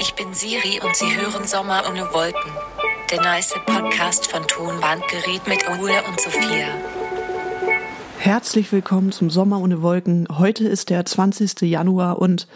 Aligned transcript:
Ich 0.00 0.14
bin 0.14 0.32
Siri 0.32 0.80
und 0.84 0.94
Sie 0.94 1.16
hören 1.16 1.44
Sommer 1.44 1.82
ohne 1.90 2.02
Wolken. 2.12 2.52
Der 3.10 3.20
nice 3.20 3.54
Podcast 3.66 4.30
von 4.30 4.46
Tonbandgerät 4.46 5.44
mit 5.48 5.68
Ole 5.68 6.04
und 6.08 6.20
Sophia. 6.20 6.68
Herzlich 8.18 8.70
willkommen 8.70 9.10
zum 9.10 9.28
Sommer 9.28 9.60
ohne 9.60 9.82
Wolken. 9.82 10.28
Heute 10.38 10.68
ist 10.68 10.90
der 10.90 11.04
20. 11.04 11.62
Januar 11.62 12.20
und 12.20 12.46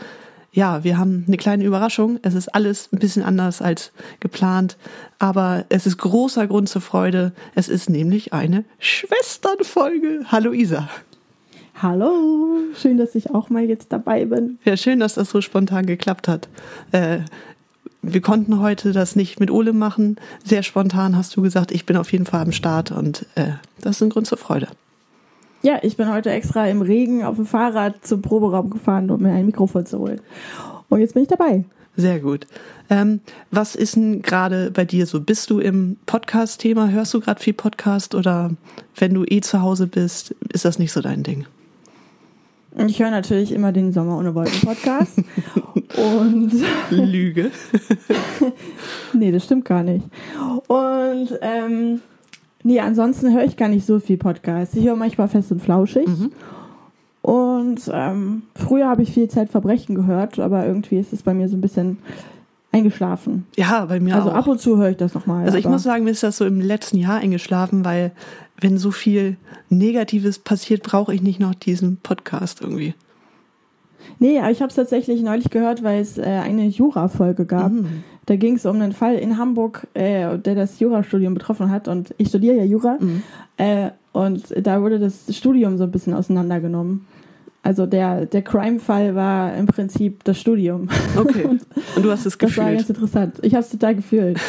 ja, 0.52 0.84
wir 0.84 0.98
haben 0.98 1.24
eine 1.26 1.36
kleine 1.36 1.64
Überraschung. 1.64 2.20
Es 2.22 2.34
ist 2.34 2.54
alles 2.54 2.88
ein 2.92 3.00
bisschen 3.00 3.24
anders 3.24 3.60
als 3.60 3.90
geplant, 4.20 4.76
aber 5.18 5.64
es 5.68 5.84
ist 5.84 5.98
großer 5.98 6.46
Grund 6.46 6.68
zur 6.68 6.82
Freude. 6.82 7.32
Es 7.56 7.68
ist 7.68 7.90
nämlich 7.90 8.32
eine 8.32 8.64
Schwesternfolge. 8.78 10.26
Hallo 10.30 10.52
Isa. 10.52 10.88
Hallo, 11.82 12.58
schön, 12.76 12.96
dass 12.96 13.16
ich 13.16 13.34
auch 13.34 13.50
mal 13.50 13.64
jetzt 13.64 13.92
dabei 13.92 14.24
bin. 14.24 14.56
Ja, 14.64 14.76
schön, 14.76 15.00
dass 15.00 15.14
das 15.14 15.30
so 15.30 15.40
spontan 15.40 15.84
geklappt 15.84 16.28
hat. 16.28 16.48
Äh, 16.92 17.18
wir 18.02 18.20
konnten 18.20 18.60
heute 18.60 18.92
das 18.92 19.16
nicht 19.16 19.40
mit 19.40 19.50
Ole 19.50 19.72
machen. 19.72 20.14
Sehr 20.44 20.62
spontan 20.62 21.16
hast 21.16 21.36
du 21.36 21.42
gesagt, 21.42 21.72
ich 21.72 21.84
bin 21.84 21.96
auf 21.96 22.12
jeden 22.12 22.24
Fall 22.24 22.42
am 22.42 22.52
Start 22.52 22.92
und 22.92 23.26
äh, 23.34 23.54
das 23.80 23.96
ist 23.96 24.02
ein 24.02 24.10
Grund 24.10 24.28
zur 24.28 24.38
Freude. 24.38 24.68
Ja, 25.62 25.80
ich 25.82 25.96
bin 25.96 26.08
heute 26.08 26.30
extra 26.30 26.68
im 26.68 26.82
Regen 26.82 27.24
auf 27.24 27.34
dem 27.34 27.46
Fahrrad 27.46 28.06
zum 28.06 28.22
Proberaum 28.22 28.70
gefahren, 28.70 29.10
um 29.10 29.20
mir 29.20 29.32
ein 29.32 29.46
Mikrofon 29.46 29.84
zu 29.84 29.98
holen. 29.98 30.20
Und 30.88 31.00
jetzt 31.00 31.14
bin 31.14 31.24
ich 31.24 31.28
dabei. 31.28 31.64
Sehr 31.96 32.20
gut. 32.20 32.46
Ähm, 32.90 33.20
was 33.50 33.74
ist 33.74 33.96
denn 33.96 34.22
gerade 34.22 34.70
bei 34.70 34.84
dir 34.84 35.06
so? 35.06 35.20
Bist 35.20 35.50
du 35.50 35.58
im 35.58 35.96
Podcast-Thema? 36.06 36.90
Hörst 36.90 37.12
du 37.12 37.18
gerade 37.18 37.42
viel 37.42 37.54
Podcast 37.54 38.14
oder 38.14 38.52
wenn 38.96 39.14
du 39.14 39.24
eh 39.24 39.40
zu 39.40 39.62
Hause 39.62 39.88
bist, 39.88 40.36
ist 40.52 40.64
das 40.64 40.78
nicht 40.78 40.92
so 40.92 41.00
dein 41.00 41.24
Ding? 41.24 41.44
Ich 42.86 43.00
höre 43.00 43.10
natürlich 43.10 43.52
immer 43.52 43.72
den 43.72 43.92
Sommer 43.92 44.16
ohne 44.16 44.34
Wolken 44.34 44.60
Podcast. 44.60 45.18
und 45.96 46.52
Lüge. 46.90 47.50
nee, 49.12 49.30
das 49.30 49.44
stimmt 49.44 49.64
gar 49.64 49.82
nicht. 49.82 50.04
Und 50.68 51.28
ähm, 51.42 52.00
nee, 52.62 52.80
ansonsten 52.80 53.34
höre 53.34 53.44
ich 53.44 53.56
gar 53.56 53.68
nicht 53.68 53.86
so 53.86 54.00
viel 54.00 54.16
Podcast. 54.16 54.74
Ich 54.74 54.86
höre 54.86 54.96
manchmal 54.96 55.28
fest 55.28 55.52
und 55.52 55.60
flauschig. 55.60 56.06
Mhm. 56.06 56.32
Und 57.20 57.90
ähm, 57.92 58.42
früher 58.56 58.88
habe 58.88 59.02
ich 59.02 59.12
viel 59.12 59.28
Zeit 59.28 59.50
Verbrechen 59.50 59.94
gehört, 59.94 60.38
aber 60.38 60.66
irgendwie 60.66 60.98
ist 60.98 61.12
es 61.12 61.22
bei 61.22 61.34
mir 61.34 61.48
so 61.48 61.56
ein 61.56 61.60
bisschen 61.60 61.98
eingeschlafen. 62.72 63.46
Ja, 63.56 63.84
bei 63.84 64.00
mir 64.00 64.16
also 64.16 64.30
auch. 64.30 64.34
ab 64.34 64.46
und 64.48 64.60
zu 64.60 64.78
höre 64.78 64.90
ich 64.90 64.96
das 64.96 65.14
nochmal. 65.14 65.44
Also 65.44 65.58
ich 65.58 65.68
muss 65.68 65.82
sagen, 65.82 66.04
mir 66.04 66.10
ist 66.10 66.22
das 66.22 66.38
so 66.38 66.46
im 66.46 66.60
letzten 66.60 66.96
Jahr 66.96 67.18
eingeschlafen, 67.18 67.84
weil 67.84 68.12
wenn 68.62 68.78
so 68.78 68.90
viel 68.90 69.36
Negatives 69.68 70.38
passiert, 70.38 70.82
brauche 70.82 71.14
ich 71.14 71.22
nicht 71.22 71.40
noch 71.40 71.54
diesen 71.54 71.98
Podcast 71.98 72.60
irgendwie. 72.60 72.94
Nee, 74.18 74.38
aber 74.38 74.50
ich 74.50 74.60
habe 74.60 74.70
es 74.70 74.76
tatsächlich 74.76 75.22
neulich 75.22 75.50
gehört, 75.50 75.82
weil 75.82 76.00
es 76.00 76.18
äh, 76.18 76.22
eine 76.22 76.66
Jura-Folge 76.66 77.44
gab. 77.44 77.72
Mhm. 77.72 78.04
Da 78.26 78.36
ging 78.36 78.54
es 78.54 78.66
um 78.66 78.76
einen 78.76 78.92
Fall 78.92 79.16
in 79.16 79.36
Hamburg, 79.36 79.86
äh, 79.94 80.38
der 80.38 80.54
das 80.54 80.78
Jurastudium 80.78 81.34
betroffen 81.34 81.70
hat. 81.70 81.88
Und 81.88 82.14
ich 82.18 82.28
studiere 82.28 82.56
ja 82.56 82.64
Jura. 82.64 82.98
Mhm. 83.00 83.22
Äh, 83.56 83.90
und 84.12 84.54
da 84.56 84.80
wurde 84.80 84.98
das 84.98 85.24
Studium 85.36 85.76
so 85.78 85.84
ein 85.84 85.90
bisschen 85.90 86.14
auseinandergenommen. 86.14 87.06
Also 87.64 87.86
der, 87.86 88.26
der 88.26 88.42
Crime-Fall 88.42 89.14
war 89.14 89.54
im 89.54 89.66
Prinzip 89.66 90.24
das 90.24 90.38
Studium. 90.38 90.88
Okay. 91.16 91.44
und, 91.44 91.62
und, 91.96 92.04
du 92.04 92.10
hast 92.10 92.26
es 92.26 92.36
gefühlt. 92.36 92.58
Das 92.58 92.64
war 92.64 92.74
ganz 92.74 92.88
interessant. 92.88 93.38
Ich 93.42 93.54
habe 93.54 93.64
es 93.64 93.70
total 93.70 93.94
gefühlt. 93.94 94.40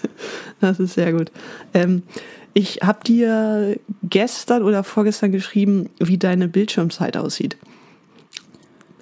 das 0.60 0.78
ist 0.78 0.94
sehr 0.94 1.12
gut. 1.12 1.32
Ähm, 1.74 2.02
ich 2.54 2.80
habe 2.82 3.04
dir 3.04 3.78
gestern 4.02 4.62
oder 4.62 4.84
vorgestern 4.84 5.32
geschrieben, 5.32 5.88
wie 5.98 6.18
deine 6.18 6.48
Bildschirmzeit 6.48 7.16
aussieht. 7.16 7.56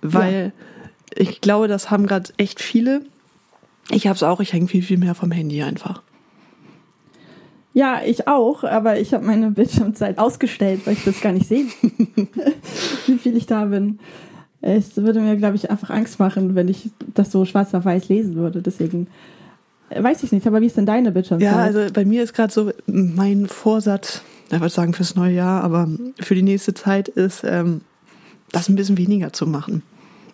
Weil 0.03 0.53
ja. 0.57 1.23
ich 1.23 1.41
glaube, 1.41 1.69
das 1.69 1.91
haben 1.91 2.07
gerade 2.07 2.33
echt 2.37 2.61
viele. 2.61 3.03
Ich 3.91 4.07
habe 4.07 4.17
es 4.17 4.23
auch, 4.23 4.41
ich 4.41 4.53
hänge 4.53 4.69
viel, 4.69 4.83
viel 4.83 4.99
mehr 4.99 5.15
vom 5.15 5.33
Handy 5.33 5.63
einfach. 5.63 6.03
Ja, 7.73 8.03
ich 8.05 8.27
auch, 8.27 8.65
aber 8.65 8.99
ich 8.99 9.15
habe 9.15 9.25
meine 9.25 9.51
Bildschirmzeit 9.51 10.19
ausgestellt, 10.19 10.83
weil 10.85 10.95
ich 10.95 11.05
das 11.05 11.21
gar 11.21 11.33
nicht 11.33 11.47
sehe, 11.47 11.67
wie 13.07 13.19
viel 13.19 13.37
ich 13.37 13.47
da 13.47 13.67
bin. 13.67 14.01
Es 14.61 14.97
würde 14.97 15.21
mir, 15.21 15.37
glaube 15.37 15.57
ich, 15.57 15.71
einfach 15.71 15.91
Angst 15.91 16.19
machen, 16.19 16.55
wenn 16.55 16.69
ich 16.69 16.91
das 17.15 17.31
so 17.31 17.45
schwarz 17.45 17.73
auf 17.75 17.85
weiß 17.85 18.09
lesen 18.09 18.35
würde. 18.35 18.61
Deswegen 18.61 19.07
weiß 19.95 20.23
ich 20.23 20.33
nicht, 20.33 20.47
aber 20.47 20.61
wie 20.61 20.67
ist 20.67 20.77
denn 20.77 20.87
deine 20.87 21.13
Bildschirmzeit? 21.13 21.51
Ja, 21.51 21.57
also 21.57 21.93
bei 21.93 22.05
mir 22.05 22.23
ist 22.23 22.33
gerade 22.33 22.53
so 22.53 22.73
mein 22.87 23.47
Vorsatz, 23.47 24.23
ich 24.47 24.61
würde 24.61 24.69
sagen 24.69 24.95
fürs 24.95 25.17
neue 25.17 25.35
Jahr, 25.35 25.63
aber 25.63 25.89
für 26.21 26.35
die 26.35 26.43
nächste 26.43 26.75
Zeit 26.75 27.09
ist, 27.09 27.43
ähm, 27.45 27.83
das 28.53 28.69
ein 28.69 28.77
bisschen 28.77 28.99
weniger 28.99 29.33
zu 29.33 29.47
machen. 29.47 29.83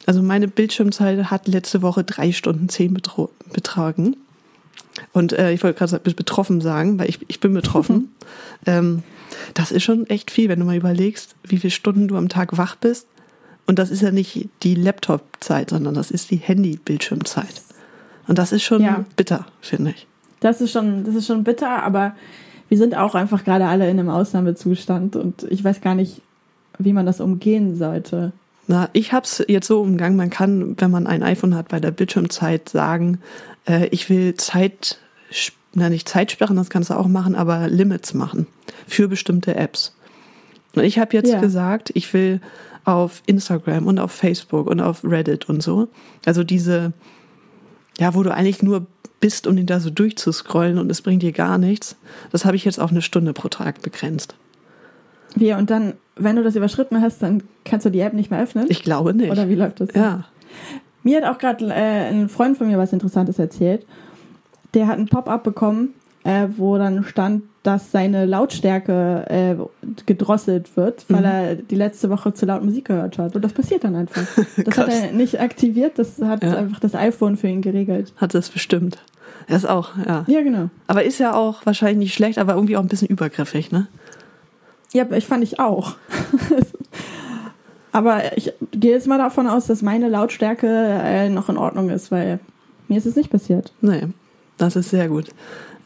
Also 0.06 0.22
meine 0.22 0.48
Bildschirmzeit 0.48 1.30
hat 1.30 1.48
letzte 1.48 1.82
Woche 1.82 2.04
drei 2.04 2.32
Stunden 2.32 2.68
zehn 2.68 2.96
betragen. 3.52 4.16
Und 5.12 5.32
äh, 5.32 5.52
ich 5.52 5.62
wollte 5.62 5.78
gerade 5.78 5.98
betroffen 5.98 6.60
sagen, 6.60 6.98
weil 6.98 7.10
ich, 7.10 7.18
ich 7.28 7.40
bin 7.40 7.52
betroffen. 7.52 8.14
ähm, 8.66 9.02
das 9.54 9.72
ist 9.72 9.82
schon 9.82 10.06
echt 10.06 10.30
viel, 10.30 10.48
wenn 10.48 10.60
du 10.60 10.64
mal 10.64 10.76
überlegst, 10.76 11.34
wie 11.44 11.58
viele 11.58 11.72
Stunden 11.72 12.08
du 12.08 12.16
am 12.16 12.28
Tag 12.28 12.56
wach 12.56 12.76
bist. 12.76 13.06
Und 13.66 13.78
das 13.78 13.90
ist 13.90 14.00
ja 14.00 14.12
nicht 14.12 14.48
die 14.62 14.76
Laptop-Zeit, 14.76 15.70
sondern 15.70 15.94
das 15.94 16.10
ist 16.10 16.30
die 16.30 16.36
Handy-Bildschirmzeit. 16.36 17.62
Und 18.28 18.38
das 18.38 18.52
ist 18.52 18.62
schon 18.62 18.82
ja. 18.82 19.04
bitter, 19.16 19.46
finde 19.60 19.92
ich. 19.92 20.06
Das 20.40 20.60
ist 20.60 20.72
schon, 20.72 21.04
das 21.04 21.14
ist 21.14 21.26
schon 21.26 21.44
bitter, 21.44 21.82
aber 21.82 22.14
wir 22.68 22.78
sind 22.78 22.96
auch 22.96 23.14
einfach 23.14 23.44
gerade 23.44 23.66
alle 23.66 23.88
in 23.88 23.98
einem 23.98 24.10
Ausnahmezustand 24.10 25.16
und 25.16 25.44
ich 25.44 25.62
weiß 25.62 25.80
gar 25.80 25.94
nicht, 25.94 26.20
wie 26.78 26.92
man 26.92 27.06
das 27.06 27.20
umgehen 27.20 27.76
sollte. 27.76 28.32
Na, 28.66 28.88
ich 28.92 29.12
habe 29.12 29.24
es 29.24 29.44
jetzt 29.46 29.68
so 29.68 29.80
umgangen, 29.80 30.16
man 30.16 30.30
kann, 30.30 30.74
wenn 30.78 30.90
man 30.90 31.06
ein 31.06 31.22
iPhone 31.22 31.54
hat, 31.54 31.68
bei 31.68 31.78
der 31.78 31.92
Bildschirmzeit 31.92 32.68
sagen, 32.68 33.20
äh, 33.66 33.86
ich 33.88 34.10
will 34.10 34.34
Zeit, 34.34 34.98
na 35.72 35.88
nicht 35.88 36.08
Zeitsperren, 36.08 36.56
das 36.56 36.70
kannst 36.70 36.90
du 36.90 36.94
auch 36.94 37.06
machen, 37.06 37.36
aber 37.36 37.68
Limits 37.68 38.12
machen 38.12 38.46
für 38.86 39.08
bestimmte 39.08 39.54
Apps. 39.54 39.94
Und 40.74 40.82
ich 40.82 40.98
habe 40.98 41.16
jetzt 41.16 41.32
ja. 41.32 41.40
gesagt, 41.40 41.90
ich 41.94 42.12
will 42.12 42.40
auf 42.84 43.22
Instagram 43.26 43.86
und 43.86 43.98
auf 43.98 44.12
Facebook 44.12 44.66
und 44.66 44.80
auf 44.80 45.04
Reddit 45.04 45.48
und 45.48 45.62
so, 45.62 45.88
also 46.24 46.44
diese, 46.44 46.92
ja, 47.98 48.14
wo 48.14 48.22
du 48.22 48.32
eigentlich 48.32 48.62
nur 48.62 48.86
bist, 49.20 49.46
um 49.46 49.56
den 49.56 49.66
da 49.66 49.80
so 49.80 49.90
durchzuscrollen 49.90 50.78
und 50.78 50.90
es 50.90 51.02
bringt 51.02 51.22
dir 51.22 51.32
gar 51.32 51.58
nichts, 51.58 51.96
das 52.32 52.44
habe 52.44 52.56
ich 52.56 52.64
jetzt 52.64 52.78
auf 52.78 52.90
eine 52.90 53.02
Stunde 53.02 53.32
pro 53.32 53.48
Tag 53.48 53.82
begrenzt. 53.82 54.34
Wie, 55.34 55.52
und 55.52 55.70
dann, 55.70 55.94
wenn 56.16 56.36
du 56.36 56.42
das 56.42 56.56
überschritten 56.56 57.00
hast, 57.00 57.22
dann 57.22 57.42
kannst 57.64 57.86
du 57.86 57.90
die 57.90 58.00
App 58.00 58.14
nicht 58.14 58.30
mehr 58.30 58.42
öffnen? 58.42 58.66
Ich 58.68 58.82
glaube 58.82 59.14
nicht. 59.14 59.30
Oder 59.30 59.48
wie 59.48 59.54
läuft 59.54 59.80
das? 59.80 59.88
Ja. 59.94 60.24
Mir 61.02 61.22
hat 61.22 61.34
auch 61.34 61.38
gerade 61.38 61.66
äh, 61.66 62.08
ein 62.08 62.28
Freund 62.28 62.56
von 62.56 62.66
mir 62.66 62.78
was 62.78 62.92
Interessantes 62.92 63.38
erzählt. 63.38 63.86
Der 64.74 64.86
hat 64.86 64.98
ein 64.98 65.06
Pop-up 65.06 65.44
bekommen, 65.44 65.94
äh, 66.26 66.48
wo 66.56 66.76
dann 66.76 67.04
stand, 67.04 67.44
dass 67.62 67.92
seine 67.92 68.26
Lautstärke 68.26 69.24
äh, 69.28 69.54
gedrosselt 70.06 70.76
wird, 70.76 71.04
weil 71.08 71.20
mhm. 71.20 71.24
er 71.24 71.54
die 71.54 71.76
letzte 71.76 72.10
Woche 72.10 72.34
zu 72.34 72.46
laut 72.46 72.64
Musik 72.64 72.86
gehört 72.86 73.18
hat. 73.18 73.36
Und 73.36 73.42
das 73.42 73.52
passiert 73.52 73.84
dann 73.84 73.94
einfach. 73.94 74.22
Das 74.64 74.76
hat 74.76 74.88
er 74.88 75.12
nicht 75.12 75.40
aktiviert, 75.40 75.98
das 75.98 76.20
hat 76.20 76.42
ja. 76.42 76.56
einfach 76.56 76.80
das 76.80 76.94
iPhone 76.94 77.36
für 77.36 77.46
ihn 77.46 77.62
geregelt. 77.62 78.12
Hat 78.16 78.34
das 78.34 78.50
bestimmt. 78.50 78.98
Er 79.46 79.56
ist 79.56 79.68
auch, 79.68 79.90
ja. 80.04 80.24
Ja, 80.26 80.42
genau. 80.42 80.70
Aber 80.88 81.04
ist 81.04 81.18
ja 81.18 81.34
auch 81.34 81.64
wahrscheinlich 81.64 81.98
nicht 81.98 82.14
schlecht, 82.14 82.38
aber 82.38 82.54
irgendwie 82.54 82.76
auch 82.76 82.82
ein 82.82 82.88
bisschen 82.88 83.08
übergriffig, 83.08 83.70
ne? 83.70 83.86
Ja, 84.92 85.08
ich 85.12 85.26
fand 85.26 85.44
ich 85.44 85.60
auch. 85.60 85.96
Aber 87.92 88.36
ich 88.36 88.52
gehe 88.72 88.92
jetzt 88.92 89.06
mal 89.06 89.16
davon 89.16 89.46
aus, 89.46 89.66
dass 89.66 89.80
meine 89.80 90.10
Lautstärke 90.10 90.66
äh, 90.68 91.30
noch 91.30 91.48
in 91.48 91.56
Ordnung 91.56 91.88
ist, 91.88 92.10
weil 92.10 92.40
mir 92.88 92.98
ist 92.98 93.06
es 93.06 93.16
nicht 93.16 93.30
passiert. 93.30 93.72
Nee, 93.80 94.08
das 94.58 94.76
ist 94.76 94.90
sehr 94.90 95.08
gut. 95.08 95.30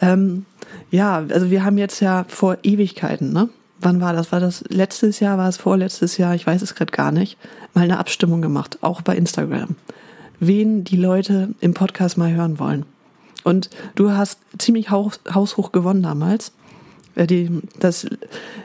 Ähm, 0.01 0.47
ja, 0.91 1.25
also 1.29 1.51
wir 1.51 1.65
haben 1.65 1.79
jetzt 1.79 2.01
ja 2.01 2.25
vor 2.29 2.59
Ewigkeiten, 2.63 3.33
ne? 3.33 3.49
Wann 3.81 4.01
war 4.01 4.13
das? 4.13 4.31
War 4.31 4.41
das 4.41 4.63
letztes 4.69 5.21
Jahr? 5.21 5.39
War 5.39 5.49
es 5.49 5.57
vorletztes 5.57 6.19
Jahr? 6.19 6.35
Ich 6.35 6.47
weiß 6.47 6.61
es 6.61 6.75
gerade 6.75 6.93
gar 6.93 7.13
nicht. 7.13 7.39
Mal 7.73 7.85
eine 7.85 7.99
Abstimmung 7.99 8.43
gemacht, 8.43 8.79
auch 8.83 9.01
bei 9.01 9.17
Instagram. 9.17 9.77
Wen 10.39 10.85
die 10.85 10.97
Leute 10.97 11.55
im 11.61 11.73
Podcast 11.73 12.19
mal 12.19 12.33
hören 12.33 12.59
wollen. 12.59 12.85
Und 13.43 13.71
du 13.95 14.11
hast 14.11 14.39
ziemlich 14.59 14.91
haus, 14.91 15.21
haushoch 15.33 15.73
gewonnen 15.73 16.03
damals. 16.03 16.53
Äh, 17.15 17.27
die, 17.27 17.61
dass 17.79 18.07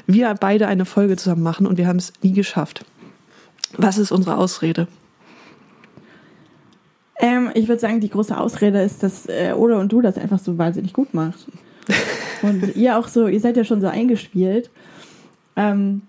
wir 0.06 0.34
beide 0.36 0.68
eine 0.68 0.86
Folge 0.86 1.16
zusammen 1.16 1.44
machen 1.44 1.66
und 1.66 1.78
wir 1.78 1.88
haben 1.88 1.98
es 1.98 2.14
nie 2.22 2.34
geschafft. 2.34 2.86
Was 3.78 3.98
ist 3.98 4.12
unsere 4.12 4.38
Ausrede? 4.38 4.88
Ähm, 7.20 7.50
ich 7.54 7.68
würde 7.68 7.80
sagen, 7.80 8.02
die 8.02 8.10
große 8.10 8.38
Ausrede 8.38 8.82
ist, 8.82 9.04
dass 9.04 9.28
äh, 9.28 9.54
Ole 9.56 9.78
und 9.78 9.92
du 9.92 10.02
das 10.02 10.18
einfach 10.18 10.40
so 10.40 10.58
wahnsinnig 10.58 10.94
gut 10.94 11.14
macht. 11.14 11.48
und 12.42 12.76
ihr 12.76 12.98
auch 12.98 13.08
so, 13.08 13.28
ihr 13.28 13.40
seid 13.40 13.58
ja 13.58 13.64
schon 13.64 13.82
so 13.82 13.88
eingespielt. 13.88 14.70
Ähm, 15.56 16.02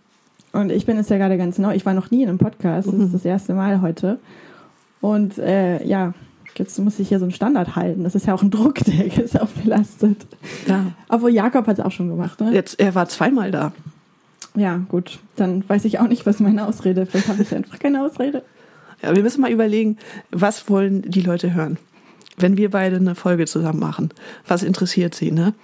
und 0.53 0.73
ich 0.73 0.87
bin 0.87 0.97
jetzt 0.97 1.11
ja 1.11 1.19
gerade 1.19 1.37
ganz 1.37 1.59
neu. 1.59 1.75
Ich 1.75 1.87
war 1.87 1.95
noch 1.95 2.11
nie 2.11 2.23
in 2.23 2.29
einem 2.29 2.39
Podcast. 2.39 2.89
Das 2.89 2.95
ist 2.95 3.09
mhm. 3.09 3.13
das 3.13 3.25
erste 3.25 3.55
Mal 3.55 3.83
heute. 3.83 4.19
Und 5.01 5.39
äh, 5.39 5.85
ja, 5.85 6.15
jetzt 6.57 6.79
muss 6.79 6.99
ich 6.99 7.09
hier 7.09 7.19
so 7.19 7.25
einen 7.27 7.33
Standard 7.33 7.77
halten. 7.77 8.05
Das 8.05 8.15
ist 8.15 8.27
ja 8.27 8.35
auch 8.35 8.43
ein 8.43 8.51
Druck, 8.51 8.77
der 8.85 9.23
ist 9.23 9.41
auch 9.41 9.49
belastet. 9.49 10.27
Ja. 10.67 10.87
Obwohl 11.09 11.31
Jakob 11.31 11.67
hat 11.67 11.79
es 11.79 11.85
auch 11.85 11.93
schon 11.93 12.09
gemacht, 12.09 12.41
ne? 12.41 12.53
Jetzt, 12.53 12.81
er 12.81 12.95
war 12.95 13.09
zweimal 13.09 13.51
da. 13.51 13.73
Ja, 14.55 14.81
gut. 14.89 15.19
Dann 15.37 15.69
weiß 15.69 15.85
ich 15.85 16.01
auch 16.01 16.09
nicht, 16.09 16.25
was 16.25 16.41
meine 16.41 16.67
Ausrede. 16.67 17.05
Vielleicht 17.05 17.29
habe 17.29 17.43
ich 17.43 17.55
einfach 17.55 17.79
keine 17.79 18.03
Ausrede. 18.03 18.43
Ja, 19.07 19.17
wir 19.17 19.23
müssen 19.23 19.41
mal 19.41 19.51
überlegen, 19.51 19.97
was 20.31 20.69
wollen 20.69 21.03
die 21.03 21.23
Leute 21.23 21.55
hören? 21.55 21.79
wenn 22.37 22.57
wir 22.57 22.71
beide 22.71 22.97
eine 22.97 23.15
Folge 23.15 23.47
zusammen 23.47 23.81
machen, 23.81 24.11
was 24.47 24.63
interessiert 24.63 25.15
sie, 25.15 25.33
ne? 25.33 25.55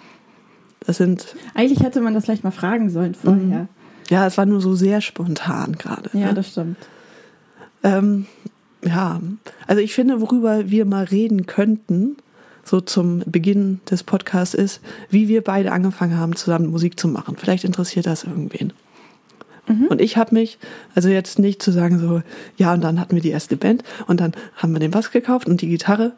Das 0.84 0.96
sind. 0.96 1.36
Eigentlich 1.54 1.80
hätte 1.80 2.00
man 2.00 2.14
das 2.14 2.24
vielleicht 2.24 2.44
mal 2.44 2.50
fragen 2.50 2.90
sollen 2.90 3.14
vorher. 3.14 3.68
Ja, 4.10 4.26
es 4.26 4.36
war 4.36 4.46
nur 4.46 4.60
so 4.60 4.74
sehr 4.74 5.00
spontan 5.00 5.76
gerade. 5.78 6.10
Ja, 6.12 6.28
ne? 6.28 6.34
das 6.34 6.48
stimmt. 6.48 6.76
Ähm, 7.84 8.26
ja, 8.84 9.20
also 9.66 9.80
ich 9.80 9.94
finde, 9.94 10.20
worüber 10.20 10.70
wir 10.70 10.84
mal 10.84 11.04
reden 11.04 11.46
könnten, 11.46 12.16
so 12.64 12.80
zum 12.80 13.22
Beginn 13.26 13.80
des 13.88 14.02
Podcasts, 14.02 14.54
ist, 14.54 14.80
wie 15.08 15.28
wir 15.28 15.42
beide 15.42 15.70
angefangen 15.70 16.16
haben, 16.16 16.34
zusammen 16.34 16.66
Musik 16.66 16.98
zu 16.98 17.06
machen. 17.06 17.36
Vielleicht 17.38 17.64
interessiert 17.64 18.06
das 18.06 18.24
irgendwen. 18.24 18.72
Und 19.88 20.00
ich 20.00 20.16
habe 20.16 20.34
mich, 20.34 20.58
also 20.94 21.08
jetzt 21.08 21.38
nicht 21.38 21.62
zu 21.62 21.70
sagen 21.72 21.98
so, 21.98 22.22
ja, 22.56 22.72
und 22.74 22.82
dann 22.82 23.00
hatten 23.00 23.14
wir 23.14 23.22
die 23.22 23.30
erste 23.30 23.56
Band 23.56 23.82
und 24.06 24.20
dann 24.20 24.32
haben 24.56 24.72
wir 24.72 24.80
den 24.80 24.90
Bass 24.90 25.10
gekauft 25.10 25.46
und 25.48 25.60
die 25.62 25.68
Gitarre, 25.68 26.12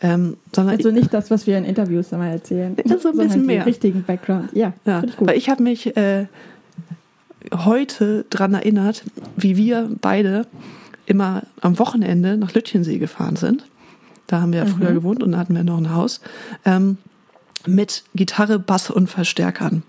ähm, 0.00 0.36
sondern 0.54 0.76
Also 0.76 0.90
nicht 0.90 1.12
das, 1.14 1.30
was 1.30 1.46
wir 1.46 1.56
in 1.58 1.64
Interviews 1.64 2.12
immer 2.12 2.28
erzählen. 2.28 2.76
Ja, 2.76 2.82
so 2.86 2.94
ein 2.94 3.00
sondern 3.00 3.26
bisschen 3.28 3.46
mehr. 3.46 3.66
richtigen 3.66 4.02
Background. 4.04 4.50
Ja, 4.54 4.72
Ja, 4.84 5.02
ich 5.04 5.16
gut. 5.16 5.28
weil 5.28 5.36
ich 5.36 5.48
habe 5.50 5.62
mich 5.62 5.96
äh, 5.96 6.26
heute 7.54 8.24
dran 8.30 8.54
erinnert, 8.54 9.04
wie 9.36 9.56
wir 9.56 9.90
beide 10.00 10.46
immer 11.06 11.42
am 11.60 11.78
Wochenende 11.78 12.36
nach 12.36 12.52
Lütchensee 12.54 12.98
gefahren 12.98 13.36
sind. 13.36 13.64
Da 14.26 14.40
haben 14.42 14.52
wir 14.52 14.58
ja 14.60 14.64
Mhm. 14.66 14.70
früher 14.70 14.92
gewohnt 14.92 15.22
und 15.22 15.32
da 15.32 15.38
hatten 15.38 15.54
wir 15.54 15.64
noch 15.64 15.78
ein 15.78 15.94
Haus. 15.94 16.20
Ähm, 16.64 16.98
mit 17.66 18.04
Gitarre, 18.14 18.58
Bass 18.58 18.90
und 18.90 19.08
Verstärkern. 19.08 19.82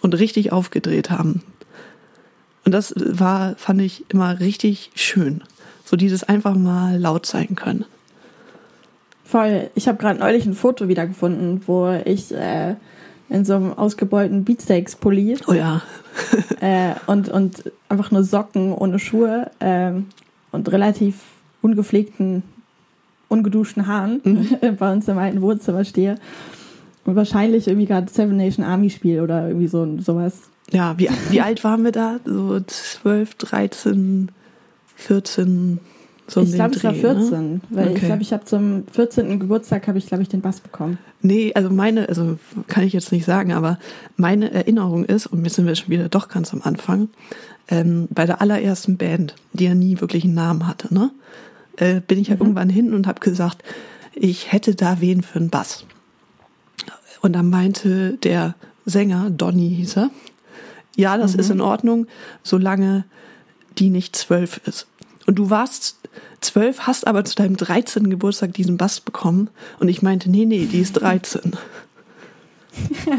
Und 0.00 0.18
richtig 0.18 0.50
aufgedreht 0.50 1.10
haben. 1.10 1.42
Und 2.64 2.72
das 2.72 2.94
war, 2.96 3.56
fand 3.56 3.80
ich 3.80 4.04
immer 4.10 4.40
richtig 4.40 4.90
schön. 4.94 5.42
So 5.84 5.96
dieses 5.96 6.24
einfach 6.24 6.54
mal 6.54 6.98
laut 6.98 7.26
sein 7.26 7.54
können. 7.56 7.84
Voll. 9.24 9.70
Ich 9.74 9.88
habe 9.88 9.98
gerade 9.98 10.20
neulich 10.20 10.46
ein 10.46 10.54
Foto 10.54 10.88
wiedergefunden, 10.88 11.62
wo 11.66 11.90
ich 12.04 12.32
äh, 12.34 12.76
in 13.28 13.44
so 13.44 13.54
einem 13.54 13.72
ausgebeulten 13.72 14.44
Beatsteaks-Pulli 14.44 15.38
Oh 15.46 15.54
ja. 15.54 15.80
äh, 16.60 16.94
und, 17.06 17.30
und 17.30 17.72
einfach 17.88 18.10
nur 18.10 18.24
Socken 18.24 18.72
ohne 18.74 18.98
Schuhe 18.98 19.50
ähm, 19.60 20.08
und 20.50 20.70
relativ 20.70 21.16
ungepflegten, 21.62 22.42
ungeduschten 23.28 23.86
Haaren 23.86 24.20
bei 24.78 24.92
uns 24.92 25.08
im 25.08 25.16
alten 25.18 25.40
Wohnzimmer 25.40 25.84
stehe. 25.84 26.16
Und 27.04 27.16
wahrscheinlich 27.16 27.66
irgendwie 27.66 27.86
gerade 27.86 28.12
Seven 28.12 28.36
Nation 28.36 28.64
Army 28.64 28.90
Spiel 28.90 29.20
oder 29.20 29.48
irgendwie 29.48 29.66
so 29.66 29.98
sowas. 29.98 30.34
Ja, 30.72 30.98
wie, 30.98 31.08
wie 31.30 31.40
alt 31.40 31.62
waren 31.64 31.84
wir 31.84 31.92
da? 31.92 32.18
So 32.24 32.58
12, 32.60 33.34
13, 33.36 34.30
14, 34.96 35.78
so 36.26 36.40
ich 36.42 36.52
glaube, 36.52 36.74
ich 36.76 36.84
war 36.84 36.92
Dreh, 36.92 37.00
14, 37.00 37.52
Ne? 37.54 37.60
weil 37.70 37.86
ich 37.88 37.96
Okay. 37.96 38.06
glaube, 38.06 38.22
ich 38.22 38.32
habe 38.32 38.44
zum 38.44 38.84
14. 38.92 39.38
Geburtstag 39.40 39.86
habe 39.88 39.98
ich 39.98 40.06
glaube 40.06 40.22
ich 40.22 40.28
den 40.28 40.40
Bass 40.40 40.60
bekommen. 40.60 40.98
Nee, 41.20 41.52
also 41.54 41.68
meine, 41.70 42.08
also 42.08 42.38
kann 42.68 42.84
ich 42.84 42.92
jetzt 42.92 43.12
nicht 43.12 43.24
sagen, 43.26 43.52
aber 43.52 43.78
meine 44.16 44.50
Erinnerung 44.52 45.04
ist, 45.04 45.26
und 45.26 45.44
jetzt 45.44 45.54
sind 45.56 45.66
wir 45.66 45.74
schon 45.74 45.90
wieder 45.90 46.08
doch 46.08 46.28
ganz 46.28 46.52
am 46.52 46.62
Anfang, 46.62 47.08
ähm, 47.68 48.08
bei 48.10 48.24
der 48.26 48.40
allerersten 48.40 48.96
Band, 48.96 49.34
die 49.52 49.64
ja 49.64 49.74
nie 49.74 50.00
wirklich 50.00 50.24
einen 50.24 50.34
Namen 50.34 50.66
hatte, 50.66 50.92
ne? 50.92 51.10
Äh, 51.76 52.00
bin 52.00 52.18
ich 52.18 52.28
ja 52.28 52.36
irgendwann 52.38 52.68
hin 52.68 52.92
und 52.92 53.06
habe 53.06 53.20
gesagt, 53.20 53.62
ich 54.14 54.52
hätte 54.52 54.74
da 54.74 55.00
wen 55.00 55.22
für 55.22 55.38
einen 55.38 55.48
Bass. 55.50 55.84
Und 57.22 57.34
dann 57.34 57.48
meinte 57.50 58.18
der 58.22 58.54
Sänger, 58.84 59.30
Donny 59.30 59.74
hieß 59.76 59.96
er, 59.96 60.10
ja, 60.96 61.16
das 61.16 61.34
ist 61.34 61.50
in 61.50 61.60
Ordnung, 61.60 62.06
solange 62.42 63.04
die 63.78 63.90
nicht 63.90 64.14
zwölf 64.16 64.60
ist. 64.66 64.86
Und 65.26 65.36
du 65.36 65.50
warst 65.50 65.98
zwölf, 66.40 66.80
hast 66.80 67.06
aber 67.06 67.24
zu 67.24 67.34
deinem 67.36 67.56
13. 67.56 68.10
Geburtstag 68.10 68.52
diesen 68.54 68.76
Bass 68.76 69.00
bekommen. 69.00 69.48
Und 69.78 69.88
ich 69.88 70.02
meinte, 70.02 70.30
nee, 70.30 70.44
nee, 70.44 70.66
die 70.66 70.80
ist 70.80 70.94
13. 70.94 71.52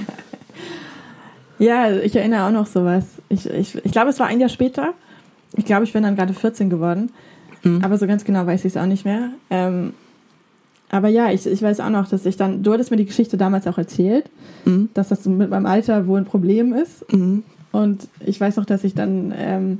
Ja, 1.59 1.91
ich 1.91 2.15
erinnere 2.15 2.45
auch 2.47 2.51
noch 2.51 2.65
sowas. 2.67 3.05
Ich, 3.29 3.49
ich, 3.49 3.75
ich 3.85 3.91
glaube, 3.91 4.09
es 4.09 4.19
war 4.19 4.27
ein 4.27 4.39
Jahr 4.39 4.49
später. 4.49 4.93
Ich 5.55 5.65
glaube, 5.65 5.83
ich 5.83 5.93
bin 5.93 6.03
dann 6.03 6.15
gerade 6.15 6.33
14 6.33 6.69
geworden. 6.69 7.11
Aber 7.81 7.97
so 7.97 8.07
ganz 8.07 8.25
genau 8.25 8.45
weiß 8.45 8.65
ich 8.65 8.73
es 8.75 8.77
auch 8.77 8.85
nicht 8.87 9.05
mehr. 9.05 9.29
Ähm, 9.49 9.93
aber 10.89 11.07
ja, 11.07 11.31
ich, 11.31 11.45
ich 11.45 11.61
weiß 11.61 11.79
auch 11.79 11.89
noch, 11.91 12.09
dass 12.09 12.25
ich 12.25 12.35
dann, 12.35 12.61
du 12.61 12.73
hattest 12.73 12.91
mir 12.91 12.97
die 12.97 13.05
Geschichte 13.05 13.37
damals 13.37 13.67
auch 13.67 13.77
erzählt, 13.77 14.25
Mhm. 14.65 14.89
dass 14.93 15.09
das 15.09 15.25
mit 15.25 15.49
meinem 15.49 15.65
Alter 15.65 16.07
wohl 16.07 16.19
ein 16.19 16.25
Problem 16.25 16.73
ist. 16.73 17.09
Mhm. 17.13 17.43
Und 17.73 18.07
ich 18.25 18.39
weiß 18.39 18.55
noch, 18.55 18.65
dass 18.65 18.85
ich 18.85 18.93
dann 18.93 19.33
ähm, 19.35 19.79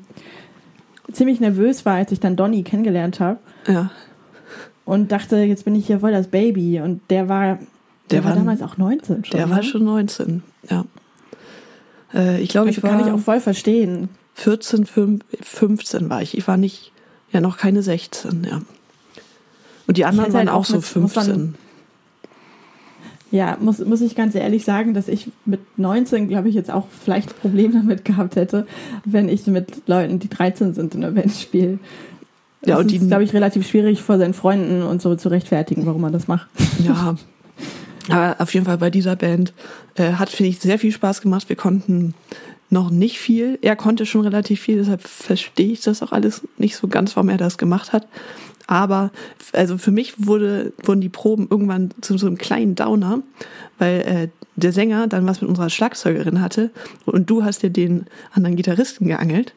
ziemlich 1.13 1.39
nervös 1.39 1.85
war, 1.85 1.93
als 1.95 2.11
ich 2.11 2.19
dann 2.19 2.35
Donny 2.35 2.63
kennengelernt 2.63 3.19
habe 3.21 3.39
Ja, 3.67 3.91
und 4.83 5.11
dachte, 5.13 5.37
jetzt 5.37 5.63
bin 5.63 5.75
ich 5.75 5.87
hier 5.87 5.99
voll 6.01 6.11
das 6.11 6.27
Baby. 6.27 6.81
Und 6.81 6.99
der 7.09 7.29
war, 7.29 7.45
der, 7.55 7.59
Der 8.09 8.23
war 8.25 8.31
war- 8.31 8.37
damals 8.37 8.61
auch 8.61 8.77
19 8.77 9.23
schon. 9.23 9.37
der 9.37 9.49
war 9.49 9.57
ne? 9.57 9.63
schon 9.63 9.83
19, 9.85 10.43
ja. 10.69 10.83
Äh, 12.13 12.41
ich 12.41 12.49
glaube, 12.49 12.67
Also 12.67 12.79
ich 12.79 12.83
war 12.83 12.91
kann 12.97 13.07
ich 13.07 13.13
auch 13.13 13.19
voll 13.19 13.39
verstehen. 13.39 14.09
14, 14.35 14.85
5, 14.85 15.23
15 15.41 16.09
war 16.09 16.21
ich. 16.21 16.35
Ich 16.37 16.47
war 16.47 16.57
nicht, 16.57 16.91
ja, 17.31 17.39
noch 17.41 17.57
keine 17.57 17.83
16, 17.83 18.43
ja. 18.49 18.61
Und 19.85 19.97
die 19.97 20.05
anderen 20.05 20.33
waren 20.33 20.39
halt 20.47 20.49
auch 20.49 20.61
auch 20.61 20.65
so 20.65 20.75
mit- 20.77 20.95
muss 20.95 21.15
man- 21.15 21.25
15. 21.25 21.55
Ja, 23.33 23.57
muss, 23.59 23.79
muss 23.83 24.01
ich 24.01 24.15
ganz 24.15 24.35
ehrlich 24.35 24.63
sagen, 24.63 24.93
dass 24.93 25.07
ich 25.07 25.27
mit 25.45 25.59
19, 25.77 26.29
glaube 26.29 26.49
ich, 26.49 26.53
jetzt 26.55 26.69
auch 26.69 26.85
vielleicht 27.03 27.29
ein 27.31 27.35
Problem 27.41 27.71
damit 27.73 28.05
gehabt 28.05 28.35
hätte, 28.35 28.67
wenn 29.05 29.27
ich 29.27 29.47
mit 29.47 29.87
Leuten, 29.87 30.19
die 30.19 30.29
13 30.29 30.75
sind, 30.75 30.93
in 30.93 31.01
der 31.01 31.09
Band 31.09 31.31
spiele. 31.31 31.79
Ja, 32.63 32.77
und 32.77 32.91
ist, 32.91 33.01
die- 33.01 33.07
glaube 33.07 33.23
ich, 33.23 33.33
relativ 33.33 33.67
schwierig 33.67 34.03
vor 34.03 34.19
seinen 34.19 34.35
Freunden 34.35 34.83
und 34.83 35.01
so 35.01 35.15
zu 35.15 35.29
rechtfertigen, 35.29 35.87
warum 35.87 36.01
man 36.01 36.13
das 36.13 36.27
macht. 36.27 36.47
Ja. 36.77 37.15
Aber 38.09 38.35
auf 38.39 38.53
jeden 38.53 38.67
Fall 38.67 38.77
bei 38.77 38.91
dieser 38.91 39.15
Band 39.15 39.51
äh, 39.95 40.11
hat, 40.13 40.29
finde 40.29 40.49
ich, 40.51 40.59
sehr 40.59 40.77
viel 40.77 40.91
Spaß 40.91 41.21
gemacht. 41.21 41.49
Wir 41.49 41.55
konnten 41.55 42.13
noch 42.69 42.89
nicht 42.89 43.19
viel. 43.19 43.59
Er 43.61 43.75
konnte 43.75 44.05
schon 44.05 44.21
relativ 44.21 44.61
viel, 44.61 44.77
deshalb 44.77 45.01
verstehe 45.01 45.71
ich 45.71 45.81
das 45.81 46.01
auch 46.01 46.11
alles 46.11 46.41
nicht 46.57 46.75
so 46.75 46.87
ganz, 46.87 47.15
warum 47.15 47.29
er 47.29 47.37
das 47.37 47.57
gemacht 47.57 47.93
hat. 47.93 48.07
Aber 48.67 49.11
also 49.51 49.77
für 49.77 49.91
mich 49.91 50.25
wurde, 50.25 50.73
wurden 50.83 51.01
die 51.01 51.09
Proben 51.09 51.47
irgendwann 51.49 51.91
zu 52.01 52.17
so 52.17 52.27
einem 52.27 52.37
kleinen 52.37 52.75
Downer, 52.75 53.21
weil 53.77 54.01
äh, 54.01 54.27
der 54.55 54.71
Sänger 54.71 55.07
dann 55.07 55.25
was 55.25 55.41
mit 55.41 55.49
unserer 55.49 55.69
Schlagzeugerin 55.69 56.39
hatte 56.39 56.71
und 57.05 57.29
du 57.29 57.43
hast 57.43 57.63
dir 57.63 57.71
den 57.71 58.05
anderen 58.31 58.55
Gitarristen 58.55 59.07
geangelt 59.07 59.53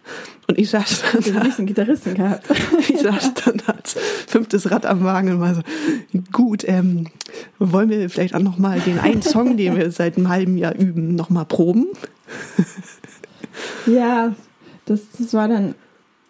und 0.48 0.58
ich 0.58 0.70
saß 0.70 1.04
Ich 1.20 1.32
dann 1.32 1.46
nicht 1.46 1.58
einen 1.58 1.66
Gitarristen 1.66 2.14
gehabt. 2.14 2.46
ich 2.88 3.00
saß 3.00 3.34
dann 3.44 3.62
als 3.66 3.96
fünftes 4.26 4.70
Rad 4.70 4.86
am 4.86 5.04
Wagen 5.04 5.32
und 5.32 5.40
war 5.40 5.54
so, 5.54 5.60
gut, 6.32 6.64
ähm, 6.66 7.08
wollen 7.58 7.90
wir 7.90 8.08
vielleicht 8.08 8.34
auch 8.34 8.42
noch 8.42 8.58
mal 8.58 8.80
den 8.80 8.98
einen 8.98 9.22
Song, 9.22 9.56
den 9.56 9.76
wir 9.76 9.90
seit 9.90 10.16
einem 10.16 10.28
halben 10.28 10.56
Jahr 10.56 10.74
üben, 10.74 11.14
noch 11.14 11.30
mal 11.30 11.44
proben? 11.44 11.86
Ja, 13.86 14.32
das, 14.86 15.00
das 15.18 15.34
war 15.34 15.48
dann, 15.48 15.74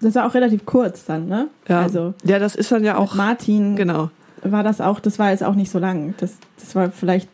das 0.00 0.14
war 0.14 0.26
auch 0.26 0.35
relativ 0.35 0.66
kurz 0.66 1.04
dann, 1.04 1.28
ne? 1.28 1.49
Ja, 1.68 1.80
Also 1.83 2.14
ja 2.25 2.38
das 2.38 2.54
ist 2.54 2.73
dann 2.73 2.85
ja 2.85 2.97
auch 2.97 3.14
Martin 3.14 3.76
genau. 3.76 4.11
war 4.42 4.62
das 4.62 4.80
auch, 4.80 5.00
das 5.00 5.18
war 5.18 5.30
jetzt 5.30 5.42
auch 5.42 5.54
nicht 5.54 5.71
so 5.71 5.78
lang. 5.78 6.14
Das, 6.18 6.35
das 6.59 6.75
war 6.75 6.90
vielleicht 6.90 7.28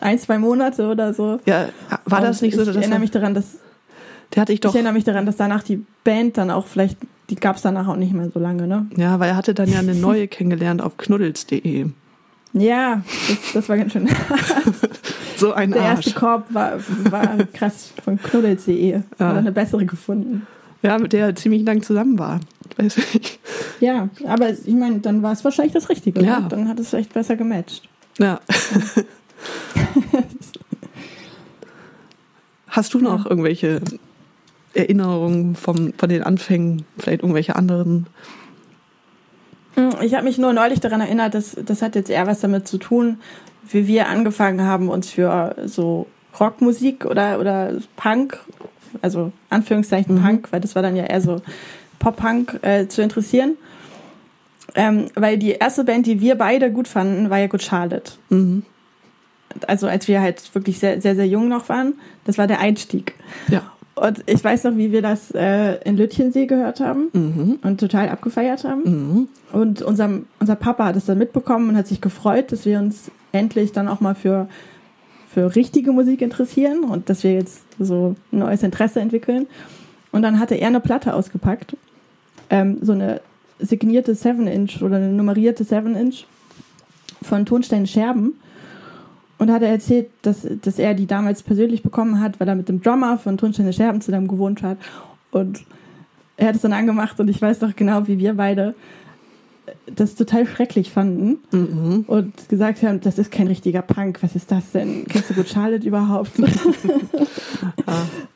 ein, 0.00 0.18
zwei 0.18 0.38
Monate 0.38 0.86
oder 0.88 1.14
so. 1.14 1.40
Ja, 1.46 1.68
war 2.04 2.20
das 2.20 2.42
Und 2.42 2.46
nicht 2.48 2.56
so, 2.56 2.62
Ich 2.62 2.68
erinnere 2.68 2.94
er, 2.94 2.98
mich 2.98 3.10
daran, 3.10 3.34
dass 3.34 3.58
der 4.34 4.42
hatte 4.42 4.52
ich 4.52 4.60
doch, 4.60 4.70
Ich 4.70 4.76
erinnere 4.76 4.92
mich 4.92 5.04
daran, 5.04 5.26
dass 5.26 5.36
danach 5.36 5.62
die 5.62 5.84
Band 6.04 6.36
dann 6.36 6.50
auch 6.50 6.66
vielleicht, 6.66 6.98
die 7.30 7.36
gab 7.36 7.56
es 7.56 7.62
danach 7.62 7.88
auch 7.88 7.96
nicht 7.96 8.12
mehr 8.12 8.30
so 8.30 8.40
lange, 8.40 8.66
ne? 8.66 8.86
ja, 8.96 9.18
weil 9.20 9.30
er 9.30 9.36
hatte 9.36 9.54
dann 9.54 9.70
ja 9.70 9.78
eine 9.78 9.94
neue 9.94 10.28
kennengelernt 10.28 10.82
auf 10.82 10.96
knuddels.de. 10.96 11.86
Ja, 12.52 13.02
das, 13.28 13.38
das 13.52 13.68
war 13.68 13.76
ganz 13.76 13.92
schön. 13.92 14.08
So 15.40 15.52
ein 15.52 15.70
Der 15.72 15.82
Arsch. 15.82 16.06
erste 16.06 16.12
Korb 16.18 16.46
war, 16.54 16.72
war 17.10 17.36
krass 17.52 17.92
von 18.02 18.18
knuddels.de. 18.20 18.90
Ja. 18.92 19.02
Oder 19.18 19.36
eine 19.38 19.52
bessere 19.52 19.84
gefunden. 19.84 20.46
Ja, 20.82 20.98
mit 20.98 21.12
der 21.12 21.26
er 21.26 21.34
ziemlich 21.34 21.64
lang 21.64 21.82
zusammen 21.82 22.18
war. 22.18 22.40
Weiß 22.76 22.96
ich. 23.14 23.38
Ja, 23.80 24.08
aber 24.26 24.50
ich 24.50 24.66
meine, 24.74 25.00
dann 25.00 25.22
war 25.22 25.32
es 25.32 25.44
wahrscheinlich 25.44 25.72
das 25.74 25.88
Richtige. 25.88 26.22
Ja. 26.22 26.40
Ne? 26.40 26.46
Dann 26.48 26.68
hat 26.68 26.78
es 26.78 26.92
echt 26.92 27.12
besser 27.12 27.36
gematcht. 27.36 27.88
Ja. 28.18 28.40
Hast 32.68 32.94
du 32.94 32.98
noch 32.98 33.26
irgendwelche 33.26 33.80
Erinnerungen 34.74 35.54
vom, 35.54 35.92
von 35.96 36.08
den 36.08 36.22
Anfängen, 36.22 36.84
vielleicht 36.98 37.22
irgendwelche 37.22 37.56
anderen? 37.56 38.06
Hm, 39.74 39.90
Ich 40.02 40.14
habe 40.14 40.24
mich 40.24 40.38
nur 40.38 40.52
neulich 40.52 40.80
daran 40.80 41.00
erinnert, 41.00 41.34
dass 41.34 41.56
das 41.64 41.82
hat 41.82 41.94
jetzt 41.94 42.10
eher 42.10 42.26
was 42.26 42.40
damit 42.40 42.68
zu 42.68 42.78
tun, 42.78 43.18
wie 43.70 43.86
wir 43.86 44.08
angefangen 44.08 44.62
haben, 44.62 44.88
uns 44.88 45.10
für 45.10 45.56
so 45.66 46.06
Rockmusik 46.38 47.04
oder, 47.04 47.40
oder 47.40 47.74
Punk, 47.96 48.38
also 49.02 49.32
Anführungszeichen 49.50 50.20
Punk, 50.22 50.48
weil 50.52 50.60
das 50.60 50.74
war 50.74 50.82
dann 50.82 50.96
ja 50.96 51.04
eher 51.04 51.20
so 51.20 51.40
Pop-Punk 51.98 52.60
äh, 52.62 52.88
zu 52.88 53.02
interessieren. 53.02 53.56
Ähm, 54.74 55.06
weil 55.14 55.38
die 55.38 55.52
erste 55.52 55.84
Band, 55.84 56.06
die 56.06 56.20
wir 56.20 56.34
beide 56.34 56.70
gut 56.70 56.88
fanden, 56.88 57.30
war 57.30 57.38
ja 57.38 57.46
Good 57.46 57.62
Charlotte. 57.62 58.12
Mhm. 58.28 58.62
Also 59.66 59.86
als 59.86 60.06
wir 60.06 60.20
halt 60.20 60.54
wirklich 60.54 60.78
sehr, 60.78 61.00
sehr, 61.00 61.14
sehr 61.14 61.26
jung 61.26 61.48
noch 61.48 61.68
waren. 61.68 61.94
Das 62.24 62.36
war 62.36 62.46
der 62.46 62.60
Einstieg. 62.60 63.14
Ja. 63.48 63.62
Und 63.94 64.22
ich 64.26 64.44
weiß 64.44 64.64
noch, 64.64 64.76
wie 64.76 64.92
wir 64.92 65.00
das 65.00 65.30
äh, 65.30 65.76
in 65.84 65.96
Lütchensee 65.96 66.44
gehört 66.44 66.80
haben 66.80 67.08
Mhm. 67.14 67.58
und 67.62 67.80
total 67.80 68.10
abgefeiert 68.10 68.64
haben. 68.64 69.28
Und 69.52 69.80
unser, 69.80 70.10
unser 70.38 70.56
Papa 70.56 70.84
hat 70.84 70.96
es 70.96 71.06
dann 71.06 71.16
mitbekommen 71.16 71.70
und 71.70 71.76
hat 71.78 71.86
sich 71.86 72.02
gefreut, 72.02 72.52
dass 72.52 72.66
wir 72.66 72.78
uns 72.78 73.10
endlich 73.36 73.72
dann 73.72 73.88
auch 73.88 74.00
mal 74.00 74.14
für, 74.14 74.48
für 75.32 75.54
richtige 75.54 75.92
Musik 75.92 76.22
interessieren 76.22 76.84
und 76.84 77.08
dass 77.08 77.22
wir 77.22 77.34
jetzt 77.34 77.62
so 77.78 78.16
ein 78.32 78.38
neues 78.38 78.62
Interesse 78.62 79.00
entwickeln. 79.00 79.46
Und 80.12 80.22
dann 80.22 80.38
hatte 80.38 80.54
er 80.54 80.68
eine 80.68 80.80
Platte 80.80 81.14
ausgepackt, 81.14 81.76
ähm, 82.50 82.78
so 82.80 82.92
eine 82.92 83.20
signierte 83.58 84.14
7-Inch 84.14 84.82
oder 84.82 84.96
eine 84.96 85.08
nummerierte 85.08 85.64
7-Inch 85.64 86.24
von 87.22 87.46
Tonstein 87.46 87.86
Scherben. 87.86 88.34
Und 89.38 89.50
hat 89.50 89.60
er 89.60 89.68
erzählt, 89.68 90.08
dass, 90.22 90.46
dass 90.62 90.78
er 90.78 90.94
die 90.94 91.06
damals 91.06 91.42
persönlich 91.42 91.82
bekommen 91.82 92.20
hat, 92.20 92.40
weil 92.40 92.48
er 92.48 92.54
mit 92.54 92.70
dem 92.70 92.80
Drummer 92.80 93.18
von 93.18 93.36
Tonsteine 93.36 93.74
Scherben 93.74 94.00
zusammen 94.00 94.28
gewohnt 94.28 94.62
hat. 94.62 94.78
Und 95.30 95.66
er 96.38 96.48
hat 96.48 96.56
es 96.56 96.62
dann 96.62 96.72
angemacht 96.72 97.20
und 97.20 97.28
ich 97.28 97.40
weiß 97.40 97.60
noch 97.60 97.76
genau, 97.76 98.06
wie 98.06 98.18
wir 98.18 98.34
beide 98.34 98.74
das 99.86 100.14
total 100.14 100.46
schrecklich 100.46 100.90
fanden 100.90 102.04
und 102.06 102.48
gesagt 102.48 102.82
haben, 102.82 103.00
das 103.00 103.18
ist 103.18 103.30
kein 103.30 103.46
richtiger 103.46 103.82
Punk, 103.82 104.22
was 104.22 104.36
ist 104.36 104.50
das 104.50 104.72
denn? 104.72 105.06
Kennst 105.08 105.30
du 105.30 105.34
gut 105.34 105.48
Charlotte 105.48 105.86
überhaupt? 105.86 106.32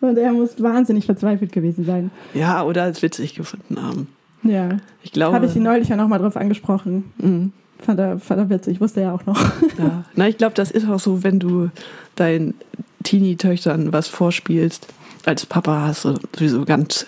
Und 0.00 0.16
er 0.16 0.32
muss 0.32 0.60
wahnsinnig 0.62 1.06
verzweifelt 1.06 1.52
gewesen 1.52 1.84
sein. 1.84 2.10
Ja, 2.34 2.62
oder 2.62 2.84
als 2.84 3.02
witzig 3.02 3.34
gefunden 3.34 3.80
haben. 3.82 4.08
Ja. 4.42 4.78
Ich 5.02 5.12
glaube. 5.12 5.34
Habe 5.34 5.46
ich 5.46 5.56
ihn 5.56 5.62
neulich 5.62 5.88
ja 5.88 5.96
nochmal 5.96 6.18
drauf 6.18 6.36
angesprochen. 6.36 7.12
Mhm. 7.18 7.52
Fand 7.78 7.98
er, 7.98 8.18
fand 8.18 8.40
er 8.40 8.50
witzig, 8.50 8.80
wusste 8.80 9.00
er 9.00 9.14
auch 9.14 9.26
noch. 9.26 9.40
Ja. 9.78 10.04
Na, 10.14 10.28
ich 10.28 10.38
glaube, 10.38 10.54
das 10.54 10.70
ist 10.70 10.88
auch 10.88 11.00
so, 11.00 11.22
wenn 11.22 11.38
du 11.38 11.70
deinen 12.16 12.54
Teenie-Töchtern 13.02 13.92
was 13.92 14.08
vorspielst. 14.08 14.86
Als 15.24 15.46
Papa 15.46 15.82
hast 15.86 16.04
du 16.04 16.14
sowieso 16.36 16.64
ganz, 16.64 17.06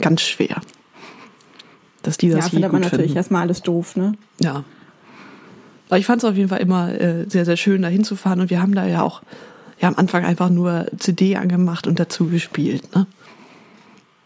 ganz 0.00 0.22
schwer. 0.22 0.60
Dass 2.02 2.16
die 2.16 2.28
Ja, 2.28 2.36
das 2.36 2.46
je 2.46 2.50
findet 2.50 2.72
man 2.72 2.82
natürlich 2.82 3.06
finden. 3.06 3.16
erstmal 3.16 3.42
alles 3.42 3.62
doof, 3.62 3.96
ne? 3.96 4.14
Ja. 4.40 4.64
Aber 5.88 5.98
ich 5.98 6.06
fand 6.06 6.22
es 6.22 6.28
auf 6.28 6.36
jeden 6.36 6.48
Fall 6.48 6.60
immer 6.60 6.92
äh, 7.00 7.28
sehr, 7.28 7.44
sehr 7.44 7.56
schön, 7.56 7.82
da 7.82 7.88
hinzufahren. 7.88 8.40
Und 8.40 8.50
wir 8.50 8.62
haben 8.62 8.74
da 8.74 8.86
ja 8.86 9.02
auch 9.02 9.22
ja, 9.80 9.88
am 9.88 9.96
Anfang 9.96 10.24
einfach 10.24 10.48
nur 10.48 10.86
CD 10.98 11.36
angemacht 11.36 11.86
und 11.86 11.98
dazu 11.98 12.26
gespielt. 12.26 12.94
Ne? 12.94 13.06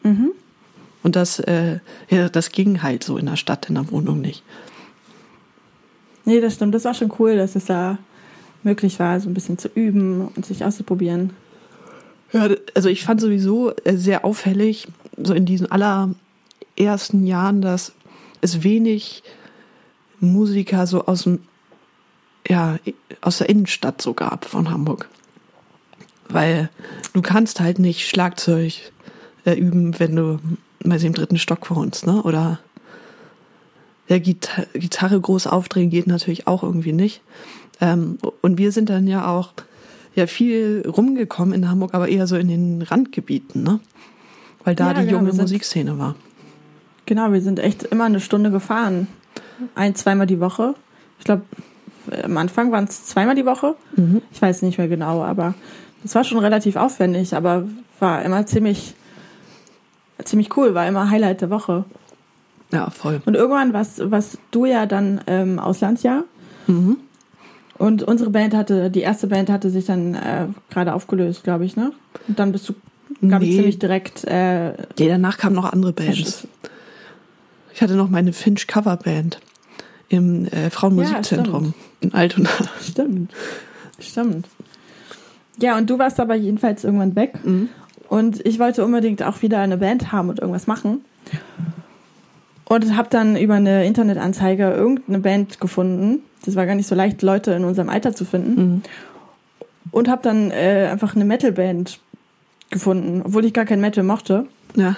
Mhm. 0.03 0.33
Und 1.03 1.17
das, 1.17 1.39
äh, 1.39 1.79
ja, 2.11 2.29
das 2.29 2.51
ging 2.51 2.83
halt 2.83 3.03
so 3.05 3.17
in 3.17 3.27
der 3.27 3.37
Stadt, 3.37 3.69
in 3.69 3.77
der 3.77 3.91
Wohnung 3.91 4.21
nicht. 4.21 4.43
Nee, 6.25 6.41
das 6.41 6.55
stimmt. 6.55 6.75
Das 6.75 6.85
war 6.85 6.95
schon 6.95 7.13
cool, 7.19 7.37
dass 7.37 7.57
es 7.57 7.67
da 7.67 7.99
möglich 8.63 8.99
war, 8.99 9.21
so 9.21 9.29
ein 9.29 9.35
bisschen 9.35 9.59
zu 9.59 9.69
üben 9.69 10.29
und 10.35 10.45
sich 10.47 10.65
auszuprobieren. 10.65 11.31
Ja, 12.33 12.49
also 12.75 12.89
ich 12.89 13.05
fand 13.05 13.21
sowieso 13.21 13.73
äh, 13.85 13.97
sehr 13.97 14.25
auffällig, 14.25 14.89
so 15.23 15.35
in 15.35 15.47
diesen 15.47 15.71
allerersten 16.79 17.27
Jahren, 17.27 17.61
dass 17.63 17.93
es 18.41 18.63
wenig 18.63 19.23
Musiker 20.21 20.87
so 20.87 21.07
aus 21.07 21.25
dem, 21.25 21.41
ja, 22.47 22.79
aus 23.21 23.39
der 23.39 23.49
Innenstadt 23.49 24.03
so 24.03 24.15
gab 24.15 24.45
von 24.45 24.71
Hamburg. 24.71 25.09
Weil 26.29 26.71
du 27.13 27.23
kannst 27.23 27.61
halt 27.61 27.79
nicht 27.79 28.09
Schlagzeug 28.09 28.93
äh, 29.45 29.55
üben, 29.55 29.99
wenn 29.99 30.17
du 30.17 30.39
mal 30.83 31.03
im 31.03 31.13
dritten 31.13 31.39
Stock 31.39 31.71
wohnst, 31.71 32.07
ne? 32.07 32.23
Oder 32.23 32.59
der 34.09 34.21
Gita 34.21 34.65
Gitarre 34.75 35.21
groß 35.21 35.47
aufdrehen 35.47 35.91
geht 35.91 36.07
natürlich 36.07 36.47
auch 36.47 36.63
irgendwie 36.63 36.93
nicht. 36.93 37.23
Ähm, 37.81 38.19
und 38.43 38.59
wir 38.59 38.73
sind 38.73 38.91
dann 38.91 39.07
ja 39.07 39.27
auch 39.29 39.53
ja 40.15 40.27
viel 40.27 40.85
rumgekommen 40.87 41.55
in 41.55 41.69
Hamburg, 41.69 41.95
aber 41.95 42.09
eher 42.09 42.27
so 42.27 42.37
in 42.37 42.49
den 42.49 42.83
Randgebieten, 42.83 43.63
ne? 43.63 43.81
Weil 44.65 44.75
da 44.75 44.93
Ja, 44.93 45.01
die 45.01 45.07
genau, 45.07 45.19
junge 45.19 45.33
Musikszene 45.33 45.99
war. 45.99 46.15
Genau, 47.07 47.33
wir 47.33 47.41
sind 47.41 47.59
echt 47.59 47.83
immer 47.85 48.05
eine 48.05 48.21
Stunde 48.21 48.51
gefahren. 48.51 49.09
Ein, 49.75 49.95
zweimal 49.95 50.27
die 50.27 50.41
Woche. 50.41 50.75
Ich 51.19 51.25
glaube, 51.25 51.43
am 52.23 52.37
Anfang 52.37 52.73
waren 52.73 52.85
es 52.85 53.07
zweimal 53.07 53.35
die 53.35 53.47
Woche. 53.47 53.77
Mhm. 53.97 54.23
Ich 54.33 54.41
weiß 54.41 54.63
nicht 54.63 54.79
mehr 54.79 54.89
genau, 54.89 55.23
aber 55.23 55.55
das 56.03 56.15
war 56.15 56.25
schon 56.25 56.39
relativ 56.39 56.77
aufwendig, 56.77 57.35
aber 57.35 57.65
war 58.01 58.23
immer 58.23 58.47
ziemlich, 58.47 58.95
ziemlich 60.25 60.57
cool, 60.57 60.75
war 60.75 60.87
immer 60.87 61.11
Highlight 61.11 61.41
der 61.41 61.51
Woche. 61.51 61.85
Ja, 62.73 62.91
voll. 62.91 63.23
Und 63.25 63.35
irgendwann 63.35 63.73
warst, 63.73 64.11
warst 64.11 64.39
du 64.51 64.65
ja 64.67 64.87
dann 64.87 65.21
ähm, 65.27 65.59
Auslandsjahr. 65.59 66.25
Mhm. 66.67 66.97
Und 67.79 68.03
unsere 68.03 68.31
Band 68.31 68.55
hatte, 68.55 68.91
die 68.91 69.01
erste 69.01 69.27
Band 69.27 69.51
hatte 69.51 69.71
sich 69.71 69.87
dann 69.87 70.15
äh, 70.15 70.47
gerade 70.71 70.95
aufgelöst, 70.95 71.45
glaube 71.45 71.65
ich, 71.65 71.77
ne? 71.77 71.93
Und 72.29 72.39
dann 72.39 72.53
bist 72.53 72.69
du, 72.69 72.75
glaube 73.21 73.45
ich, 73.45 73.51
Nee. 73.51 73.57
ziemlich 73.57 73.79
direkt 73.79 74.25
äh, 74.25 74.71
Ja, 74.71 74.75
danach 74.99 75.39
kamen 75.39 75.57
noch 75.57 75.71
andere 75.73 75.93
Bands. 75.93 76.47
Ich 77.75 77.83
hatte 77.83 77.95
noch 77.95 78.09
meine 78.09 78.33
Finch 78.33 78.69
Coverband 78.69 79.41
im 80.09 80.47
äh, 80.47 80.71
Frauenmusikzentrum 80.71 81.75
in 82.01 82.15
Altona. 82.15 82.49
Stimmt. 82.81 83.33
Stimmt. 83.99 84.49
Ja, 85.59 85.77
und 85.77 85.91
du 85.91 85.99
warst 85.99 86.21
aber 86.21 86.37
jedenfalls 86.37 86.85
irgendwann 86.85 87.17
weg. 87.17 87.45
Mhm. 87.45 87.69
Und 88.09 88.47
ich 88.47 88.61
wollte 88.61 88.85
unbedingt 88.85 89.25
auch 89.25 89.43
wieder 89.43 89.59
eine 89.59 89.77
Band 89.77 90.13
haben 90.13 90.29
und 90.29 90.39
irgendwas 90.39 90.69
machen. 90.69 91.05
Und 92.65 92.97
habe 92.97 93.09
dann 93.11 93.37
über 93.37 93.55
eine 93.55 93.85
Internetanzeige 93.87 94.71
irgendeine 94.71 95.19
Band 95.19 95.61
gefunden. 95.61 96.23
Das 96.45 96.55
war 96.55 96.67
gar 96.67 96.77
nicht 96.77 96.87
so 96.87 96.95
leicht, 96.95 97.23
Leute 97.23 97.53
in 97.53 97.65
unserem 97.65 97.89
Alter 97.89 98.15
zu 98.15 98.25
finden. 98.25 98.55
Mhm. 98.55 98.83
Und 99.91 100.09
habe 100.09 100.23
dann 100.23 100.53
äh, 100.53 100.89
einfach 100.93 101.17
eine 101.17 101.25
Metalband 101.25 101.99
gefunden, 102.71 103.23
obwohl 103.25 103.45
ich 103.45 103.53
gar 103.53 103.65
kein 103.65 103.81
Metal 103.81 104.05
mochte. 104.05 104.47
Ja. 104.77 104.97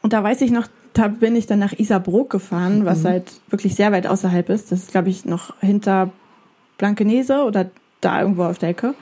Und 0.00 0.14
da 0.14 0.22
weiß 0.22 0.40
ich 0.40 0.50
noch, 0.50 0.68
da 0.94 1.08
bin 1.08 1.36
ich 1.36 1.46
dann 1.46 1.58
nach 1.58 1.72
Isarbrook 1.72 2.30
gefahren, 2.30 2.84
was 2.86 3.04
halt 3.04 3.32
wirklich 3.50 3.74
sehr 3.74 3.92
weit 3.92 4.06
außerhalb 4.06 4.48
ist. 4.48 4.72
Das 4.72 4.80
ist, 4.80 4.90
glaube 4.92 5.10
ich, 5.10 5.24
noch 5.24 5.54
hinter 5.60 6.10
Blankenese 6.78 7.42
oder 7.44 7.70
da 8.00 8.20
irgendwo 8.20 8.44
auf 8.44 8.58
der 8.58 8.70
Ecke. 8.70 8.94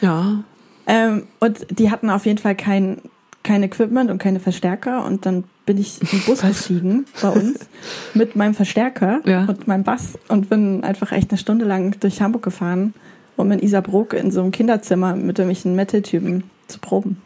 Ja. 0.00 0.42
Ähm, 0.86 1.24
und 1.40 1.66
die 1.70 1.90
hatten 1.90 2.08
auf 2.10 2.24
jeden 2.26 2.38
Fall 2.38 2.54
kein, 2.54 2.98
kein 3.42 3.62
Equipment 3.62 4.10
und 4.10 4.18
keine 4.18 4.40
Verstärker. 4.40 5.04
Und 5.04 5.26
dann 5.26 5.44
bin 5.66 5.78
ich 5.78 5.98
den 5.98 6.20
Bus 6.20 6.40
gestiegen 6.42 7.04
bei 7.20 7.28
uns 7.30 7.58
mit 8.14 8.36
meinem 8.36 8.54
Verstärker 8.54 9.20
Ja. 9.24 9.44
und 9.44 9.66
meinem 9.68 9.84
Bass 9.84 10.18
und 10.28 10.48
bin 10.50 10.82
einfach 10.84 11.12
echt 11.12 11.30
eine 11.30 11.38
Stunde 11.38 11.64
lang 11.64 11.96
durch 12.00 12.20
Hamburg 12.22 12.42
gefahren, 12.42 12.94
um 13.36 13.50
in 13.52 13.58
Isarbrook 13.60 14.12
in 14.14 14.30
so 14.30 14.40
einem 14.42 14.50
Kinderzimmer 14.52 15.14
mit 15.16 15.38
irgendwelchen 15.38 15.74
Metal-Typen 15.76 16.44
zu 16.68 16.78
proben. 16.78 17.20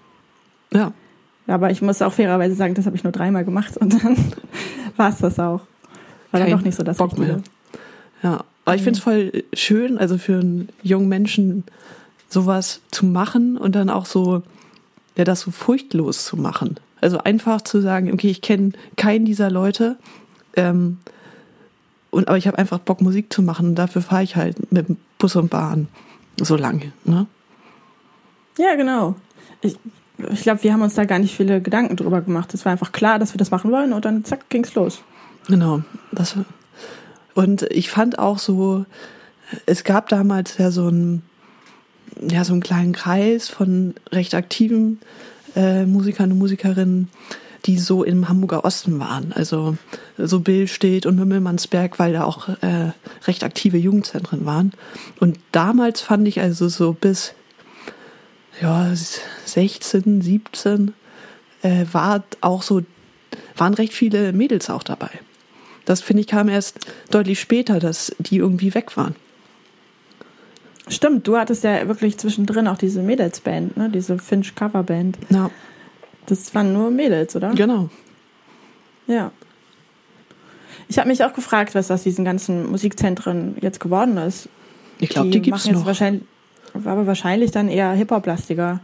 Ja. 0.72 0.92
Aber 1.46 1.70
ich 1.70 1.82
muss 1.82 2.00
auch 2.02 2.12
fairerweise 2.12 2.54
sagen, 2.54 2.74
das 2.74 2.86
habe 2.86 2.96
ich 2.96 3.04
nur 3.04 3.12
dreimal 3.12 3.44
gemacht 3.44 3.76
und 3.76 4.02
dann 4.02 4.16
war 4.96 5.10
es 5.10 5.18
das 5.18 5.38
auch. 5.38 5.60
War 6.30 6.40
dann 6.40 6.44
Kein 6.44 6.58
doch 6.58 6.64
nicht 6.64 6.76
so 6.76 6.82
das 6.82 6.96
Bock 6.96 7.12
Richtige. 7.12 7.26
mehr. 7.26 7.42
Ja. 8.22 8.44
Aber 8.64 8.76
ich 8.76 8.82
finde 8.82 8.98
es 8.98 9.04
voll 9.04 9.44
schön, 9.52 9.98
also 9.98 10.16
für 10.16 10.40
einen 10.40 10.70
jungen 10.82 11.08
Menschen 11.08 11.64
sowas 12.30 12.80
zu 12.90 13.04
machen 13.04 13.58
und 13.58 13.74
dann 13.74 13.90
auch 13.90 14.06
so, 14.06 14.42
ja, 15.16 15.24
das 15.24 15.40
so 15.40 15.50
furchtlos 15.50 16.24
zu 16.24 16.36
machen. 16.36 16.76
Also 17.00 17.18
einfach 17.18 17.60
zu 17.60 17.82
sagen, 17.82 18.10
okay, 18.12 18.30
ich 18.30 18.40
kenne 18.40 18.72
keinen 18.96 19.26
dieser 19.26 19.50
Leute, 19.50 19.96
ähm, 20.56 20.98
und, 22.10 22.28
aber 22.28 22.38
ich 22.38 22.46
habe 22.46 22.58
einfach 22.58 22.78
Bock, 22.78 23.00
Musik 23.00 23.32
zu 23.32 23.42
machen 23.42 23.70
und 23.70 23.74
dafür 23.74 24.00
fahre 24.00 24.22
ich 24.22 24.36
halt 24.36 24.72
mit 24.72 24.86
Bus 25.18 25.34
und 25.34 25.50
Bahn 25.50 25.88
so 26.40 26.56
lange. 26.56 26.92
Ne? 27.04 27.26
Ja, 28.56 28.76
genau. 28.76 29.16
Ich, 29.62 29.76
ich 30.32 30.42
glaube, 30.42 30.62
wir 30.62 30.72
haben 30.72 30.82
uns 30.82 30.94
da 30.94 31.04
gar 31.04 31.18
nicht 31.18 31.36
viele 31.36 31.60
Gedanken 31.60 31.96
drüber 31.96 32.20
gemacht. 32.20 32.54
Es 32.54 32.64
war 32.64 32.72
einfach 32.72 32.92
klar, 32.92 33.18
dass 33.18 33.34
wir 33.34 33.38
das 33.38 33.50
machen 33.50 33.72
wollen 33.72 33.92
und 33.92 34.04
dann 34.04 34.24
zack, 34.24 34.48
ging's 34.48 34.74
los. 34.74 35.02
Genau. 35.48 35.82
Das, 36.12 36.36
und 37.34 37.62
ich 37.70 37.90
fand 37.90 38.18
auch 38.18 38.38
so, 38.38 38.86
es 39.66 39.84
gab 39.84 40.08
damals 40.08 40.58
ja 40.58 40.70
so 40.70 40.86
einen, 40.86 41.22
ja, 42.20 42.44
so 42.44 42.52
einen 42.52 42.62
kleinen 42.62 42.92
Kreis 42.92 43.48
von 43.48 43.94
recht 44.12 44.34
aktiven 44.34 45.00
äh, 45.56 45.84
Musikern 45.84 46.32
und 46.32 46.38
Musikerinnen, 46.38 47.08
die 47.66 47.78
so 47.78 48.04
im 48.04 48.28
Hamburger 48.28 48.64
Osten 48.64 49.00
waren. 49.00 49.32
Also 49.32 49.76
so 50.18 50.40
Billstedt 50.40 51.06
und 51.06 51.16
Mümmelmannsberg, 51.16 51.98
weil 51.98 52.12
da 52.12 52.24
auch 52.24 52.48
äh, 52.48 52.92
recht 53.26 53.42
aktive 53.42 53.78
Jugendzentren 53.78 54.44
waren. 54.46 54.72
Und 55.18 55.38
damals 55.50 56.00
fand 56.00 56.28
ich 56.28 56.40
also 56.40 56.68
so 56.68 56.92
bis 56.92 57.34
ja, 58.60 58.92
16, 58.94 60.22
17 60.22 60.94
äh, 61.62 61.84
war 61.92 62.24
auch 62.40 62.62
so, 62.62 62.82
waren 63.56 63.74
recht 63.74 63.92
viele 63.92 64.32
Mädels 64.32 64.70
auch 64.70 64.82
dabei. 64.82 65.10
Das 65.84 66.00
finde 66.00 66.22
ich 66.22 66.26
kam 66.26 66.48
erst 66.48 66.78
deutlich 67.10 67.40
später, 67.40 67.78
dass 67.78 68.14
die 68.18 68.38
irgendwie 68.38 68.74
weg 68.74 68.96
waren. 68.96 69.14
Stimmt, 70.88 71.26
du 71.26 71.36
hattest 71.36 71.64
ja 71.64 71.88
wirklich 71.88 72.18
zwischendrin 72.18 72.68
auch 72.68 72.76
diese 72.76 73.02
Mädelsband, 73.02 73.76
ne? 73.76 73.88
diese 73.90 74.18
Finch 74.18 74.54
Coverband. 74.54 75.16
Ja, 75.30 75.50
Das 76.26 76.54
waren 76.54 76.72
nur 76.72 76.90
Mädels, 76.90 77.34
oder? 77.36 77.50
genau. 77.50 77.88
Ja. 79.06 79.32
Ich 80.88 80.98
habe 80.98 81.08
mich 81.08 81.24
auch 81.24 81.32
gefragt, 81.32 81.74
was 81.74 81.90
aus 81.90 82.02
diesen 82.02 82.24
ganzen 82.24 82.70
Musikzentren 82.70 83.56
jetzt 83.60 83.80
geworden 83.80 84.16
ist. 84.18 84.48
Ich 84.98 85.08
glaube, 85.08 85.30
die, 85.30 85.40
gibt's 85.40 85.64
machen 85.64 85.70
jetzt 85.70 85.80
noch. 85.80 85.86
wahrscheinlich, 85.86 86.24
aber 86.74 87.06
wahrscheinlich 87.06 87.50
dann 87.50 87.68
eher 87.68 87.92
Hip-Hop-lastiger. 87.92 88.80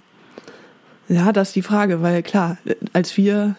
Ja, 1.08 1.32
das 1.32 1.48
ist 1.48 1.56
die 1.56 1.62
Frage, 1.62 2.02
weil 2.02 2.22
klar, 2.22 2.58
als 2.92 3.16
wir 3.16 3.56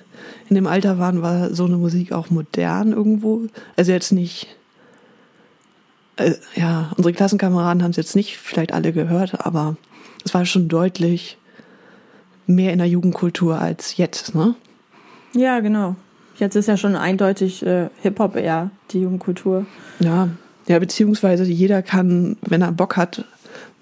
in 0.48 0.56
dem 0.56 0.68
Alter 0.68 1.00
waren, 1.00 1.22
war 1.22 1.54
so 1.54 1.66
eine 1.66 1.78
Musik 1.78 2.14
auch 2.14 2.30
modern 2.30 2.94
irgendwo. 2.94 3.48
Also 3.76 3.92
jetzt 3.92 4.14
nicht, 4.14 4.48
äh, 6.16 6.34
ja, 6.56 6.92
unsere 6.96 7.14
Klassenkameraden 7.14 7.84
haben 7.84 7.92
es 7.92 7.98
jetzt 7.98 8.16
nicht 8.16 8.38
vielleicht 8.38 8.74
alle 8.74 8.94
gehört, 8.94 9.46
aber 9.46 9.76
es 10.24 10.34
war 10.34 10.46
schon 10.46 10.70
deutlich 10.70 11.38
mehr 12.48 12.72
in 12.72 12.80
der 12.80 12.88
Jugendkultur 12.88 13.60
als 13.60 13.98
jetzt, 13.98 14.34
ne? 14.34 14.56
Ja, 15.34 15.60
genau. 15.60 15.96
Jetzt 16.38 16.56
ist 16.56 16.68
ja 16.68 16.78
schon 16.78 16.96
eindeutig 16.96 17.66
äh, 17.66 17.90
Hip-Hop 18.02 18.36
eher 18.36 18.72
die 18.92 19.02
Jugendkultur. 19.02 19.66
Ja, 20.00 20.30
ja, 20.68 20.80
beziehungsweise 20.80 21.44
jeder 21.44 21.82
kann, 21.82 22.38
wenn 22.42 22.62
er 22.62 22.72
Bock 22.72 22.96
hat, 22.96 23.26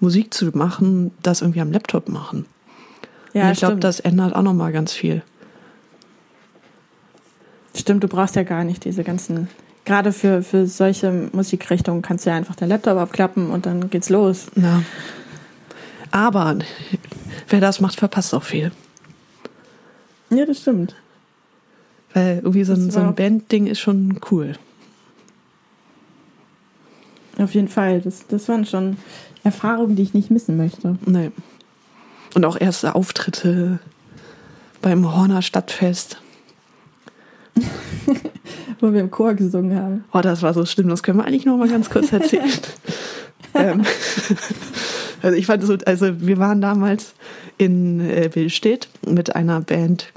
Musik 0.00 0.32
zu 0.34 0.46
machen, 0.56 1.12
das 1.22 1.42
irgendwie 1.42 1.60
am 1.60 1.72
Laptop 1.72 2.08
machen. 2.08 2.46
Ja, 3.32 3.46
Und 3.46 3.52
ich 3.52 3.58
glaube, 3.58 3.76
das 3.76 4.00
ändert 4.00 4.34
auch 4.34 4.42
nochmal 4.42 4.72
ganz 4.72 4.92
viel. 4.92 5.22
Stimmt, 7.74 8.02
du 8.02 8.08
brauchst 8.08 8.34
ja 8.34 8.42
gar 8.42 8.64
nicht 8.64 8.84
diese 8.84 9.04
ganzen. 9.04 9.48
Gerade 9.84 10.12
für, 10.12 10.42
für 10.42 10.66
solche 10.66 11.30
Musikrichtungen 11.32 12.02
kannst 12.02 12.26
du 12.26 12.30
ja 12.30 12.36
einfach 12.36 12.56
dein 12.56 12.68
Laptop 12.68 12.98
abklappen 12.98 13.50
und 13.50 13.66
dann 13.66 13.90
geht's 13.90 14.08
los. 14.08 14.46
Ja. 14.56 14.82
Aber 16.10 16.58
wer 17.48 17.60
das 17.60 17.80
macht, 17.80 17.98
verpasst 17.98 18.34
auch 18.34 18.42
viel. 18.42 18.72
Ja, 20.30 20.44
das 20.46 20.60
stimmt. 20.60 20.96
Weil 22.12 22.36
irgendwie 22.38 22.64
so 22.64 22.72
ein, 22.72 22.90
so 22.90 23.00
ein 23.00 23.14
Bandding 23.14 23.66
ist 23.66 23.80
schon 23.80 24.18
cool. 24.30 24.54
Auf 27.38 27.54
jeden 27.54 27.68
Fall. 27.68 28.00
Das, 28.00 28.26
das 28.26 28.48
waren 28.48 28.66
schon 28.66 28.96
Erfahrungen, 29.44 29.96
die 29.96 30.02
ich 30.02 30.14
nicht 30.14 30.30
missen 30.30 30.56
möchte. 30.56 30.98
Nee. 31.06 31.30
Und 32.34 32.44
auch 32.44 32.60
erste 32.60 32.94
Auftritte 32.94 33.80
beim 34.82 35.14
Horner 35.14 35.42
Stadtfest. 35.42 36.20
Wo 38.80 38.92
wir 38.92 39.00
im 39.00 39.10
Chor 39.10 39.34
gesungen 39.34 39.78
haben. 39.78 40.04
Oh, 40.12 40.20
das 40.20 40.42
war 40.42 40.54
so 40.54 40.64
schlimm. 40.64 40.88
Das 40.88 41.02
können 41.02 41.18
wir 41.18 41.24
eigentlich 41.24 41.44
noch 41.44 41.56
mal 41.56 41.68
ganz 41.68 41.90
kurz 41.90 42.12
erzählen. 42.12 42.50
ähm, 43.54 43.82
also 45.22 45.36
ich 45.36 45.46
fand 45.46 45.64
so, 45.64 45.76
also 45.84 46.20
wir 46.20 46.38
waren 46.38 46.60
damals 46.60 47.14
in 47.58 48.00
äh, 48.00 48.30
Willstedt 48.34 48.88
mit 49.06 49.34
einer 49.36 49.60
Band, 49.60 50.12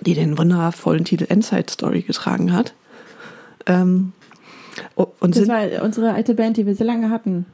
die 0.00 0.14
den 0.14 0.36
wundervollen 0.36 1.04
Titel 1.04 1.24
Inside 1.24 1.70
Story 1.70 2.02
getragen 2.02 2.52
hat. 2.52 2.74
Ähm, 3.66 4.12
und 4.94 5.36
Das 5.36 5.48
war 5.48 5.82
unsere 5.82 6.12
alte 6.12 6.34
Band, 6.34 6.56
die 6.56 6.66
wir 6.66 6.74
sehr 6.74 6.86
lange 6.86 7.10
hatten. 7.10 7.46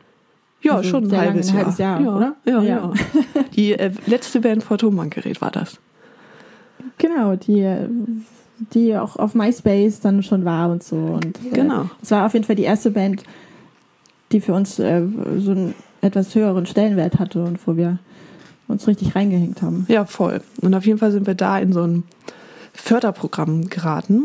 Ja, 0.63 0.77
also 0.77 0.89
schon 0.91 1.05
ein 1.05 1.11
lange, 1.11 1.27
halbes 1.27 1.51
ein 1.51 1.57
Jahr. 1.57 1.79
Jahr, 1.79 2.01
ja, 2.01 2.17
oder? 2.17 2.37
Ja, 2.45 2.63
Ja. 2.63 2.63
ja. 2.63 2.93
Die 3.55 3.73
äh, 3.73 3.91
letzte 4.07 4.41
Band 4.41 4.63
vor 4.65 4.79
Tonbandgerät 4.79 5.41
war 5.41 5.51
das. 5.51 5.79
Genau, 6.99 7.37
die, 7.37 7.69
die 8.73 8.97
auch 8.97 9.17
auf 9.17 9.35
MySpace 9.35 10.01
dann 10.01 10.23
schon 10.23 10.45
war 10.45 10.71
und 10.71 10.83
so. 10.83 10.97
Und, 10.97 11.27
äh, 11.45 11.51
Genau. 11.53 11.91
Es 12.03 12.11
war 12.11 12.27
auf 12.27 12.33
jeden 12.35 12.45
Fall 12.45 12.57
die 12.57 12.63
erste 12.65 12.91
Band, 12.91 13.23
die 14.33 14.41
für 14.41 14.55
uns 14.55 14.79
äh, 14.79 15.03
so 15.39 15.51
einen 15.53 15.75
etwas 16.01 16.35
höheren 16.35 16.67
Stellenwert 16.67 17.19
hatte 17.19 17.43
und 17.43 17.65
wo 17.67 17.77
wir 17.77 17.99
uns 18.69 18.87
richtig 18.89 19.15
reingehängt 19.15 19.63
haben. 19.63 19.85
Ja, 19.89 20.05
voll. 20.05 20.41
Und 20.61 20.75
auf 20.75 20.87
jeden 20.87 20.99
Fall 20.99 21.13
sind 21.13 21.27
wir 21.27 21.35
da 21.35 21.59
in 21.59 21.73
so 21.73 21.83
ein 21.83 22.03
Förderprogramm 22.73 23.69
geraten. 23.69 24.25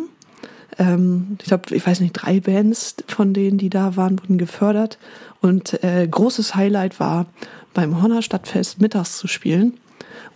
Ähm, 0.80 1.38
ich 1.40 1.46
glaube, 1.46 1.76
ich 1.76 1.86
weiß 1.86 2.00
nicht, 2.00 2.14
drei 2.14 2.40
Bands 2.40 2.96
von 3.08 3.34
denen, 3.34 3.58
die 3.58 3.70
da 3.70 3.96
waren, 3.98 4.20
wurden 4.20 4.38
gefördert. 4.38 4.98
Und 5.42 5.84
äh, 5.84 6.08
großes 6.08 6.56
Highlight 6.56 7.00
war, 7.00 7.26
beim 7.74 8.02
Horner 8.02 8.22
Stadtfest 8.22 8.80
mittags 8.80 9.18
zu 9.18 9.28
spielen. 9.28 9.80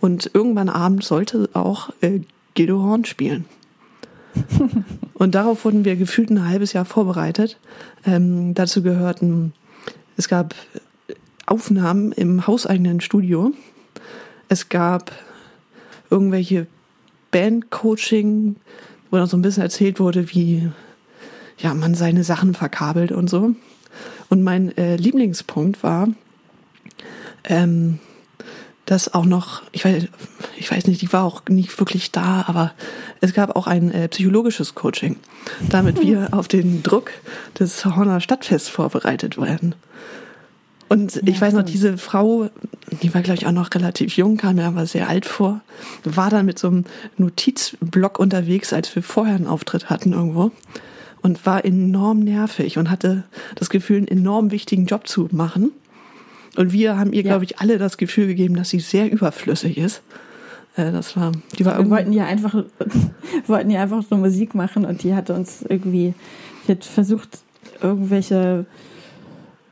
Und 0.00 0.30
irgendwann 0.34 0.68
abends 0.68 1.08
sollte 1.08 1.48
auch 1.54 1.90
äh, 2.00 2.20
Guido 2.56 2.82
Horn 2.82 3.04
spielen. 3.04 3.44
Und 5.14 5.34
darauf 5.34 5.64
wurden 5.64 5.84
wir 5.84 5.96
gefühlt 5.96 6.30
ein 6.30 6.46
halbes 6.46 6.72
Jahr 6.72 6.84
vorbereitet. 6.84 7.58
Ähm, 8.04 8.54
dazu 8.54 8.82
gehörten, 8.82 9.52
es 10.16 10.28
gab 10.28 10.54
Aufnahmen 11.46 12.12
im 12.12 12.46
hauseigenen 12.46 13.00
Studio. 13.00 13.52
Es 14.48 14.68
gab 14.68 15.12
irgendwelche 16.10 16.66
Bandcoaching, 17.30 18.56
wo 19.10 19.16
dann 19.16 19.26
so 19.26 19.36
ein 19.36 19.42
bisschen 19.42 19.62
erzählt 19.62 20.00
wurde, 20.00 20.30
wie 20.32 20.68
ja, 21.58 21.72
man 21.74 21.94
seine 21.94 22.24
Sachen 22.24 22.54
verkabelt 22.54 23.12
und 23.12 23.30
so. 23.30 23.54
Und 24.28 24.42
mein 24.42 24.76
äh, 24.76 24.96
Lieblingspunkt 24.96 25.82
war, 25.82 26.08
ähm, 27.44 27.98
dass 28.86 29.12
auch 29.12 29.24
noch, 29.24 29.62
ich 29.72 29.84
weiß, 29.84 30.06
ich 30.56 30.70
weiß 30.70 30.86
nicht, 30.86 31.02
die 31.02 31.12
war 31.12 31.24
auch 31.24 31.42
nicht 31.48 31.78
wirklich 31.78 32.12
da, 32.12 32.44
aber 32.46 32.72
es 33.20 33.34
gab 33.34 33.56
auch 33.56 33.66
ein 33.66 33.90
äh, 33.90 34.08
psychologisches 34.08 34.74
Coaching, 34.74 35.16
damit 35.68 36.00
wir 36.00 36.28
auf 36.32 36.48
den 36.48 36.82
Druck 36.82 37.10
des 37.58 37.84
Horner 37.84 38.20
Stadtfests 38.20 38.68
vorbereitet 38.68 39.38
werden. 39.38 39.74
Und 40.88 41.20
ich 41.28 41.40
weiß 41.40 41.54
noch, 41.54 41.64
diese 41.64 41.98
Frau, 41.98 42.48
die 43.02 43.12
war, 43.12 43.22
glaube 43.22 43.40
ich, 43.40 43.46
auch 43.48 43.52
noch 43.52 43.74
relativ 43.74 44.16
jung, 44.16 44.36
kam 44.36 44.54
mir 44.54 44.66
aber 44.66 44.86
sehr 44.86 45.08
alt 45.08 45.26
vor, 45.26 45.60
war 46.04 46.30
dann 46.30 46.46
mit 46.46 46.60
so 46.60 46.68
einem 46.68 46.84
Notizblock 47.16 48.20
unterwegs, 48.20 48.72
als 48.72 48.94
wir 48.94 49.02
vorher 49.02 49.34
einen 49.34 49.48
Auftritt 49.48 49.90
hatten 49.90 50.12
irgendwo 50.12 50.52
und 51.26 51.44
war 51.44 51.64
enorm 51.64 52.20
nervig 52.20 52.78
und 52.78 52.88
hatte 52.88 53.24
das 53.56 53.68
Gefühl, 53.68 53.96
einen 53.98 54.08
enorm 54.08 54.52
wichtigen 54.52 54.86
Job 54.86 55.08
zu 55.08 55.28
machen. 55.32 55.72
Und 56.56 56.72
wir 56.72 56.96
haben 56.96 57.12
ihr, 57.12 57.22
Ja. 57.22 57.30
glaube 57.32 57.44
ich, 57.44 57.58
alle 57.58 57.78
das 57.78 57.96
Gefühl 57.98 58.28
gegeben, 58.28 58.54
dass 58.54 58.70
sie 58.70 58.78
sehr 58.80 59.10
überflüssig 59.12 59.76
ist. 59.76 60.02
Äh, 60.76 60.92
das 60.92 61.16
war, 61.16 61.32
die 61.58 61.64
war 61.64 61.78
Wir 61.78 61.90
wollten 61.90 62.12
ja 62.12 62.26
einfach, 62.26 62.54
wollten 63.48 63.70
ja 63.70 63.82
einfach 63.82 64.02
so 64.08 64.16
Musik 64.16 64.54
machen 64.54 64.84
und 64.84 65.02
die 65.02 65.14
hatte 65.16 65.34
uns 65.34 65.62
irgendwie, 65.68 66.14
die 66.66 66.72
hat 66.72 66.84
versucht, 66.84 67.40
irgendwelche 67.82 68.64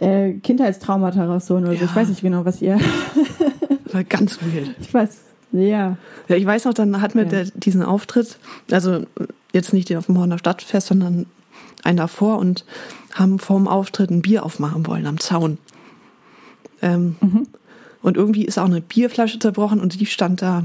äh, 0.01 0.33
Kindheitstraumata 0.33 1.25
rauszuholen 1.25 1.67
oder 1.69 1.75
so. 1.77 1.85
Ja. 1.85 1.91
Ich 1.91 1.97
weiß 1.97 2.09
nicht 2.09 2.21
genau, 2.23 2.45
was 2.45 2.61
ihr. 2.61 2.79
war 3.93 4.03
ganz 4.05 4.39
weird. 4.43 4.75
Ich 4.81 4.93
weiß, 4.93 5.21
ja. 5.53 5.97
Ja, 6.29 6.37
ich 6.37 6.45
weiß 6.45 6.65
noch, 6.65 6.75
dann 6.75 7.01
hatten 7.01 7.15
wir 7.19 7.25
Ja. 7.25 7.31
der, 7.31 7.45
diesen 7.55 7.83
Auftritt, 7.85 8.39
also 8.73 9.05
jetzt 9.53 9.73
nicht 9.73 9.89
den 9.89 9.99
auf 9.99 10.07
dem 10.07 10.19
Horner 10.19 10.37
Stadtfest, 10.39 10.89
sondern 10.89 11.27
einen 11.85 11.99
davor 11.99 12.39
und 12.39 12.65
haben 13.13 13.39
vorm 13.39 13.69
Auftritt 13.69 14.11
ein 14.11 14.23
Bier 14.23 14.45
aufmachen 14.45 14.87
wollen 14.87 15.07
am 15.07 15.21
Zaun. 15.21 15.59
Ähm, 16.83 17.17
Und 18.03 18.17
irgendwie 18.19 18.45
ist 18.45 18.59
auch 18.59 18.67
eine 18.67 18.83
Bierflasche 18.83 19.39
zerbrochen 19.39 19.81
und 19.81 19.99
die 19.99 20.07
stand 20.07 20.43
da 20.43 20.65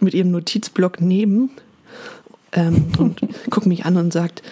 mit 0.00 0.12
ihrem 0.14 0.32
Notizblock 0.32 1.00
neben 1.00 1.50
ähm, 2.52 2.86
und 2.98 3.20
guckt 3.50 3.66
mich 3.66 3.84
an 3.84 3.96
und 3.96 4.12
sagt, 4.12 4.42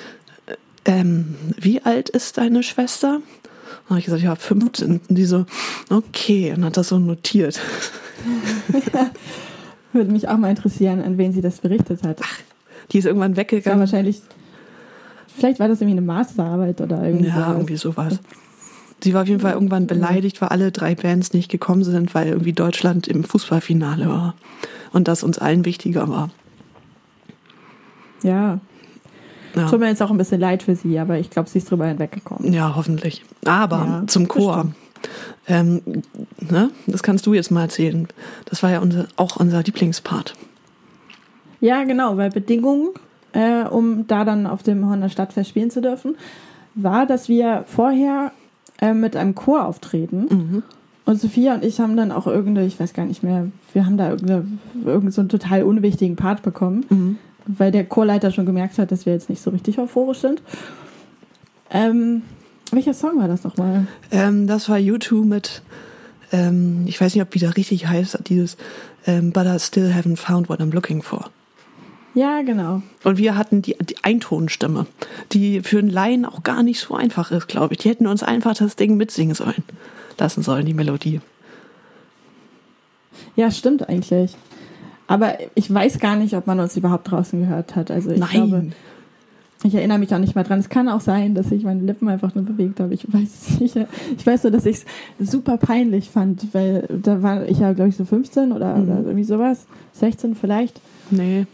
äh, 0.46 0.54
ähm, 0.84 1.34
wie 1.58 1.82
alt 1.82 2.08
ist 2.10 2.38
deine 2.38 2.62
Schwester? 2.62 3.16
Und 3.16 3.90
habe 3.90 3.98
ich 3.98 4.04
gesagt, 4.04 4.22
ja, 4.22 4.36
15. 4.36 5.00
Und 5.08 5.16
die 5.18 5.24
so, 5.24 5.46
okay, 5.90 6.52
und 6.52 6.64
hat 6.64 6.76
das 6.76 6.88
so 6.88 6.98
notiert. 7.00 7.58
Würde 9.92 10.10
mich 10.12 10.28
auch 10.28 10.36
mal 10.38 10.50
interessieren, 10.50 11.02
an 11.02 11.18
wen 11.18 11.32
sie 11.32 11.40
das 11.42 11.58
berichtet 11.60 12.02
hat. 12.04 12.20
Die 12.92 12.98
ist 12.98 13.04
irgendwann 13.04 13.32
Das 13.32 13.38
war 13.38 13.42
weggegangen. 13.42 13.80
wahrscheinlich. 13.80 14.22
Vielleicht 15.36 15.58
war 15.60 15.68
das 15.68 15.80
irgendwie 15.80 15.98
eine 15.98 16.06
Masterarbeit 16.06 16.80
oder 16.80 17.02
irgendwie 17.04 17.26
Ja, 17.28 17.34
sowas. 17.34 17.48
irgendwie 17.54 17.76
sowas. 17.76 18.20
Sie 19.02 19.14
war 19.14 19.22
auf 19.22 19.28
jeden 19.28 19.40
Fall 19.40 19.54
irgendwann 19.54 19.86
beleidigt, 19.88 20.40
weil 20.40 20.50
alle 20.50 20.70
drei 20.70 20.94
Bands 20.94 21.32
nicht 21.32 21.50
gekommen 21.50 21.82
sind, 21.82 22.14
weil 22.14 22.28
irgendwie 22.28 22.52
Deutschland 22.52 23.08
im 23.08 23.24
Fußballfinale 23.24 24.08
war. 24.08 24.34
Und 24.92 25.08
das 25.08 25.22
uns 25.24 25.38
allen 25.38 25.64
wichtiger 25.64 26.08
war. 26.08 26.30
Ja. 28.22 28.60
Ja, 29.54 29.68
Tut 29.68 29.80
mir 29.80 29.88
jetzt 29.88 30.00
auch 30.02 30.10
ein 30.10 30.16
bisschen 30.16 30.40
leid 30.40 30.62
für 30.62 30.76
sie, 30.76 30.98
aber 30.98 31.18
ich 31.18 31.28
glaube, 31.30 31.48
sie 31.48 31.58
ist 31.58 31.70
drüber 31.70 31.86
hinweggekommen. 31.86 32.52
ja 32.52 32.74
hoffentlich. 32.74 33.24
Aber 33.44 33.76
Ja, 33.76 34.04
zum 34.06 34.28
Chor. 34.28 34.72
Ähm, 35.48 35.82
ne? 36.48 36.70
Das 36.86 37.02
kannst 37.02 37.26
du 37.26 37.34
jetzt 37.34 37.50
mal 37.50 37.62
erzählen. 37.62 38.06
Das 38.46 38.62
war 38.62 38.70
ja 38.70 38.78
unser, 38.78 39.08
auch 39.16 39.36
unser 39.36 39.62
Lieblingspart. 39.62 40.34
Ja, 41.60 41.84
genau, 41.84 42.16
weil 42.16 42.30
Bedingung, 42.30 42.90
äh, 43.32 43.64
um 43.64 44.06
da 44.06 44.24
dann 44.24 44.46
auf 44.46 44.62
dem 44.62 44.88
Horner 44.88 45.08
Stadtfest 45.08 45.50
spielen 45.50 45.70
zu 45.70 45.80
dürfen, 45.80 46.16
war, 46.74 47.06
dass 47.06 47.28
wir 47.28 47.64
vorher 47.66 48.32
äh, 48.80 48.94
mit 48.94 49.16
einem 49.16 49.34
Chor 49.34 49.66
auftreten. 49.66 50.26
Mhm. 50.30 50.62
Und 51.04 51.20
Sophia 51.20 51.54
und 51.54 51.64
ich 51.64 51.80
haben 51.80 51.96
dann 51.96 52.12
auch 52.12 52.26
irgendeine, 52.26 52.66
ich 52.66 52.78
weiß 52.78 52.92
gar 52.94 53.04
nicht 53.04 53.22
mehr, 53.22 53.48
wir 53.72 53.84
haben 53.86 53.96
da 53.96 54.10
irgendeine, 54.10 54.46
irgendeinen 54.76 55.10
so 55.10 55.20
einen 55.20 55.28
total 55.28 55.64
unwichtigen 55.64 56.16
Part 56.16 56.42
bekommen, 56.42 56.86
Mhm. 56.88 57.18
weil 57.46 57.72
der 57.72 57.84
Chorleiter 57.84 58.30
schon 58.30 58.46
gemerkt 58.46 58.78
hat, 58.78 58.92
dass 58.92 59.04
wir 59.04 59.12
jetzt 59.12 59.28
nicht 59.28 59.42
so 59.42 59.50
richtig 59.50 59.78
euphorisch 59.78 60.18
sind. 60.20 60.42
Ähm, 61.70 62.22
welcher 62.70 62.94
Song 62.94 63.18
war 63.18 63.28
das 63.28 63.44
nochmal? 63.44 63.86
Ähm, 64.10 64.46
das 64.46 64.68
war 64.68 64.76
U2 64.76 65.24
mit, 65.24 65.62
ähm, 66.30 66.84
ich 66.86 67.00
weiß 67.00 67.14
nicht, 67.14 67.22
ob 67.22 67.34
wieder 67.34 67.56
richtig 67.56 67.88
heißt, 67.88 68.18
dieses 68.28 68.56
ähm, 69.06 69.32
But 69.32 69.46
I 69.46 69.58
still 69.58 69.92
haven't 69.92 70.16
found 70.18 70.48
what 70.48 70.60
I'm 70.60 70.72
looking 70.72 71.02
for. 71.02 71.30
Ja, 72.14 72.42
genau. 72.42 72.82
Und 73.04 73.16
wir 73.18 73.36
hatten 73.36 73.62
die, 73.62 73.76
die 73.80 73.96
Eintonstimme, 74.02 74.86
die 75.32 75.60
für 75.62 75.78
einen 75.78 75.88
Laien 75.88 76.24
auch 76.26 76.42
gar 76.42 76.62
nicht 76.62 76.80
so 76.80 76.94
einfach 76.94 77.30
ist, 77.30 77.48
glaube 77.48 77.74
ich. 77.74 77.78
Die 77.80 77.88
hätten 77.88 78.06
uns 78.06 78.22
einfach 78.22 78.54
das 78.54 78.76
Ding 78.76 78.96
mitsingen 78.96 79.34
sollen, 79.34 79.62
lassen 80.18 80.42
sollen, 80.42 80.66
die 80.66 80.74
Melodie. 80.74 81.20
Ja, 83.36 83.50
stimmt 83.50 83.88
eigentlich. 83.88 84.34
Aber 85.06 85.38
ich 85.54 85.72
weiß 85.72 85.98
gar 85.98 86.16
nicht, 86.16 86.34
ob 86.34 86.46
man 86.46 86.60
uns 86.60 86.76
überhaupt 86.76 87.10
draußen 87.10 87.40
gehört 87.40 87.76
hat. 87.76 87.90
Also 87.90 88.10
ich 88.10 88.18
Nein. 88.20 88.30
glaube, 88.30 88.66
ich 89.64 89.74
erinnere 89.74 89.98
mich 89.98 90.14
auch 90.14 90.18
nicht 90.18 90.34
mal 90.34 90.42
dran. 90.42 90.58
Es 90.58 90.68
kann 90.68 90.88
auch 90.88 91.00
sein, 91.00 91.34
dass 91.34 91.50
ich 91.52 91.64
meine 91.64 91.82
Lippen 91.82 92.08
einfach 92.08 92.34
nur 92.34 92.44
bewegt 92.44 92.80
habe. 92.80 92.92
Ich 92.94 93.10
weiß 93.12 93.60
nicht. 93.60 93.76
Ich 94.18 94.26
weiß 94.26 94.42
nur, 94.44 94.50
dass 94.52 94.66
ich 94.66 94.84
es 95.18 95.30
super 95.30 95.56
peinlich 95.56 96.10
fand, 96.10 96.52
weil 96.52 96.86
da 97.02 97.22
war 97.22 97.46
ich 97.48 97.58
ja, 97.58 97.72
glaube 97.72 97.88
ich, 97.90 97.96
so 97.96 98.04
15 98.04 98.52
oder, 98.52 98.76
Mhm. 98.76 98.82
oder 98.84 98.96
irgendwie 99.00 99.24
sowas. 99.24 99.66
16 99.92 100.34
vielleicht. 100.34 100.80
Nee. 101.10 101.46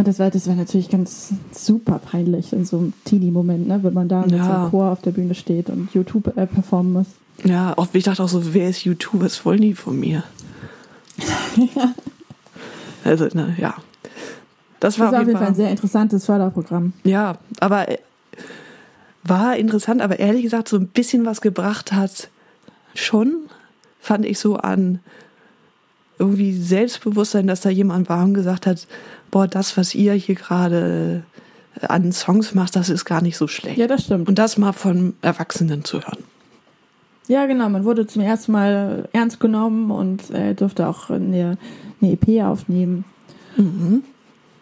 Und 0.00 0.08
das 0.08 0.18
war, 0.18 0.30
das 0.30 0.48
war 0.48 0.54
natürlich 0.54 0.88
ganz 0.88 1.34
super 1.52 1.98
peinlich 1.98 2.54
in 2.54 2.64
so 2.64 2.78
einem 2.78 2.94
Teenie-Moment, 3.04 3.68
ne? 3.68 3.80
wenn 3.82 3.92
man 3.92 4.08
da 4.08 4.22
mit 4.22 4.30
so 4.30 4.36
Ja. 4.36 4.62
einem 4.62 4.70
Chor 4.70 4.90
auf 4.92 5.02
der 5.02 5.10
Bühne 5.10 5.34
steht 5.34 5.68
und 5.68 5.92
YouTube 5.92 6.34
äh, 6.38 6.46
performen 6.46 6.94
muss. 6.94 7.06
Ja, 7.44 7.76
auch, 7.76 7.86
ich 7.92 8.04
dachte 8.04 8.22
auch 8.22 8.28
so, 8.30 8.54
wer 8.54 8.70
ist 8.70 8.82
YouTube? 8.84 9.20
Was 9.22 9.44
wollen 9.44 9.60
die 9.60 9.74
von 9.74 10.00
mir? 10.00 10.24
Also, 13.04 13.28
na, 13.34 13.48
ja. 13.58 13.74
Das 14.78 14.98
war 14.98 15.06
Das 15.08 15.12
war 15.12 15.20
auf 15.20 15.26
jeden 15.26 15.38
Fall 15.38 15.48
ein 15.48 15.54
sehr 15.54 15.70
interessantes 15.70 16.24
Förderprogramm. 16.24 16.94
Ja, 17.04 17.36
aber 17.60 17.90
äh, 17.90 17.98
war 19.22 19.56
interessant, 19.58 20.00
aber 20.00 20.18
ehrlich 20.18 20.44
gesagt, 20.44 20.68
so 20.68 20.78
ein 20.78 20.86
bisschen 20.88 21.26
was 21.26 21.42
gebracht 21.42 21.92
hat 21.92 22.28
schon, 22.94 23.34
fand 24.00 24.24
ich 24.24 24.38
so 24.38 24.56
an 24.56 25.00
irgendwie 26.20 26.52
Selbstbewusstsein, 26.52 27.46
dass 27.48 27.62
da 27.62 27.70
jemand 27.70 28.08
war 28.08 28.22
und 28.24 28.34
gesagt 28.34 28.66
hat, 28.66 28.86
boah, 29.30 29.48
das, 29.48 29.76
was 29.76 29.94
ihr 29.94 30.12
hier 30.12 30.36
gerade 30.36 31.22
äh, 31.80 31.86
an 31.86 32.12
Songs 32.12 32.54
macht, 32.54 32.76
das 32.76 32.88
ist 32.90 33.04
gar 33.04 33.22
nicht 33.22 33.36
so 33.36 33.48
schlecht. 33.48 33.78
Ja, 33.78 33.86
das 33.88 34.04
stimmt. 34.04 34.28
Und 34.28 34.38
das 34.38 34.58
mal 34.58 34.72
von 34.72 35.14
Erwachsenen 35.22 35.84
zu 35.84 35.98
hören. 36.00 36.18
Ja, 37.26 37.46
genau. 37.46 37.68
Man 37.68 37.84
wurde 37.84 38.06
zum 38.06 38.22
ersten 38.22 38.52
Mal 38.52 39.08
ernst 39.12 39.40
genommen 39.40 39.90
und 39.90 40.30
äh, 40.30 40.54
durfte 40.54 40.86
auch 40.88 41.10
eine, 41.10 41.56
eine 42.00 42.12
EP 42.12 42.42
aufnehmen. 42.44 43.04
Mhm. 43.56 44.02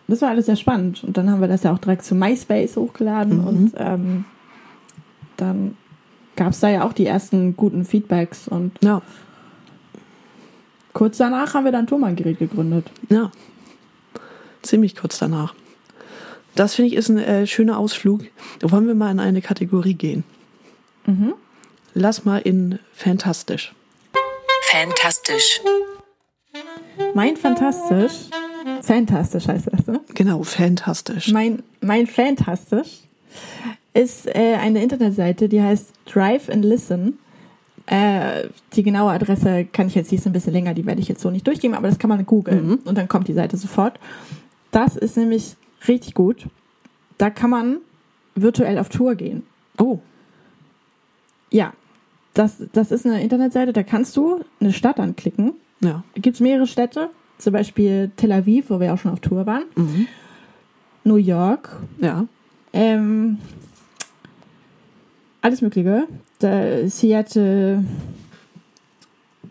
Das 0.06 0.22
war 0.22 0.30
alles 0.30 0.46
sehr 0.46 0.56
spannend. 0.56 1.02
Und 1.04 1.16
dann 1.18 1.30
haben 1.30 1.40
wir 1.40 1.48
das 1.48 1.62
ja 1.64 1.72
auch 1.72 1.78
direkt 1.78 2.04
zu 2.04 2.14
MySpace 2.14 2.76
hochgeladen 2.76 3.40
Mhm. 3.40 3.46
und 3.46 3.72
ähm, 3.76 4.24
dann 5.36 5.76
gab 6.36 6.52
es 6.52 6.60
da 6.60 6.68
ja 6.68 6.84
auch 6.84 6.92
die 6.92 7.06
ersten 7.06 7.56
guten 7.56 7.84
Feedbacks. 7.84 8.48
Und 8.48 8.72
Ja, 8.82 9.02
kurz 10.92 11.18
danach 11.18 11.54
haben 11.54 11.64
wir 11.64 11.72
dann 11.72 11.86
Thomann-Gerät 11.86 12.38
gegründet. 12.38 12.90
ja. 13.08 13.30
Ziemlich 14.62 14.96
kurz 14.96 15.18
danach. 15.18 15.54
Das 16.56 16.74
finde 16.74 16.88
ich 16.88 16.96
ist 16.96 17.08
ein 17.08 17.18
äh, 17.18 17.46
schöner 17.46 17.78
Ausflug. 17.78 18.22
Wollen 18.60 18.88
wir 18.88 18.96
mal 18.96 19.12
in 19.12 19.20
eine 19.20 19.40
Kategorie 19.40 19.94
gehen? 19.94 20.24
Mhm. 21.06 21.34
Lass 21.94 22.24
mal 22.24 22.38
in 22.38 22.80
Fantastisch. 22.92 23.72
Fantastisch. 24.62 25.60
Mein 27.14 27.36
Fantastisch, 27.36 28.28
Fantastisch 28.82 29.48
heißt 29.48 29.68
das, 29.72 29.86
ne? 29.86 30.00
Genau, 30.14 30.42
fantastisch. 30.42 31.28
Mein, 31.32 31.62
mein 31.80 32.06
Fantastisch 32.06 32.98
ist 33.94 34.26
äh, 34.26 34.56
eine 34.60 34.82
Internetseite, 34.82 35.48
die 35.48 35.62
heißt 35.62 35.92
Drive 36.06 36.48
and 36.48 36.64
Listen. 36.64 37.18
Äh, 37.90 38.48
die 38.74 38.82
genaue 38.82 39.12
Adresse 39.12 39.64
kann 39.64 39.86
ich 39.86 39.94
jetzt, 39.94 40.10
die 40.10 40.16
ist 40.16 40.26
ein 40.26 40.32
bisschen 40.34 40.52
länger, 40.52 40.74
die 40.74 40.84
werde 40.84 41.00
ich 41.00 41.08
jetzt 41.08 41.22
so 41.22 41.30
nicht 41.30 41.46
durchgeben, 41.46 41.74
aber 41.74 41.88
das 41.88 41.98
kann 41.98 42.10
man 42.10 42.24
googeln 42.26 42.74
und 42.84 42.98
dann 42.98 43.08
kommt 43.08 43.28
die 43.28 43.32
Seite 43.32 43.56
sofort. 43.56 43.98
Das 44.72 44.94
ist 44.96 45.16
nämlich 45.16 45.56
richtig 45.86 46.12
gut. 46.14 46.46
Da 47.16 47.30
kann 47.30 47.48
man 47.50 47.78
virtuell 48.34 48.78
auf 48.78 48.90
Tour 48.90 49.14
gehen. 49.14 49.42
Oh, 49.78 50.00
Ja, 51.50 51.72
das, 52.34 52.62
das 52.74 52.90
ist 52.92 53.06
eine 53.06 53.22
Internetseite, 53.22 53.72
da 53.72 53.82
kannst 53.82 54.16
du 54.18 54.44
eine 54.60 54.72
Stadt 54.74 55.00
anklicken. 55.00 55.54
ja. 55.80 56.04
Gibt 56.14 56.34
es 56.36 56.40
mehrere 56.40 56.66
Städte, 56.66 57.08
zum 57.38 57.54
Beispiel 57.54 58.10
Tel 58.16 58.32
Aviv, 58.32 58.68
wo 58.68 58.80
wir 58.80 58.92
auch 58.92 58.98
schon 58.98 59.12
auf 59.12 59.20
Tour 59.20 59.46
waren, 59.46 59.64
New 61.04 61.16
York, 61.16 61.74
Ja. 62.00 62.26
ähm, 62.74 63.38
alles 65.40 65.62
Mögliche. 65.62 66.06
Da, 66.40 66.86
Seattle, 66.88 67.84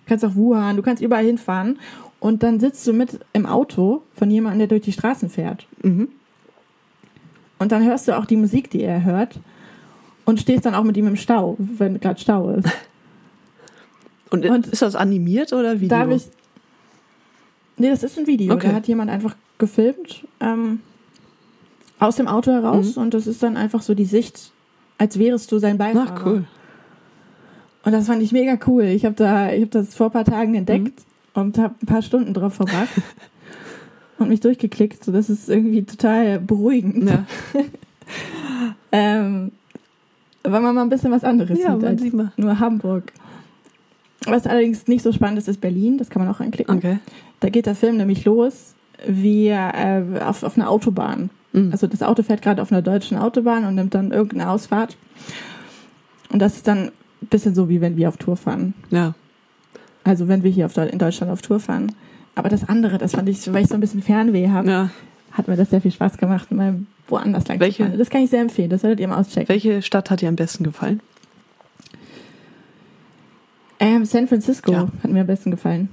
kannst 0.06 0.24
auch 0.24 0.36
Wuhan, 0.36 0.78
du 0.78 0.82
kannst 0.84 1.02
überall 1.04 1.26
hinfahren 1.26 1.80
und 2.20 2.44
dann 2.44 2.60
sitzt 2.60 2.86
du 2.88 2.94
mit 2.94 3.20
im 3.34 3.46
Auto 3.46 4.04
von 4.14 4.32
jemandem, 4.32 4.60
der 4.60 4.68
durch 4.70 4.84
die 4.84 4.94
Straßen 4.94 5.30
fährt. 5.30 5.68
Mhm. 5.84 6.08
Und 7.60 7.72
dann 7.72 7.84
hörst 7.86 8.08
du 8.08 8.18
auch 8.18 8.26
die 8.26 8.38
Musik, 8.38 8.70
die 8.70 8.84
er 8.84 9.04
hört 9.04 9.40
und 10.26 10.40
stehst 10.40 10.66
dann 10.66 10.76
auch 10.76 10.84
mit 10.84 10.96
ihm 10.96 11.08
im 11.08 11.16
Stau, 11.16 11.56
wenn 11.60 12.00
gerade 12.00 12.20
Stau 12.20 12.50
ist. 12.52 12.70
Und, 14.30 14.46
Und- 14.46 14.68
ist 14.68 14.82
das 14.82 14.96
animiert 14.98 15.54
oder 15.54 15.76
Video? 15.80 15.88
Darf 15.98 16.10
ich. 16.12 16.24
Nee, 17.78 17.90
das 17.90 18.04
ist 18.04 18.18
ein 18.20 18.28
Video. 18.28 18.54
Okay. 18.54 18.68
Da 18.68 18.74
hat 18.74 18.86
jemand 18.88 19.10
einfach 19.10 19.38
gefilmt 19.58 20.26
ähm, 20.42 20.82
aus 21.98 22.18
dem 22.18 22.28
Auto 22.28 22.52
heraus 22.52 22.98
Mhm. 22.98 23.04
und 23.04 23.14
das 23.14 23.26
ist 23.26 23.42
dann 23.42 23.56
einfach 23.56 23.82
so 23.82 23.94
die 23.94 24.04
Sicht, 24.06 24.52
als 24.98 25.18
wärest 25.18 25.50
du 25.54 25.60
sein 25.60 25.78
Beifahrer. 25.78 26.14
Ach, 26.14 26.26
cool. 26.26 26.44
Und 27.88 27.94
das 27.94 28.08
fand 28.08 28.22
ich 28.22 28.34
mega 28.34 28.58
cool. 28.68 28.84
Ich 28.84 29.06
habe 29.06 29.16
da, 29.16 29.50
ich 29.50 29.62
habe 29.62 29.72
das 29.72 29.96
vor 29.96 30.08
ein 30.08 30.12
paar 30.12 30.26
Tagen 30.26 30.56
entdeckt 30.56 31.00
Mhm. 31.36 31.42
und 31.42 31.58
habe 31.58 31.76
ein 31.82 31.86
paar 31.86 32.02
Stunden 32.02 32.34
drauf 32.34 32.56
verbracht 32.56 32.90
und 34.20 34.28
mich 34.28 34.42
durchgeklickt. 34.42 35.06
So, 35.06 35.14
das 35.14 35.30
ist 35.30 35.48
irgendwie 35.50 35.84
total 35.84 36.38
beruhigend, 36.42 37.10
Ja, 37.10 37.24
ähm, 38.92 39.54
weil 40.44 40.60
man 40.62 40.76
mal 40.76 40.82
ein 40.82 40.90
bisschen 40.90 41.12
was 41.12 41.24
anderes 41.24 41.58
Ja, 41.60 41.72
sieht 41.74 41.82
man 41.82 41.86
als 41.92 42.02
sieht 42.02 42.14
mal. 42.14 42.32
nur 42.36 42.60
Hamburg. 42.60 43.14
Was 44.26 44.46
allerdings 44.48 44.88
nicht 44.88 45.04
so 45.04 45.14
spannend 45.14 45.38
ist, 45.40 45.48
ist 45.48 45.62
Berlin. 45.62 45.98
Das 45.98 46.10
kann 46.10 46.22
man 46.26 46.34
auch 46.34 46.42
anklicken. 46.42 46.76
okay. 46.76 46.98
Da 47.40 47.48
geht 47.50 47.68
der 47.68 47.76
Film 47.76 47.96
nämlich 47.96 48.26
los 48.26 48.74
wie 49.08 49.48
äh, 49.48 50.04
auf, 50.26 50.44
auf 50.44 50.58
einer 50.58 50.70
Autobahn. 50.70 51.30
Mhm. 51.54 51.72
Also 51.72 51.88
das 51.88 52.04
Auto 52.04 52.22
fährt 52.24 52.42
gerade 52.42 52.62
auf 52.62 52.72
einer 52.72 52.82
deutschen 52.82 53.18
Autobahn 53.18 53.64
und 53.64 53.76
nimmt 53.76 53.94
dann 53.94 54.12
irgendeine 54.12 54.50
Ausfahrt. 54.52 54.98
Und 56.34 56.40
das 56.40 56.58
ist 56.58 56.68
dann 56.68 56.92
bisschen 57.30 57.56
so, 57.56 57.70
wie 57.70 57.82
wenn 57.82 57.98
wir 57.98 58.10
auf 58.10 58.18
Tour 58.18 58.38
fahren. 58.38 58.74
Ja. 58.90 59.14
Also 60.04 60.28
wenn 60.28 60.44
wir 60.44 60.52
hier 60.52 60.66
auf, 60.66 60.78
in 60.78 61.00
Deutschland 61.00 61.32
auf 61.32 61.42
Tour 61.42 61.60
fahren. 61.60 61.92
Aber 62.36 62.50
das 62.50 62.68
andere, 62.70 62.98
das 62.98 63.14
fand 63.14 63.28
ich, 63.30 63.52
weil 63.52 63.64
ich 63.64 63.68
so 63.70 63.74
ein 63.74 63.80
bisschen 63.80 64.02
Fernweh 64.02 64.50
habe, 64.50 64.70
ja. 64.70 64.90
hat 65.32 65.48
mir 65.48 65.56
das 65.56 65.70
sehr 65.72 65.82
viel 65.82 65.92
Spaß 65.92 66.18
gemacht, 66.18 66.52
mal 66.52 66.76
woanders 67.08 67.48
lang 67.48 67.60
Welche? 67.60 67.78
zu 67.84 67.90
fahren. 67.90 67.98
Das 67.98 68.10
kann 68.10 68.22
ich 68.22 68.30
sehr 68.30 68.42
empfehlen. 68.42 68.70
Das 68.70 68.82
solltet 68.82 69.00
ihr 69.00 69.08
mal 69.08 69.18
auschecken. 69.20 69.50
Welche 69.50 69.82
Stadt 69.82 70.10
hat 70.12 70.22
dir 70.22 70.30
am 70.30 70.36
besten 70.36 70.64
gefallen? 70.64 71.02
Ähm, 73.80 74.06
San 74.06 74.28
Francisco 74.28 74.72
Ja. 74.72 74.88
hat 75.04 75.12
mir 75.12 75.22
am 75.22 75.28
besten 75.28 75.52
gefallen. 75.52 75.90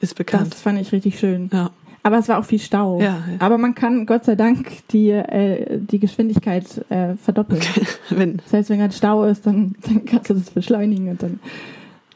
Ist 0.00 0.14
bekannt. 0.16 0.52
Das 0.52 0.60
fand 0.62 0.80
ich 0.80 0.92
richtig 0.92 1.18
schön. 1.18 1.50
ja. 1.52 1.70
Aber 2.06 2.18
es 2.18 2.28
war 2.28 2.38
auch 2.38 2.44
viel 2.44 2.60
Stau. 2.60 3.00
Ja, 3.00 3.06
ja. 3.06 3.20
Aber 3.40 3.58
man 3.58 3.74
kann 3.74 4.06
Gott 4.06 4.24
sei 4.24 4.36
Dank 4.36 4.68
die, 4.90 5.10
äh, 5.10 5.78
die 5.80 5.98
Geschwindigkeit 5.98 6.64
äh, 6.88 7.16
verdoppeln. 7.16 7.60
Wenn, 8.10 8.36
Das 8.44 8.52
heißt, 8.52 8.70
wenn 8.70 8.78
gerade 8.78 8.94
Stau 8.94 9.24
ist, 9.24 9.44
dann, 9.44 9.74
dann 9.84 10.04
kannst 10.04 10.30
du 10.30 10.34
das 10.34 10.50
beschleunigen 10.50 11.08
und 11.08 11.20
dann 11.22 11.40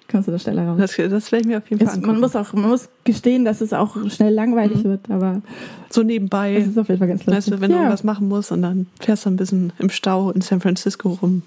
kommst 0.09 0.29
du 0.29 0.33
da 0.33 0.38
schneller 0.38 0.66
raus. 0.68 0.79
das, 0.79 0.94
das 0.96 1.33
werde 1.33 1.42
ich 1.42 1.46
mir 1.48 1.59
auf 1.59 1.68
jeden 1.70 1.85
Fall 1.85 1.98
Es, 1.98 2.00
man, 2.07 2.20
muss 2.20 2.37
auch, 2.37 2.53
man 2.53 2.68
muss 2.70 2.88
gestehen, 3.03 3.44
dass 3.44 3.61
es 3.61 3.72
auch 3.72 3.96
schnell 4.11 4.33
langweilig 4.33 4.79
Mhm. 4.85 4.88
wird, 4.90 5.11
aber 5.11 5.42
so 5.88 6.03
nebenbei, 6.05 6.55
es 6.55 6.68
ist 6.68 6.79
auf 6.79 6.88
jeden 6.88 6.98
Fall 7.00 7.09
ganz 7.09 7.26
lustig. 7.26 7.37
weißt 7.37 7.48
du, 7.50 7.61
wenn 7.61 7.70
du 7.70 7.76
ja, 7.76 7.83
irgendwas 7.83 8.05
machen 8.05 8.29
musst 8.29 8.53
und 8.53 8.62
dann 8.62 8.87
fährst 9.00 9.26
du 9.26 9.31
ein 9.31 9.37
bisschen 9.37 9.72
im 9.81 9.90
Stau 9.90 10.31
in 10.31 10.40
San 10.40 10.61
Francisco 10.61 11.18
rum. 11.20 11.42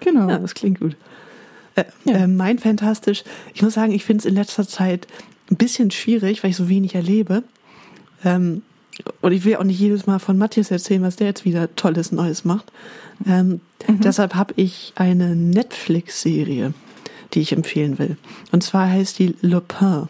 genau. 0.00 0.28
Ja, 0.28 0.38
das 0.38 0.54
klingt 0.54 0.78
gut. 0.80 0.96
Äh, 1.74 1.84
äh, 2.06 2.26
mein 2.28 2.58
Fantastisch, 2.60 3.24
ich 3.52 3.62
muss 3.62 3.74
sagen, 3.74 3.90
ich 3.92 4.04
finde 4.04 4.20
es 4.20 4.26
in 4.26 4.34
letzter 4.36 4.66
Zeit 4.66 5.08
ein 5.50 5.56
bisschen 5.56 5.90
schwierig, 5.90 6.42
weil 6.44 6.50
ich 6.50 6.56
so 6.56 6.68
wenig 6.68 6.94
erlebe. 6.94 7.42
Ähm, 8.24 8.62
und 9.20 9.32
ich 9.32 9.44
will 9.44 9.56
auch 9.56 9.64
nicht 9.64 9.80
jedes 9.80 10.06
Mal 10.06 10.18
von 10.18 10.38
Matthias 10.38 10.70
erzählen, 10.70 11.02
was 11.02 11.16
der 11.16 11.26
jetzt 11.28 11.44
wieder 11.44 11.74
Tolles 11.74 12.12
Neues 12.12 12.44
macht. 12.44 12.70
Ähm, 13.26 13.60
Mhm. 13.86 14.00
Deshalb 14.00 14.34
habe 14.34 14.54
ich 14.56 14.92
eine 14.96 15.34
Netflix-Serie, 15.36 16.74
die 17.32 17.40
ich 17.40 17.52
empfehlen 17.52 17.98
will. 17.98 18.16
Und 18.52 18.62
zwar 18.62 18.88
heißt 18.88 19.18
die 19.18 19.34
Le 19.40 19.60
Pen. 19.60 20.08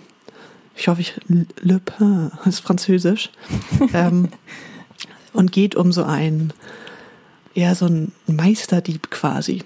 Ich 0.77 0.89
hoffe, 0.89 1.01
ich 1.01 1.15
Le 1.29 1.81
Pen 1.81 2.33
ist 2.45 2.61
französisch. 2.61 3.31
ähm, 3.93 4.29
und 5.33 5.53
geht 5.53 5.75
um 5.75 5.93
so 5.93 6.05
einen, 6.05 6.53
ja, 7.55 7.75
so 7.75 7.87
einen 7.87 8.13
Meisterdieb 8.27 9.11
quasi, 9.11 9.63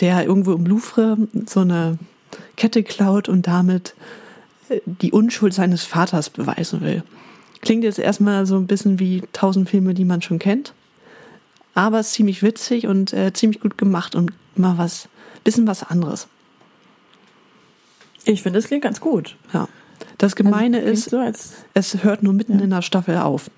der 0.00 0.24
irgendwo 0.24 0.52
im 0.52 0.64
Louvre 0.64 1.18
so 1.46 1.60
eine 1.60 1.98
Kette 2.56 2.82
klaut 2.82 3.28
und 3.28 3.46
damit 3.46 3.94
äh, 4.70 4.80
die 4.86 5.12
Unschuld 5.12 5.52
seines 5.52 5.84
Vaters 5.84 6.30
beweisen 6.30 6.80
will. 6.80 7.02
Klingt 7.62 7.84
jetzt 7.84 7.98
erstmal 7.98 8.44
so 8.44 8.56
ein 8.56 8.66
bisschen 8.66 8.98
wie 8.98 9.22
tausend 9.32 9.70
Filme, 9.70 9.94
die 9.94 10.04
man 10.04 10.20
schon 10.20 10.38
kennt. 10.38 10.74
Aber 11.74 12.00
es 12.00 12.08
ist 12.08 12.14
ziemlich 12.14 12.42
witzig 12.42 12.86
und 12.86 13.12
äh, 13.14 13.32
ziemlich 13.32 13.60
gut 13.60 13.78
gemacht 13.78 14.14
und 14.14 14.32
mal 14.56 14.76
was, 14.76 15.08
bisschen 15.44 15.66
was 15.66 15.82
anderes. 15.82 16.28
Ich 18.24 18.42
finde, 18.42 18.58
das 18.58 18.66
klingt 18.68 18.82
ganz 18.84 19.00
gut. 19.00 19.36
Ja. 19.54 19.68
Das 20.18 20.36
Gemeine 20.36 20.78
Also, 20.78 20.90
ist, 20.90 21.10
so, 21.10 21.18
als 21.18 21.54
es 21.74 22.04
hört 22.04 22.22
nur 22.22 22.32
mitten 22.34 22.58
Ja. 22.58 22.64
in 22.64 22.70
der 22.70 22.82
Staffel 22.82 23.16
auf. 23.16 23.50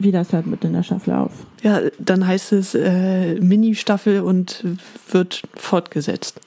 wie 0.00 0.12
das 0.12 0.32
halt 0.32 0.46
mit 0.46 0.62
in 0.62 0.74
der 0.74 0.84
Staffel 0.84 1.12
auf. 1.14 1.32
Ja, 1.62 1.80
dann 1.98 2.24
heißt 2.24 2.52
es 2.52 2.72
äh, 2.76 3.34
Mini-Staffel 3.40 4.20
und 4.20 4.64
wird 5.10 5.42
fortgesetzt. 5.56 6.40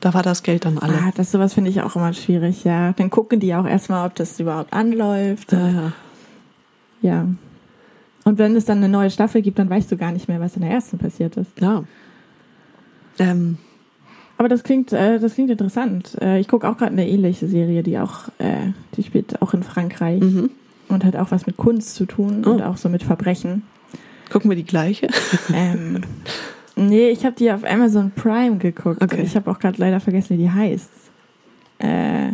Da 0.00 0.14
war 0.14 0.22
das 0.22 0.42
Geld 0.44 0.64
dann 0.64 0.78
alle. 0.78 0.94
Ah, 0.94 1.12
das 1.16 1.32
sowas 1.32 1.54
finde 1.54 1.70
ich 1.70 1.82
auch 1.82 1.96
immer 1.96 2.12
schwierig, 2.12 2.62
ja. 2.64 2.92
Dann 2.92 3.10
gucken 3.10 3.40
die 3.40 3.54
auch 3.54 3.66
erstmal, 3.66 4.06
ob 4.06 4.14
das 4.14 4.38
überhaupt 4.38 4.72
anläuft. 4.72 5.52
ja, 5.52 5.68
ja. 5.68 5.92
Ja. 7.00 7.26
Und 8.24 8.38
wenn 8.38 8.54
es 8.56 8.64
dann 8.64 8.78
eine 8.78 8.88
neue 8.88 9.10
Staffel 9.10 9.40
gibt, 9.42 9.58
dann 9.58 9.70
weißt 9.70 9.90
du 9.90 9.96
gar 9.96 10.12
nicht 10.12 10.28
mehr, 10.28 10.40
was 10.40 10.54
in 10.56 10.62
der 10.62 10.70
ersten 10.70 10.98
passiert 10.98 11.36
ist. 11.36 11.60
ja. 11.60 11.84
Ähm, 13.20 13.58
Aber 14.36 14.48
das 14.48 14.62
klingt, 14.62 14.92
äh, 14.92 15.18
das 15.18 15.34
klingt 15.34 15.50
interessant. 15.50 16.16
Äh, 16.20 16.38
ich 16.38 16.46
gucke 16.46 16.68
auch 16.68 16.76
gerade 16.76 16.92
eine 16.92 17.08
ähnliche 17.08 17.48
Serie, 17.48 17.82
die 17.82 17.98
auch, 17.98 18.28
äh, 18.38 18.72
die 18.96 19.02
spielt 19.02 19.42
auch 19.42 19.54
in 19.54 19.62
Frankreich 19.64 20.20
mhm. 20.20 20.50
und 20.88 21.04
hat 21.04 21.16
auch 21.16 21.30
was 21.32 21.46
mit 21.46 21.56
Kunst 21.56 21.94
zu 21.96 22.04
tun 22.06 22.44
und 22.44 22.60
Oh. 22.60 22.64
auch 22.64 22.76
so 22.76 22.88
mit 22.88 23.02
Verbrechen. 23.02 23.62
Gucken 24.30 24.50
wir 24.50 24.56
die 24.56 24.64
gleiche? 24.66 25.08
Ähm, 25.52 26.02
nee, 26.78 27.10
ich 27.10 27.24
habe 27.24 27.36
die 27.36 27.50
auf 27.50 27.64
Amazon 27.64 28.10
Prime 28.10 28.58
geguckt. 28.58 29.02
Okay. 29.02 29.22
Ich 29.22 29.36
habe 29.36 29.50
auch 29.50 29.58
gerade 29.58 29.78
leider 29.78 30.00
vergessen, 30.00 30.38
wie 30.38 30.42
die 30.42 30.50
heißt. 30.50 30.90
Äh, 31.78 32.32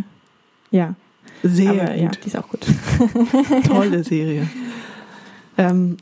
ja, 0.71 0.95
Sehr 1.43 1.71
aber 1.71 1.95
ja, 1.95 2.09
gut. 2.09 2.21
die 2.25 2.29
ist 2.29 2.37
auch 2.37 2.49
gut. 2.49 2.67
Tolle 3.67 4.03
Serie. 4.05 4.49
Ähm, 5.59 5.97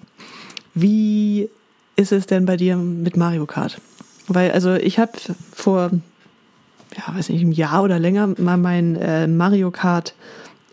wie 0.74 1.48
ist 1.96 2.12
es 2.12 2.26
denn 2.26 2.46
bei 2.46 2.56
dir 2.56 2.76
mit 2.76 3.16
Mario 3.16 3.46
Kart? 3.46 3.80
Weil, 4.28 4.52
also 4.52 4.74
ich 4.74 4.98
habe 4.98 5.12
vor, 5.52 5.90
ja, 6.96 7.14
weiß 7.14 7.28
nicht, 7.28 7.42
einem 7.42 7.52
Jahr 7.52 7.82
oder 7.82 7.98
länger 7.98 8.28
mal 8.38 8.56
meinen 8.56 8.96
äh, 8.96 9.26
Mario 9.26 9.70
Kart 9.70 10.14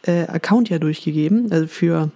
äh, 0.03 0.27
Account 0.27 0.69
ja 0.69 0.79
durchgegeben, 0.79 1.51
also 1.51 1.67
für 1.67 2.11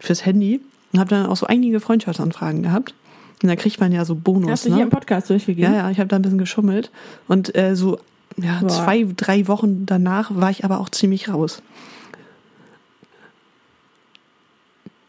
fürs 0.00 0.26
Handy 0.26 0.60
und 0.92 1.00
habe 1.00 1.10
dann 1.10 1.26
auch 1.26 1.36
so 1.36 1.46
einige 1.46 1.80
Freundschaftsanfragen 1.80 2.62
gehabt. 2.62 2.94
Und 3.42 3.48
da 3.48 3.56
kriegt 3.56 3.80
man 3.80 3.92
ja 3.92 4.04
so 4.04 4.14
Bonus. 4.14 4.50
Hast 4.50 4.64
du 4.66 4.68
ne? 4.70 4.76
hier 4.76 4.84
im 4.84 4.90
Podcast 4.90 5.28
durchgegeben? 5.30 5.72
Ja, 5.72 5.80
ja, 5.80 5.90
ich 5.90 5.98
habe 5.98 6.08
da 6.08 6.16
ein 6.16 6.22
bisschen 6.22 6.38
geschummelt. 6.38 6.90
Und 7.28 7.54
äh, 7.56 7.74
so 7.74 7.98
ja, 8.36 8.60
Boah. 8.60 8.68
zwei, 8.68 9.06
drei 9.16 9.48
Wochen 9.48 9.84
danach 9.86 10.34
war 10.34 10.50
ich 10.50 10.64
aber 10.64 10.80
auch 10.80 10.88
ziemlich 10.88 11.28
raus. 11.28 11.62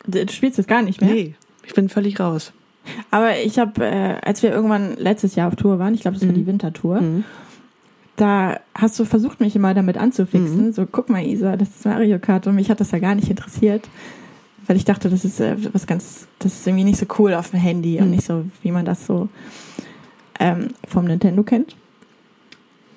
Du 0.05 0.27
spielst 0.29 0.59
es 0.59 0.67
gar 0.67 0.81
nicht 0.81 1.01
mehr? 1.01 1.13
Nee, 1.13 1.35
ich 1.65 1.73
bin 1.73 1.89
völlig 1.89 2.19
raus. 2.19 2.51
Aber 3.11 3.37
ich 3.39 3.59
habe, 3.59 3.85
äh, 3.85 4.17
als 4.21 4.43
wir 4.43 4.51
irgendwann 4.51 4.97
letztes 4.97 5.35
Jahr 5.35 5.47
auf 5.47 5.55
Tour 5.55 5.79
waren, 5.79 5.93
ich 5.93 6.01
glaube, 6.01 6.15
das 6.17 6.25
war 6.27 6.33
Mhm. 6.33 6.39
die 6.39 6.47
Wintertour, 6.47 6.99
Mhm. 6.99 7.23
da 8.17 8.59
hast 8.75 8.99
du 8.99 9.05
versucht, 9.05 9.39
mich 9.39 9.55
immer 9.55 9.73
damit 9.73 9.97
anzufixen. 9.97 10.65
Mhm. 10.67 10.73
So, 10.73 10.85
guck 10.85 11.09
mal, 11.09 11.23
Isa, 11.25 11.55
das 11.55 11.69
ist 11.69 11.85
Mario 11.85 12.19
Kart. 12.19 12.45
Und 12.47 12.55
mich 12.55 12.69
hat 12.69 12.81
das 12.81 12.91
ja 12.91 12.99
gar 12.99 13.15
nicht 13.15 13.29
interessiert, 13.29 13.87
weil 14.67 14.75
ich 14.75 14.85
dachte, 14.85 15.09
das 15.09 15.25
ist 15.25 15.39
äh, 15.39 15.55
was 15.73 15.87
ganz, 15.87 16.27
das 16.39 16.53
ist 16.53 16.67
irgendwie 16.67 16.83
nicht 16.85 16.97
so 16.99 17.05
cool 17.19 17.33
auf 17.33 17.51
dem 17.51 17.59
Handy 17.59 17.99
und 17.99 18.05
Mhm. 18.05 18.11
nicht 18.11 18.25
so, 18.25 18.45
wie 18.61 18.71
man 18.71 18.85
das 18.85 19.05
so 19.05 19.29
ähm, 20.39 20.69
vom 20.87 21.05
Nintendo 21.05 21.43
kennt. 21.43 21.75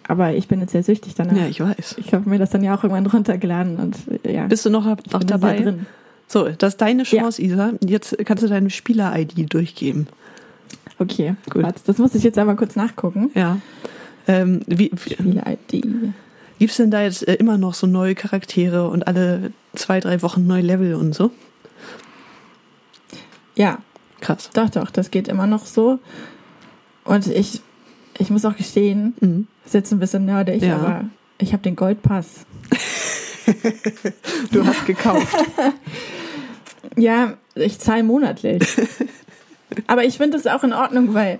Aber 0.08 0.34
ich 0.34 0.46
bin 0.46 0.60
jetzt 0.60 0.72
sehr 0.72 0.82
süchtig 0.84 1.14
danach. 1.16 1.36
Ja, 1.36 1.46
ich 1.48 1.60
weiß. 1.60 1.96
ich 1.98 2.14
habe 2.14 2.28
mir 2.30 2.38
das 2.38 2.50
dann 2.50 2.62
ja 2.62 2.76
auch 2.76 2.84
irgendwann 2.84 3.06
runtergeladen 3.06 3.76
und 3.76 3.96
äh, 4.24 4.34
ja. 4.34 4.46
Bist 4.46 4.64
du 4.64 4.70
noch, 4.70 4.84
noch 4.84 5.24
dabei? 5.24 5.60
drin. 5.60 5.86
So, 6.28 6.48
das 6.48 6.74
ist 6.74 6.80
deine 6.80 7.04
Chance, 7.04 7.40
Isa. 7.42 7.72
Jetzt 7.86 8.16
kannst 8.24 8.42
du 8.42 8.48
deine 8.48 8.70
Spieler-ID 8.70 9.52
durchgeben. 9.52 10.08
Okay, 10.98 11.36
Gut. 11.50 11.62
Warte, 11.62 11.80
das 11.86 11.98
muss 11.98 12.14
ich 12.14 12.22
jetzt 12.22 12.38
einmal 12.38 12.56
kurz 12.56 12.74
nachgucken. 12.74 13.30
Ja. 13.34 13.58
Ähm, 14.26 14.60
wie, 14.66 14.90
wie, 14.92 15.12
Spiele-ID. 15.14 15.86
Gibt 16.58 16.70
es 16.70 16.76
denn 16.78 16.90
da 16.90 17.02
jetzt 17.02 17.26
äh, 17.28 17.34
immer 17.34 17.58
noch 17.58 17.74
so 17.74 17.86
neue 17.86 18.14
Charaktere 18.14 18.88
und 18.88 19.06
alle 19.06 19.52
zwei, 19.74 20.00
drei 20.00 20.22
Wochen 20.22 20.46
neue 20.46 20.62
Level 20.62 20.94
und 20.94 21.14
so? 21.14 21.30
Ja, 23.56 23.78
Krass. 24.20 24.48
Doch, 24.54 24.70
doch, 24.70 24.90
das 24.90 25.10
geht 25.10 25.28
immer 25.28 25.46
noch 25.46 25.66
so. 25.66 25.98
Und 27.04 27.26
ich, 27.26 27.60
ich 28.18 28.30
muss 28.30 28.44
auch 28.46 28.56
gestehen, 28.56 29.14
Mhm. 29.20 29.46
ist 29.66 29.74
jetzt 29.74 29.92
ein 29.92 29.98
bisschen 29.98 30.24
nerdig, 30.24 30.62
Ja. 30.62 30.76
aber 30.76 31.04
ich 31.38 31.52
habe 31.52 31.62
den 31.62 31.76
Goldpass. 31.76 32.46
Du 34.52 34.64
hast 34.66 34.86
gekauft. 34.86 35.34
Ja, 36.96 37.34
ich 37.54 37.78
zahle 37.78 38.02
monatlich. 38.04 38.62
aber 39.86 40.04
ich 40.04 40.16
finde 40.16 40.38
das 40.38 40.46
auch 40.46 40.64
in 40.64 40.72
Ordnung, 40.72 41.12
weil 41.14 41.38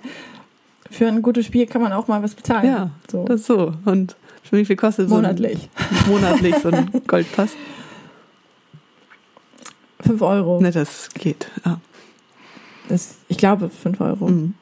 für 0.91 1.07
ein 1.09 1.23
gutes 1.23 1.47
Spiel 1.47 1.67
kann 1.67 1.81
man 1.81 1.93
auch 1.93 2.09
mal 2.09 2.23
was 2.23 2.35
bezahlen. 2.35 2.67
ja, 2.67 2.91
so. 3.11 3.25
das 3.25 3.41
ist 3.41 3.47
so. 3.47 3.73
Und 3.87 4.17
für 4.43 4.57
wie 4.59 4.65
viel 4.67 4.77
kostet 4.77 5.09
monatlich. 5.09 5.71
so 6.07 6.13
ein, 6.15 6.21
monatlich 6.21 6.55
so 6.59 6.69
ein 6.69 6.91
Goldpass? 7.07 7.53
Fünf 10.01 10.21
Euro. 10.21 10.61
Ne, 10.61 10.71
das 10.73 11.09
geht. 11.15 11.51
Ja. 11.65 11.81
Das, 12.89 13.17
ich 13.29 13.39
glaube, 13.39 13.69
fünf 13.69 14.01
Euro. 14.01 14.29
Mhm. 14.29 14.55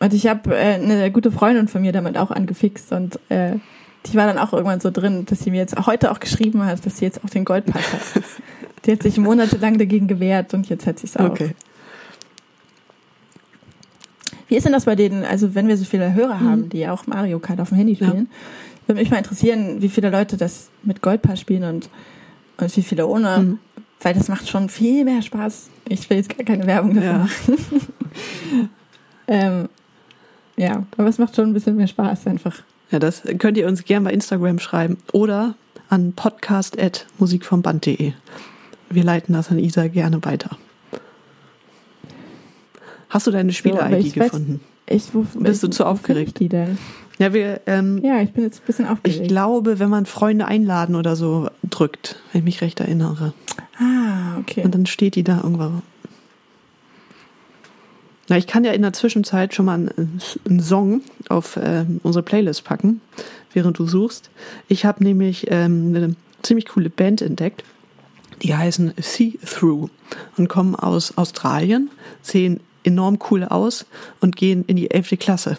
Und 0.00 0.14
ich 0.14 0.26
habe 0.26 0.54
äh, 0.56 0.74
eine 0.74 1.10
gute 1.10 1.30
Freundin 1.30 1.68
von 1.68 1.82
mir 1.82 1.92
damit 1.92 2.16
auch 2.16 2.30
angefixt 2.30 2.92
und 2.92 3.18
äh, 3.28 3.52
die 4.06 4.14
war 4.14 4.26
dann 4.26 4.38
auch 4.38 4.52
irgendwann 4.54 4.80
so 4.80 4.90
drin, 4.90 5.26
dass 5.26 5.40
sie 5.40 5.50
mir 5.50 5.58
jetzt 5.58 5.76
heute 5.86 6.10
auch 6.10 6.20
geschrieben 6.20 6.64
hat, 6.64 6.84
dass 6.86 6.98
sie 6.98 7.04
jetzt 7.04 7.22
auch 7.22 7.28
den 7.28 7.44
Goldpass 7.44 7.82
hat. 8.14 8.22
die 8.86 8.92
hat 8.92 9.02
sich 9.02 9.18
monatelang 9.18 9.76
dagegen 9.76 10.08
gewehrt 10.08 10.54
und 10.54 10.68
jetzt 10.70 10.86
hat 10.86 10.98
sie 10.98 11.06
es 11.06 11.16
auch. 11.18 11.30
Okay. 11.30 11.54
Wie 14.48 14.56
ist 14.56 14.64
denn 14.64 14.72
das 14.72 14.86
bei 14.86 14.96
denen, 14.96 15.24
also 15.24 15.54
wenn 15.54 15.68
wir 15.68 15.76
so 15.76 15.84
viele 15.84 16.12
Hörer 16.14 16.40
haben, 16.40 16.68
die 16.70 16.88
auch 16.88 17.06
Mario 17.06 17.38
Kart 17.38 17.60
auf 17.60 17.68
dem 17.68 17.76
Handy 17.78 17.92
Mhm. 17.92 17.98
Ja. 18.00 18.08
spielen, 18.08 18.28
würde 18.86 19.00
mich 19.00 19.10
mal 19.10 19.18
interessieren, 19.18 19.80
wie 19.82 19.88
viele 19.88 20.10
Leute 20.10 20.36
das 20.36 20.70
mit 20.82 21.02
Goldpass 21.02 21.38
spielen 21.38 21.62
und, 21.64 21.88
und 22.56 22.76
wie 22.76 22.82
viele 22.82 23.06
ohne, 23.06 23.38
Mhm. 23.38 23.58
Weil 24.02 24.14
das 24.14 24.28
macht 24.28 24.48
schon 24.48 24.68
viel 24.68 25.04
mehr 25.04 25.22
Spaß. 25.22 25.68
Ich 25.88 26.08
will 26.10 26.16
jetzt 26.18 26.36
gar 26.36 26.44
keine 26.44 26.66
Werbung 26.66 26.94
dafür 26.94 27.10
Ja. 27.10 27.18
machen. 27.18 27.56
ähm, 29.28 29.68
ja, 30.56 30.84
aber 30.96 31.08
es 31.08 31.18
macht 31.18 31.36
schon 31.36 31.50
ein 31.50 31.52
bisschen 31.52 31.76
mehr 31.76 31.86
Spaß 31.86 32.26
einfach. 32.26 32.62
Ja, 32.90 32.98
das 32.98 33.22
könnt 33.38 33.56
ihr 33.56 33.66
uns 33.68 33.84
gerne 33.84 34.04
bei 34.06 34.12
Instagram 34.12 34.58
schreiben 34.58 34.98
oder 35.12 35.54
an 35.88 36.12
podcast.musikvomband.de. 36.12 38.12
Wir 38.90 39.04
leiten 39.04 39.32
das 39.34 39.50
an 39.50 39.58
Isa 39.58 39.86
gerne 39.88 40.22
weiter. 40.24 40.56
Hast 43.08 43.26
du 43.26 43.30
deine 43.30 43.52
So, 43.52 43.70
aber 43.70 43.86
Spieler-ID 43.86 44.06
ich 44.06 44.14
weiß- 44.14 44.24
gefunden? 44.24 44.60
Ich, 44.86 45.14
wo, 45.14 45.22
Bist 45.38 45.62
du 45.62 45.68
ich, 45.68 45.72
zu 45.74 45.84
wo 45.84 45.88
aufgeregt? 45.88 46.40
die 46.40 46.48
denn? 46.48 46.78
Ja, 47.20 47.34
wir, 47.34 47.60
ähm, 47.66 48.02
Ja, 48.02 48.22
ich 48.22 48.32
bin 48.32 48.44
jetzt 48.44 48.62
ein 48.62 48.66
bisschen 48.66 48.86
ich 48.86 48.90
aufgeregt. 48.90 49.28
glaube, 49.28 49.78
wenn 49.78 49.90
man 49.90 50.06
Freunde 50.06 50.46
einladen 50.46 50.96
oder 50.96 51.16
so 51.16 51.50
drückt, 51.68 52.16
wenn 52.32 52.40
ich 52.40 52.44
mich 52.46 52.60
recht 52.62 52.80
erinnere, 52.80 53.34
ah, 53.78 54.38
okay. 54.38 54.62
und 54.64 54.74
dann 54.74 54.86
steht 54.86 55.16
die 55.16 55.22
da 55.22 55.36
irgendwo. 55.42 55.82
Na, 58.28 58.38
ich 58.38 58.46
kann 58.46 58.64
ja 58.64 58.72
in 58.72 58.80
der 58.80 58.94
Zwischenzeit 58.94 59.54
schon 59.54 59.66
mal 59.66 59.74
einen, 59.74 60.20
einen 60.48 60.60
Song 60.60 61.02
auf 61.28 61.58
ähm, 61.62 62.00
unsere 62.02 62.22
Playlist 62.22 62.64
packen, 62.64 63.02
während 63.52 63.78
du 63.78 63.86
suchst. 63.86 64.30
Ich 64.68 64.86
habe 64.86 65.04
nämlich 65.04 65.50
ähm, 65.50 65.92
eine 65.94 66.16
ziemlich 66.42 66.68
coole 66.68 66.88
Band 66.88 67.20
entdeckt. 67.20 67.64
Die 68.42 68.54
heißen 68.54 68.94
See 68.98 69.38
Through 69.44 69.90
und 70.38 70.48
kommen 70.48 70.74
aus 70.74 71.18
Australien, 71.18 71.90
sehen 72.22 72.60
enorm 72.82 73.18
cool 73.30 73.44
aus 73.44 73.84
und 74.22 74.36
gehen 74.36 74.64
in 74.66 74.76
die 74.76 74.90
11. 74.90 75.18
Klasse. 75.18 75.58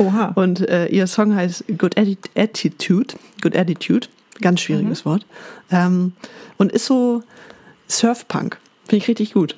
Oha. 0.00 0.32
Und 0.34 0.66
äh, 0.68 0.86
ihr 0.86 1.06
Song 1.06 1.34
heißt 1.34 1.64
Good 1.78 1.98
Atti- 1.98 2.16
Attitude. 2.34 3.14
Good 3.42 3.54
Attitude. 3.54 4.08
Ganz 4.40 4.60
schwieriges 4.60 5.04
Wort. 5.04 5.26
Ähm, 5.70 6.12
und 6.56 6.72
ist 6.72 6.86
so 6.86 7.22
Surfpunk. 7.86 8.58
Finde 8.84 8.96
ich 9.02 9.08
richtig 9.08 9.34
gut. 9.34 9.56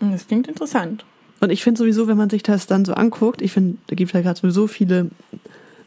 Das 0.00 0.26
klingt 0.26 0.48
interessant. 0.48 1.04
Und 1.40 1.50
ich 1.50 1.62
finde 1.62 1.78
sowieso, 1.78 2.08
wenn 2.08 2.16
man 2.16 2.30
sich 2.30 2.42
das 2.42 2.66
dann 2.66 2.86
so 2.86 2.94
anguckt, 2.94 3.42
ich 3.42 3.52
finde, 3.52 3.76
da 3.88 3.94
gibt 3.94 4.10
es 4.10 4.14
ja 4.14 4.22
gerade 4.22 4.40
sowieso 4.40 4.66
viele 4.66 5.10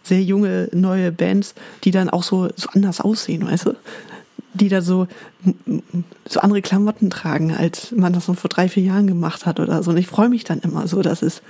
sehr 0.03 0.21
junge, 0.21 0.69
neue 0.71 1.11
Bands, 1.11 1.55
die 1.83 1.91
dann 1.91 2.09
auch 2.09 2.23
so, 2.23 2.49
so 2.55 2.69
anders 2.73 3.01
aussehen, 3.01 3.45
weißt 3.47 3.65
du? 3.65 3.75
Die 4.53 4.69
da 4.69 4.81
so, 4.81 5.07
so 6.27 6.39
andere 6.39 6.61
Klamotten 6.61 7.09
tragen, 7.09 7.51
als 7.51 7.91
man 7.91 8.13
das 8.13 8.25
so 8.25 8.33
vor 8.33 8.49
drei, 8.49 8.69
vier 8.69 8.83
Jahren 8.83 9.07
gemacht 9.07 9.45
hat 9.45 9.59
oder 9.59 9.81
so. 9.81 9.91
Und 9.91 9.97
ich 9.97 10.07
freue 10.07 10.29
mich 10.29 10.43
dann 10.43 10.59
immer 10.59 10.87
so, 10.87 11.01
dass 11.01 11.21
es 11.21 11.41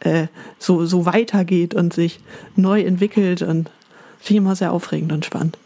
äh, 0.00 0.26
so, 0.58 0.84
so 0.86 1.06
weitergeht 1.06 1.74
und 1.74 1.92
sich 1.92 2.20
neu 2.54 2.82
entwickelt 2.82 3.42
und 3.42 3.70
finde 4.18 4.30
ich 4.32 4.36
immer 4.36 4.56
sehr 4.56 4.72
aufregend 4.72 5.12
und 5.12 5.24
spannend. 5.24 5.58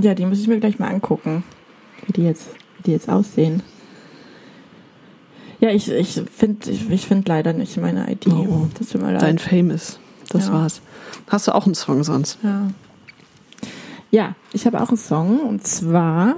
Ja, 0.00 0.14
die 0.14 0.24
muss 0.26 0.40
ich 0.40 0.48
mir 0.48 0.60
gleich 0.60 0.78
mal 0.78 0.88
angucken, 0.88 1.44
wie 2.06 2.12
die 2.12 2.22
jetzt, 2.22 2.48
wie 2.78 2.82
die 2.84 2.92
jetzt 2.92 3.08
aussehen. 3.08 3.62
Ja, 5.60 5.68
ich, 5.70 5.90
ich 5.90 6.22
finde 6.34 6.70
ich, 6.70 6.88
ich 6.88 7.06
find 7.06 7.28
leider 7.28 7.52
nicht 7.52 7.76
meine 7.76 8.10
ID. 8.10 8.28
Oh. 8.28 8.68
Das 8.78 8.88
tut 8.88 9.02
mir 9.02 9.12
leid. 9.12 9.20
Dein 9.22 9.38
Famous, 9.38 9.98
das 10.30 10.46
Ja. 10.46 10.54
war's. 10.54 10.80
Hast 11.28 11.48
du 11.48 11.54
auch 11.54 11.66
einen 11.66 11.74
Song 11.74 12.02
sonst? 12.02 12.38
Ja. 12.42 12.70
ja, 14.10 14.34
ich 14.54 14.64
habe 14.66 14.80
auch 14.80 14.88
einen 14.88 14.96
Song 14.96 15.40
und 15.40 15.66
zwar, 15.66 16.36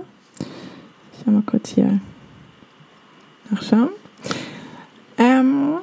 ich 1.20 1.24
will 1.26 1.34
mal 1.34 1.42
kurz 1.46 1.68
hier 1.70 2.00
nachschauen. 3.50 3.90
Ähm, 5.18 5.78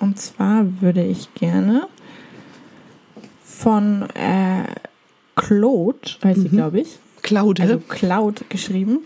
und 0.00 0.18
zwar 0.20 0.64
würde 0.80 1.04
ich 1.04 1.32
gerne 1.34 1.86
von 3.44 4.08
äh, 4.14 4.64
Claude, 5.34 5.98
heißt 6.22 6.40
sie, 6.42 6.48
Mhm. 6.48 6.56
glaube 6.56 6.80
ich, 6.80 6.98
Claude. 7.22 7.62
also 7.62 7.78
Cloud 7.78 8.48
geschrieben, 8.48 9.00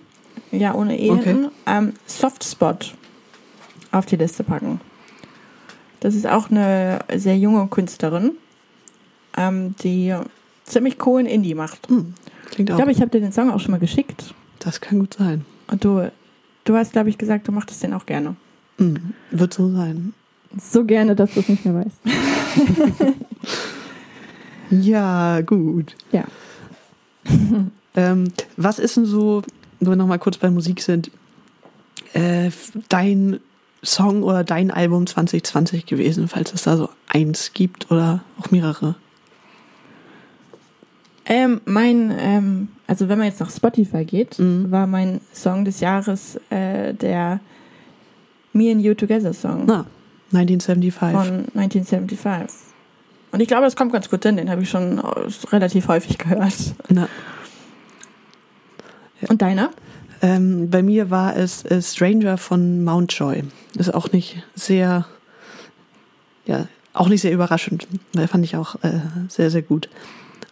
ja, 0.51 0.75
ohne 0.75 0.99
E, 1.01 1.11
Okay. 1.11 1.49
ähm, 1.67 1.95
Softspot 2.07 2.95
auf 3.91 4.07
die 4.07 4.17
Liste 4.17 4.45
packen. 4.45 4.81
Das 6.01 6.15
ist 6.15 6.27
auch 6.27 6.51
eine 6.51 7.01
sehr 7.15 7.39
junge 7.39 7.67
Künstlerin, 7.69 8.33
ähm, 9.37 9.75
die 9.83 10.15
ziemlich 10.65 10.99
coolen 10.99 11.27
Indie 11.27 11.55
macht. 11.55 11.89
Hm, 11.89 12.15
klingt 12.51 12.71
Ich 12.71 12.77
glaube, 12.77 12.93
ich 12.93 13.01
habe 13.01 13.11
dir 13.11 13.21
den 13.21 13.33
Song 13.33 13.51
auch 13.51 13.61
schon 13.61 13.71
mal 13.73 13.81
geschickt. 13.81 14.35
das 14.59 14.81
kann 14.81 14.99
gut 14.99 15.15
sein. 15.15 15.45
Und 15.71 15.85
du, 15.85 16.11
du 16.65 16.77
hast, 16.77 16.93
glaube 16.93 17.09
ich, 17.09 17.19
gesagt, 17.19 17.49
du 17.49 17.53
machtest 17.53 17.83
den 17.83 17.95
auch 17.95 18.07
gerne. 18.07 18.37
Hm, 18.79 19.15
wird 19.31 19.55
so 19.55 19.71
sein. 19.71 20.15
So 20.59 20.85
gerne, 20.85 21.17
dass 21.17 21.33
du 21.35 21.41
es 21.41 21.49
nicht 21.49 21.65
mehr 21.65 21.75
weißt. 21.75 23.17
Ja, 24.73 25.43
gut. 25.43 25.95
Ja. 26.11 26.25
Ähm, 27.95 28.33
was 28.57 28.79
ist 28.79 28.97
denn 28.97 29.05
so, 29.05 29.43
wenn 29.79 29.91
wir 29.91 29.97
nochmal 29.97 30.19
kurz 30.19 30.39
bei 30.39 30.51
Musik 30.51 30.81
sind, 30.81 31.11
äh, 32.15 32.51
dein 32.89 33.39
Song 33.85 34.23
oder 34.23 34.45
dein 34.45 34.71
Album 34.71 35.07
2020 35.07 35.85
gewesen, 35.85 36.27
falls 36.27 36.55
es 36.55 36.63
da 36.63 36.79
so 36.79 36.89
eins 37.07 37.53
gibt 37.53 37.91
oder 37.91 38.25
auch 38.41 38.51
mehrere? 38.51 38.95
Ähm, 41.27 41.61
mein, 41.67 42.15
ähm, 42.19 42.69
also 42.93 43.09
wenn 43.09 43.17
man 43.17 43.27
jetzt 43.29 43.41
nach 43.41 43.51
Spotify 43.51 44.05
geht, 44.05 44.39
Mhm. 44.39 44.71
war 44.71 44.87
mein 44.87 45.23
Song 45.33 45.65
des 45.65 45.81
Jahres 45.81 46.39
äh, 46.51 46.93
der 46.93 47.41
Me 48.53 48.71
and 48.71 48.83
You 48.83 48.93
Together 48.93 49.33
Song 49.33 49.63
Na, 49.67 49.87
1975. 50.35 51.11
von 51.11 51.47
1975. 51.59 52.59
Und 53.31 53.41
ich 53.41 53.49
glaube, 53.49 53.63
das 53.65 53.77
kommt 53.77 53.95
ganz 53.95 54.11
gut 54.11 54.23
hin, 54.25 54.37
den 54.37 54.51
habe 54.51 54.61
ich 54.63 54.69
schon 54.69 54.99
äh, 54.99 55.03
relativ 55.53 55.89
häufig 55.89 56.19
gehört. 56.19 56.53
Na, 56.91 57.09
Und 59.27 59.41
deiner? 59.41 59.71
ähm, 60.21 60.69
bei 60.69 60.83
mir 60.83 61.09
war 61.09 61.35
es 61.35 61.65
äh, 61.65 61.81
Stranger 61.81 62.37
von 62.37 62.85
Mountjoy. 62.85 63.45
Ist 63.79 63.95
auch 63.95 64.13
nicht 64.13 64.43
sehr, 64.55 65.07
ja, 66.45 66.67
auch 66.93 67.09
nicht 67.09 67.23
sehr 67.23 67.33
überraschend. 67.33 67.89
Da 68.13 68.27
fand 68.27 68.45
ich 68.45 68.55
auch 68.57 68.75
äh, 68.85 69.01
sehr, 69.29 69.51
sehr 69.51 69.63
gut. 69.63 69.89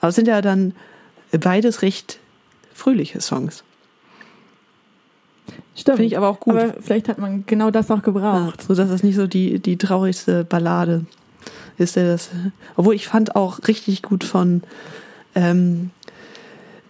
Aber 0.00 0.09
es 0.09 0.14
sind 0.14 0.26
ja 0.26 0.40
dann 0.40 0.72
beides 1.38 1.83
recht 1.83 2.18
fröhliche 2.80 3.20
Songs. 3.20 3.62
Stimmt. 5.76 5.96
Finde 5.96 6.06
ich 6.06 6.16
aber 6.16 6.28
auch 6.28 6.40
gut. 6.40 6.56
Aber 6.56 6.74
vielleicht 6.80 7.08
hat 7.08 7.18
man 7.18 7.44
genau 7.46 7.70
das 7.70 7.90
auch 7.90 7.96
Ja, 7.96 8.02
gebraucht. 8.02 8.62
so 8.62 8.74
dass 8.74 8.90
es 8.90 9.02
nicht 9.02 9.16
so 9.16 9.26
die, 9.26 9.58
die 9.58 9.76
traurigste 9.76 10.44
Ballade 10.44 11.04
ist. 11.78 11.96
Der 11.96 12.06
das, 12.06 12.30
obwohl 12.76 12.94
ich 12.94 13.06
fand 13.06 13.36
auch 13.36 13.60
richtig 13.68 14.02
gut 14.02 14.24
von 14.24 14.62
ähm, 15.34 15.90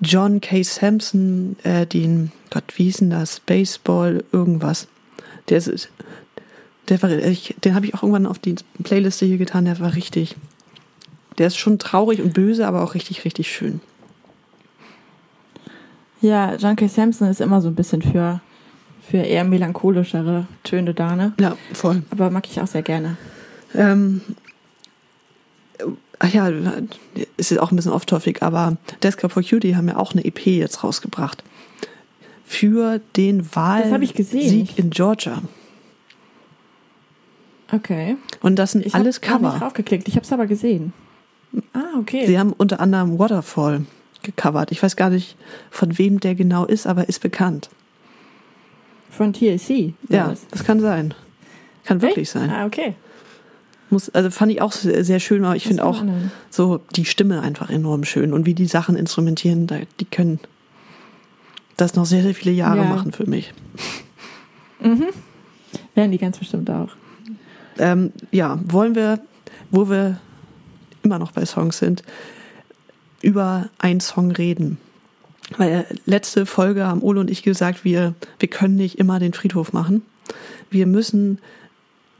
John 0.01 0.41
K. 0.41 0.63
Sampson 0.63 1.57
äh, 1.63 1.87
den, 1.87 2.33
Gott, 2.51 2.65
wie 2.77 2.85
hieß 2.85 2.99
denn 2.99 3.11
das? 3.11 3.41
Baseball, 3.41 4.25
irgendwas. 4.33 4.89
Der 5.49 5.59
ist, 5.59 5.89
der 6.89 7.03
war, 7.03 7.11
ich, 7.11 7.55
den 7.65 7.75
habe 7.75 7.87
ich 7.87 7.95
auch 7.95 8.03
irgendwann 8.03 8.27
auf 8.27 8.39
die 8.39 8.55
Playliste 8.83 9.27
hier 9.27 9.39
getan, 9.39 9.67
der 9.67 9.79
war 9.81 9.95
richtig. 9.95 10.37
Der 11.39 11.47
ist 11.47 11.57
schon 11.57 11.79
traurig 11.79 12.21
und 12.21 12.35
böse, 12.35 12.67
aber 12.67 12.83
auch 12.83 12.95
richtig, 12.95 13.25
richtig 13.25 13.53
schön. 13.53 13.81
Ja, 16.21 16.55
John 16.57 16.77
K. 16.77 16.87
Sampson 16.89 17.29
ist 17.29 17.41
immer 17.41 17.61
so 17.61 17.69
ein 17.69 17.75
bisschen 17.75 18.03
für, 18.03 18.41
für 19.03 19.19
eher 19.19 19.45
melancholischere 19.45 20.47
Töne 20.65 20.95
da, 20.95 21.17
ne? 21.17 21.33
Ja, 21.41 21.57
voll. 21.73 22.03
Aber 22.11 22.31
mag 22.31 22.47
ich 22.47 22.61
auch 22.61 22.67
sehr 22.67 22.83
gerne. 22.83 23.17
Ähm, 23.75 24.21
ach 26.19 26.29
ja, 26.33 26.49
ist 27.37 27.51
jetzt 27.51 27.61
auch 27.61 27.71
ein 27.73 27.77
bisschen 27.77 27.93
off-topic, 27.93 28.43
aber 28.45 28.77
Desktop 29.03 29.33
for 29.33 29.43
Cutie 29.43 29.77
haben 29.77 29.89
ja 29.89 29.97
auch 29.97 30.13
eine 30.13 30.25
EP 30.25 30.47
jetzt 30.47 30.85
rausgebracht. 30.85 31.43
Für 32.45 33.01
den 33.17 33.41
ich. 33.41 33.57
Wahlsieg 33.57 34.77
in 34.79 34.91
Georgia. 34.91 35.41
Okay. 37.73 38.17
Und 38.43 38.57
das 38.59 38.73
sind 38.73 38.85
Ich 38.85 38.95
alles 38.95 39.17
hab 39.17 39.23
grad 39.23 39.41
nicht 39.43 39.51
Cover. 39.53 39.59
draufgeklickt, 39.61 40.09
ich 40.09 40.17
habe 40.17 40.25
es 40.25 40.33
aber 40.33 40.47
gesehen. 40.47 40.93
Ah, 41.73 41.99
okay. 41.99 42.27
Sie 42.27 42.39
haben 42.39 42.53
unter 42.53 42.81
anderem 42.81 43.19
Waterfall 43.19 43.87
gecovert. 44.23 44.73
Ich 44.73 44.83
weiß 44.83 44.97
gar 44.97 45.11
nicht, 45.11 45.37
von 45.71 45.99
wem 45.99 46.21
der 46.21 46.35
genau 46.35 46.65
ist, 46.65 46.87
aber 46.87 47.09
ist 47.09 47.21
bekannt. 47.21 47.71
Von 49.11 49.33
TLC. 49.33 49.95
Ja, 50.09 50.29
das. 50.29 50.47
das 50.49 50.65
kann 50.65 50.81
sein. 50.81 51.15
Kann 51.85 52.01
wirklich 52.03 52.25
Echt? 52.29 52.33
sein. 52.33 52.51
Ah, 52.51 52.67
okay. 52.67 52.95
Muss, 53.91 54.09
also 54.11 54.31
fand 54.31 54.53
ich 54.53 54.63
auch 54.63 54.71
sehr, 54.73 55.05
sehr 55.05 55.19
schön, 55.19 55.45
aber 55.45 55.57
ich 55.57 55.65
finde 55.67 55.85
auch 55.85 55.99
man 55.99 56.11
anhören. 56.11 56.31
so 56.49 56.81
die 56.95 57.05
Stimme 57.05 57.41
einfach 57.43 57.71
enorm 57.71 58.05
schön 58.05 58.33
und 58.33 58.47
wie 58.47 58.55
die 58.55 58.67
Sachen 58.67 58.95
instrumentieren, 58.97 59.67
die 59.99 60.05
können 60.05 60.39
das 61.77 61.97
noch 61.97 62.07
sehr, 62.07 62.23
sehr 62.23 62.35
viele 62.35 62.53
Jahre 62.53 62.83
Ja. 62.83 62.85
machen 62.85 63.11
für 63.11 63.29
mich. 63.29 63.53
Werden 65.95 66.13
die 66.13 66.19
ganz 66.19 66.39
bestimmt 66.39 66.71
auch. 66.71 66.91
Ähm, 67.79 68.13
ja, 68.31 68.59
wollen 68.65 68.95
wir, 68.95 69.19
wo 69.71 69.89
wir 69.91 70.21
immer 71.03 71.19
noch 71.19 71.33
bei 71.33 71.45
Songs 71.45 71.79
sind, 71.79 72.03
über 73.23 73.69
einen 73.79 74.01
Song 74.01 74.31
reden. 74.31 74.79
Weil 75.57 75.71
äh, 75.71 75.95
letzte 76.07 76.47
Folge 76.47 76.87
haben 76.87 77.03
Ole 77.03 77.21
und 77.21 77.31
ich 77.31 77.43
gesagt, 77.43 77.85
wir, 77.85 78.15
wir 78.39 78.49
können 78.49 78.77
nicht 78.77 78.99
immer 78.99 79.19
den 79.19 79.33
Friedhof 79.33 79.73
machen. 79.73 80.03
Wir 80.71 80.87
müssen, 80.87 81.39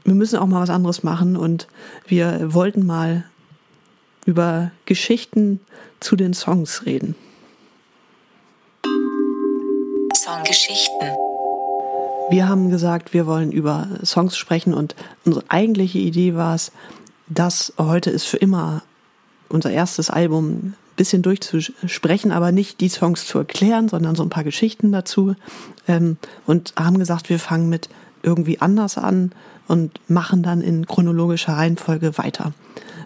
wir 0.03 0.13
müssen 0.13 0.37
auch 0.37 0.47
mal 0.47 0.61
was 0.61 0.69
anderes 0.69 1.03
machen 1.03 1.37
und 1.37 1.67
wir 2.07 2.53
wollten 2.53 2.85
mal 2.85 3.23
über 4.25 4.71
Geschichten 4.85 5.59
zu 5.99 6.15
den 6.15 6.33
Songs 6.33 6.85
reden. 6.85 7.15
Songgeschichten. 10.15 11.09
Wir 12.29 12.47
haben 12.47 12.69
gesagt, 12.69 13.13
wir 13.13 13.25
wollen 13.25 13.51
über 13.51 13.87
Songs 14.05 14.37
sprechen 14.37 14.73
und 14.73 14.95
unsere 15.25 15.43
eigentliche 15.49 15.99
Idee 15.99 16.35
war 16.35 16.55
es, 16.55 16.71
das 17.27 17.73
heute 17.77 18.09
ist 18.09 18.25
für 18.25 18.37
immer 18.37 18.83
unser 19.49 19.71
erstes 19.71 20.09
Album 20.09 20.75
bisschen 20.95 21.21
durchzusprechen, 21.21 22.31
aber 22.31 22.51
nicht 22.51 22.81
die 22.81 22.89
Songs 22.89 23.25
zu 23.25 23.37
erklären, 23.39 23.89
sondern 23.89 24.15
so 24.15 24.23
ein 24.23 24.29
paar 24.29 24.43
Geschichten 24.43 24.91
dazu. 24.91 25.35
Ähm, 25.87 26.17
und 26.45 26.73
haben 26.77 26.99
gesagt, 26.99 27.29
wir 27.29 27.39
fangen 27.39 27.69
mit 27.69 27.89
irgendwie 28.23 28.61
anders 28.61 28.97
an 28.97 29.31
und 29.67 29.99
machen 30.09 30.43
dann 30.43 30.61
in 30.61 30.85
chronologischer 30.85 31.53
Reihenfolge 31.53 32.17
weiter. 32.17 32.53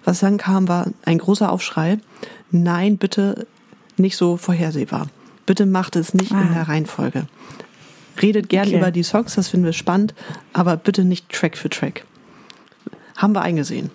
Was 0.04 0.20
dann 0.20 0.38
kam, 0.38 0.68
war 0.68 0.88
ein 1.06 1.18
großer 1.20 1.52
Aufschrei. 1.52 2.00
Nein, 2.52 2.98
bitte 2.98 3.48
nicht 3.98 4.18
so 4.18 4.38
vorhersehbar. 4.38 5.08
Bitte 5.46 5.66
macht 5.66 5.96
es 5.96 6.14
nicht 6.14 6.32
in 6.32 6.38
Ah. 6.38 6.54
der 6.54 6.68
Reihenfolge. 6.68 7.28
Redet 8.22 8.50
gern 8.50 8.68
Okay. 8.68 8.78
über 8.78 8.92
die 8.92 9.04
Songs, 9.04 9.36
das 9.36 9.48
finden 9.50 9.66
wir 9.66 9.74
spannend, 9.74 10.14
aber 10.54 10.76
bitte 10.78 11.04
nicht 11.06 11.30
Track 11.30 11.58
für 11.58 11.70
Track. 11.70 12.06
Haben 13.18 13.34
wir 13.34 13.42
eingesehen. 13.42 13.90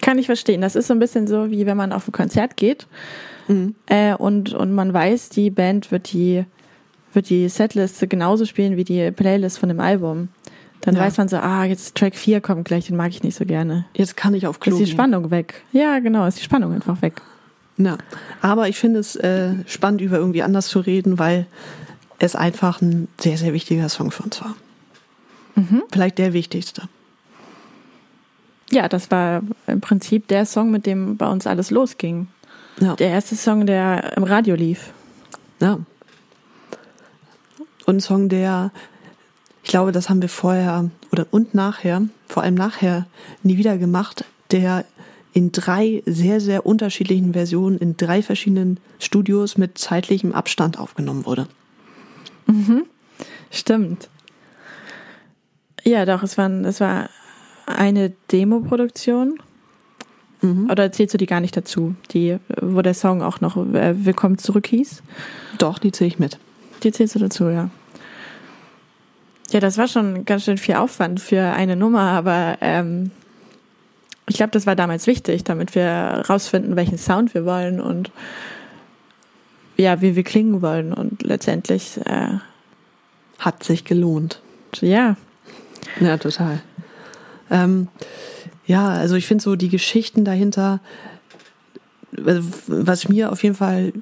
Kann 0.00 0.18
ich 0.18 0.26
verstehen. 0.26 0.60
Das 0.60 0.76
ist 0.76 0.86
so 0.88 0.92
ein 0.94 0.98
bisschen 0.98 1.26
so, 1.26 1.50
wie 1.50 1.66
wenn 1.66 1.76
man 1.76 1.92
auf 1.92 2.08
ein 2.08 2.12
Konzert 2.12 2.56
geht 2.56 2.86
Mhm. 3.46 3.74
äh, 3.86 4.14
und, 4.14 4.54
und 4.54 4.72
man 4.72 4.94
weiß, 4.94 5.28
die 5.28 5.50
Band 5.50 5.90
wird 5.92 6.12
die, 6.14 6.44
wird 7.12 7.28
die 7.28 7.48
Setliste 7.50 8.08
genauso 8.08 8.46
spielen 8.46 8.78
wie 8.78 8.84
die 8.84 9.10
Playlist 9.10 9.58
von 9.58 9.68
dem 9.68 9.80
Album. 9.80 10.28
Dann 10.80 10.94
Ja. 10.96 11.02
weiß 11.02 11.18
man 11.18 11.28
so, 11.28 11.36
ah, 11.36 11.64
jetzt 11.64 11.94
Track 11.94 12.14
4 12.16 12.40
kommt 12.40 12.64
gleich, 12.64 12.86
den 12.86 12.96
mag 12.96 13.10
ich 13.10 13.22
nicht 13.22 13.36
so 13.36 13.44
gerne. 13.44 13.84
Jetzt 13.94 14.16
kann 14.16 14.32
ich 14.34 14.46
auf 14.46 14.60
Klo 14.60 14.72
Ist 14.72 14.78
die 14.80 14.84
gehen. 14.84 14.92
Spannung 14.94 15.30
weg. 15.30 15.62
Ja, 15.72 15.98
genau, 15.98 16.26
ist 16.26 16.38
die 16.38 16.42
Spannung 16.42 16.72
einfach 16.72 17.02
weg. 17.02 17.20
Ja. 17.76 17.98
Aber 18.40 18.68
ich 18.68 18.78
finde 18.78 19.00
es 19.00 19.14
äh, 19.16 19.54
spannend, 19.66 20.00
über 20.00 20.16
irgendwie 20.16 20.42
anders 20.42 20.68
zu 20.68 20.80
reden, 20.80 21.18
weil 21.18 21.46
es 22.18 22.36
einfach 22.36 22.80
ein 22.80 23.08
sehr, 23.20 23.36
sehr 23.36 23.52
wichtiger 23.52 23.88
Song 23.90 24.10
für 24.10 24.22
uns 24.22 24.40
war. 24.40 24.54
Vielleicht 25.92 26.18
der 26.18 26.32
wichtigste. 26.32 26.82
Ja, 28.74 28.88
das 28.88 29.12
war 29.12 29.42
im 29.68 29.80
Prinzip 29.80 30.26
der 30.26 30.46
Song, 30.46 30.72
mit 30.72 30.84
dem 30.84 31.16
bei 31.16 31.28
uns 31.28 31.46
alles 31.46 31.70
losging. 31.70 32.26
Ja. 32.80 32.96
Der 32.96 33.08
erste 33.08 33.36
Song, 33.36 33.66
der 33.66 34.16
im 34.16 34.24
Radio 34.24 34.56
lief. 34.56 34.92
ja. 35.60 35.78
Und 37.86 37.96
ein 37.96 38.00
Song, 38.00 38.30
der, 38.30 38.72
ich 39.62 39.68
glaube, 39.68 39.92
das 39.92 40.08
haben 40.08 40.22
wir 40.22 40.30
vorher 40.30 40.90
oder 41.12 41.26
und 41.30 41.54
nachher, 41.54 42.02
vor 42.26 42.42
allem 42.42 42.54
nachher, 42.54 43.06
nie 43.42 43.58
wieder 43.58 43.76
gemacht, 43.76 44.24
der 44.50 44.86
in 45.34 45.52
drei 45.52 46.02
sehr, 46.06 46.40
sehr 46.40 46.64
unterschiedlichen 46.64 47.34
Versionen 47.34 47.76
in 47.76 47.96
drei 47.98 48.22
verschiedenen 48.22 48.80
Studios 48.98 49.58
mit 49.58 49.76
zeitlichem 49.76 50.32
Abstand 50.32 50.78
aufgenommen 50.78 51.26
wurde. 51.26 51.46
Stimmt. 53.50 54.08
Ja, 55.84 56.06
doch, 56.06 56.22
es 56.22 56.38
war, 56.38 56.50
es 56.50 56.80
war 56.80 57.10
eine 57.66 58.12
Demo-Produktion. 58.30 59.38
Oder 60.70 60.92
zählst 60.92 61.14
du 61.14 61.18
die 61.18 61.24
gar 61.24 61.40
nicht 61.40 61.56
dazu? 61.56 61.94
Die, 62.10 62.36
wo 62.60 62.82
der 62.82 62.92
Song 62.92 63.22
auch 63.22 63.40
noch 63.40 63.56
äh, 63.56 64.04
Willkommen 64.04 64.36
zurück 64.36 64.66
hieß? 64.66 65.02
Doch, 65.56 65.78
die 65.78 65.90
zähle 65.90 66.08
ich 66.08 66.18
mit. 66.18 66.38
Die 66.82 66.92
zählst 66.92 67.14
du 67.14 67.18
dazu, 67.18 67.48
ja. 67.48 67.70
Ja, 69.50 69.60
das 69.60 69.78
war 69.78 69.88
schon 69.88 70.26
ganz 70.26 70.44
schön 70.44 70.58
viel 70.58 70.74
Aufwand 70.74 71.20
für 71.20 71.40
eine 71.40 71.76
Nummer, 71.76 72.10
aber 72.10 72.58
ähm, 72.60 73.10
ich 74.28 74.36
glaube, 74.36 74.50
das 74.50 74.66
war 74.66 74.76
damals 74.76 75.06
wichtig, 75.06 75.44
damit 75.44 75.74
wir 75.74 76.24
rausfinden, 76.28 76.76
welchen 76.76 76.98
Sound 76.98 77.32
wir 77.32 77.46
wollen 77.46 77.80
und 77.80 78.10
ja, 79.78 80.02
wie 80.02 80.14
wir 80.14 80.24
klingen 80.24 80.60
wollen. 80.60 80.92
Und 80.92 81.22
letztendlich, 81.22 81.98
äh, 82.04 82.38
Hat 83.38 83.62
sich 83.62 83.84
gelohnt. 83.84 84.42
ja, 84.80 85.16
Ja, 86.00 86.18
total. 86.18 86.60
Ähm, 87.50 87.88
ja, 88.66 88.88
also 88.88 89.16
ich 89.16 89.26
finde 89.26 89.42
so 89.42 89.56
die 89.56 89.68
Geschichten 89.68 90.24
dahinter, 90.24 90.80
also 92.24 92.48
was 92.66 93.08
mir 93.08 93.32
auf 93.32 93.42
jeden 93.42 93.56
Fall 93.56 93.92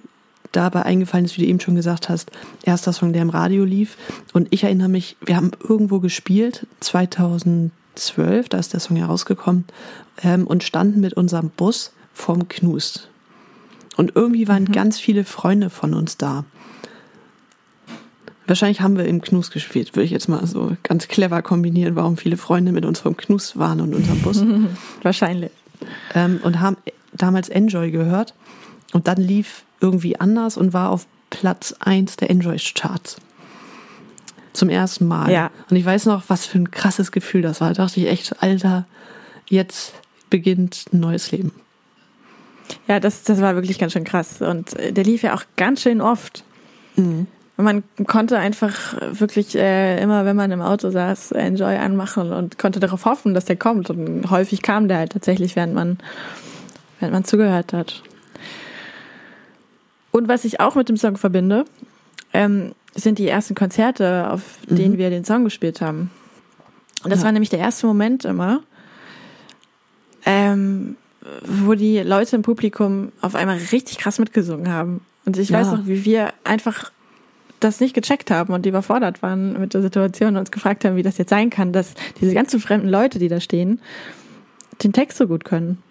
dabei 0.53 0.83
eingefallen 0.83 1.25
ist, 1.25 1.37
wie 1.37 1.43
du 1.43 1.49
eben 1.49 1.61
schon 1.61 1.75
gesagt 1.75 2.09
hast, 2.09 2.31
erster 2.63 2.93
Song, 2.93 3.13
der 3.13 3.23
im 3.23 3.31
Radio 3.31 3.65
lief. 3.65 3.97
Und 4.33 4.49
ich 4.51 4.65
erinnere 4.65 4.89
mich, 4.89 5.17
wir 5.25 5.37
haben 5.37 5.51
irgendwo 5.67 5.99
gespielt, 5.99 6.67
2012, 6.81 8.49
da 8.49 8.59
ist 8.59 8.73
der 8.73 8.81
Song 8.81 8.97
ja 8.97 9.07
rausgekommen, 9.07 9.65
ähm, 10.23 10.47
und 10.47 10.63
standen 10.63 11.01
mit 11.01 11.15
unserem 11.15 11.51
Bus 11.51 11.93
vorm 12.13 12.49
Knust. 12.49 13.09
Und 13.97 14.13
irgendwie 14.15 14.49
waren 14.49 14.65
mhm. 14.65 14.73
ganz 14.73 14.99
viele 15.01 15.25
Freunde 15.25 15.71
von 15.71 15.95
uns 15.95 16.17
da. 16.17 16.45
Wahrscheinlich 18.53 18.83
haben 18.83 18.99
wir 18.99 19.07
im 19.07 19.23
Knus 19.23 19.51
gespielt, 19.51 19.97
würde 19.97 20.05
ich 20.05 20.11
jetzt 20.11 20.29
mal 20.29 20.47
so 20.47 20.77
ganz 20.83 21.09
clever 21.09 21.41
kombinieren, 21.41 21.97
warum 21.97 22.19
viele 22.19 22.37
Freunde 22.37 22.71
mit 22.73 22.85
uns 22.85 22.99
vom 22.99 23.17
Knus 23.17 23.57
waren 23.57 23.81
und 23.81 23.95
unserem 23.95 24.21
Bus. 24.21 24.45
Wahrscheinlich. 25.03 25.51
Ähm, 26.15 26.39
und 26.43 26.61
haben 26.61 26.77
damals 27.15 27.49
Enjoy 27.49 27.91
gehört. 27.91 28.35
Und 28.93 29.09
dann 29.09 29.17
lief 29.17 29.65
irgendwie 29.81 30.21
anders 30.21 30.59
und 30.59 30.75
war 30.75 30.91
auf 30.91 31.07
Platz 31.31 31.75
1 31.81 32.17
der 32.17 32.29
Enjoy-Charts. 32.29 33.17
Zum 34.53 34.69
ersten 34.69 35.07
Mal. 35.09 35.33
Ja. 35.33 35.51
Und 35.71 35.79
ich 35.79 35.87
weiß 35.87 36.05
noch, 36.05 36.25
was 36.29 36.45
für 36.45 36.59
ein 36.59 36.71
krasses 36.71 37.11
Gefühl 37.11 37.41
das 37.41 37.63
war. 37.63 37.69
Da 37.69 37.85
dachte 37.85 38.01
ich 38.01 38.07
echt, 38.07 38.43
Alter, 38.43 38.85
jetzt 39.49 39.95
beginnt 40.29 40.89
ein 40.93 41.01
neues 41.01 41.33
Leben. 41.33 41.53
Ja, 42.87 43.01
das, 43.01 43.23
das 43.23 43.41
war 43.41 43.55
wirklich 43.55 43.79
ganz 43.79 43.95
schön 43.95 44.05
krass. 44.05 44.43
Und 44.43 44.73
der 44.79 45.05
lief 45.05 45.23
ja 45.23 45.35
auch 45.35 45.45
ganz 45.57 45.81
schön 45.81 46.03
oft. 46.03 46.45
Mhm. 46.97 47.29
Man 47.57 47.85
konnte 48.07 48.39
einfach 48.39 48.97
wirklich 49.13 49.55
äh, 49.55 50.01
immer, 50.03 50.25
wenn 50.25 50.37
man 50.37 50.51
im 50.51 50.63
Auto 50.63 50.91
saß, 50.91 51.33
Enjoy 51.33 51.77
anmachen 51.77 52.33
und 52.33 52.59
konnte 52.59 52.81
darauf 52.81 53.05
hoffen, 53.05 53.35
dass 53.35 53.45
der 53.45 53.57
kommt. 53.57 53.91
Und 53.91 54.31
häufig 54.31 54.63
kam 54.63 54.89
der 54.89 54.99
halt 54.99 55.13
tatsächlich, 55.13 55.55
während 55.55 55.75
man, 55.75 55.99
während 56.99 57.13
man 57.13 57.25
zugehört 57.25 57.73
hat. 57.73 58.03
Und 60.11 60.29
was 60.29 60.45
ich 60.45 60.61
auch 60.61 60.75
mit 60.75 60.89
dem 60.89 60.97
Song 60.97 61.17
verbinde, 61.17 61.65
ähm, 62.33 62.73
sind 62.95 63.19
die 63.19 63.29
ersten 63.29 63.55
Konzerte, 63.55 64.31
auf 64.31 64.43
mhm. 64.69 64.77
denen 64.77 64.99
wir 64.99 65.11
den 65.11 65.25
Song 65.25 65.45
gespielt 65.45 65.81
haben. 65.81 66.11
Und 67.05 67.11
das 67.11 67.21
ja. 67.21 67.27
war 67.27 67.33
nämlich 67.33 67.51
der 67.51 67.59
erste 67.59 67.87
Moment 67.87 68.25
immer, 68.25 68.63
ähm, 70.25 70.97
wo 71.45 71.75
die 71.75 71.99
Leute 72.01 72.37
im 72.37 72.43
Publikum 72.43 73.13
auf 73.21 73.35
einmal 73.35 73.59
richtig 73.73 73.99
krass 73.99 74.19
mitgesungen 74.19 74.71
haben. 74.71 75.01
Und 75.25 75.37
ich 75.39 75.51
ja. 75.51 75.61
weiß 75.61 75.69
noch, 75.69 75.87
wie 75.87 76.05
wir 76.05 76.33
einfach 76.45 76.91
das 77.65 77.81
nicht 77.81 77.95
gecheckt 77.95 78.31
haben 78.31 78.53
und 78.53 78.65
die 78.65 78.71
überfordert 78.71 79.23
waren 79.23 79.59
mit 79.61 79.75
der 79.75 79.83
Situation 79.83 80.31
und 80.31 80.39
uns 80.39 80.51
gefragt 80.51 80.85
haben, 80.85 80.97
wie 80.97 81.03
das 81.03 81.19
jetzt 81.19 81.31
sein 81.31 81.51
kann, 81.51 81.73
dass 81.73 81.95
diese 82.21 82.35
ganzen 82.35 82.61
fremden 82.61 82.89
Leute, 82.89 83.19
die 83.19 83.29
da 83.29 83.41
stehen, 83.41 83.81
den 84.83 84.93
Text 84.93 85.19
so 85.19 85.27
gut 85.27 85.45
können. 85.45 85.83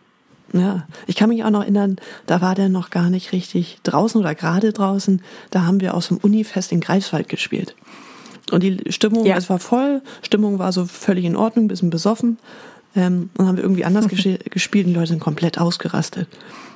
Ja, 0.53 0.85
ich 1.07 1.15
kann 1.15 1.29
mich 1.29 1.43
auch 1.43 1.49
noch 1.49 1.61
erinnern, 1.61 1.95
da 2.25 2.41
war 2.41 2.55
der 2.55 2.67
noch 2.67 2.89
gar 2.89 3.09
nicht 3.09 3.31
richtig 3.31 3.79
draußen 3.83 4.19
oder 4.19 4.35
gerade 4.35 4.73
draußen. 4.73 5.21
Da 5.49 5.65
haben 5.65 5.79
wir 5.79 5.93
aus 5.93 6.09
dem 6.09 6.17
Unifest 6.17 6.73
in 6.73 6.81
Greifswald 6.81 7.29
gespielt. 7.29 7.75
Und 8.51 8.63
die 8.63 8.91
Stimmung, 8.91 9.25
ja. 9.25 9.37
es 9.37 9.49
war 9.49 9.59
voll, 9.59 10.01
Stimmung 10.21 10.59
war 10.59 10.73
so 10.73 10.85
völlig 10.85 11.23
in 11.23 11.37
Ordnung, 11.37 11.69
bisschen 11.69 11.89
besoffen. 11.89 12.37
Ähm, 12.95 13.29
dann 13.35 13.47
haben 13.47 13.57
wir 13.57 13.63
irgendwie 13.63 13.85
anders 13.85 14.07
gespielt 14.09 14.87
und 14.87 14.93
die 14.93 14.99
Leute 14.99 15.09
sind 15.09 15.21
komplett 15.21 15.57
ausgerastet. 15.57 16.27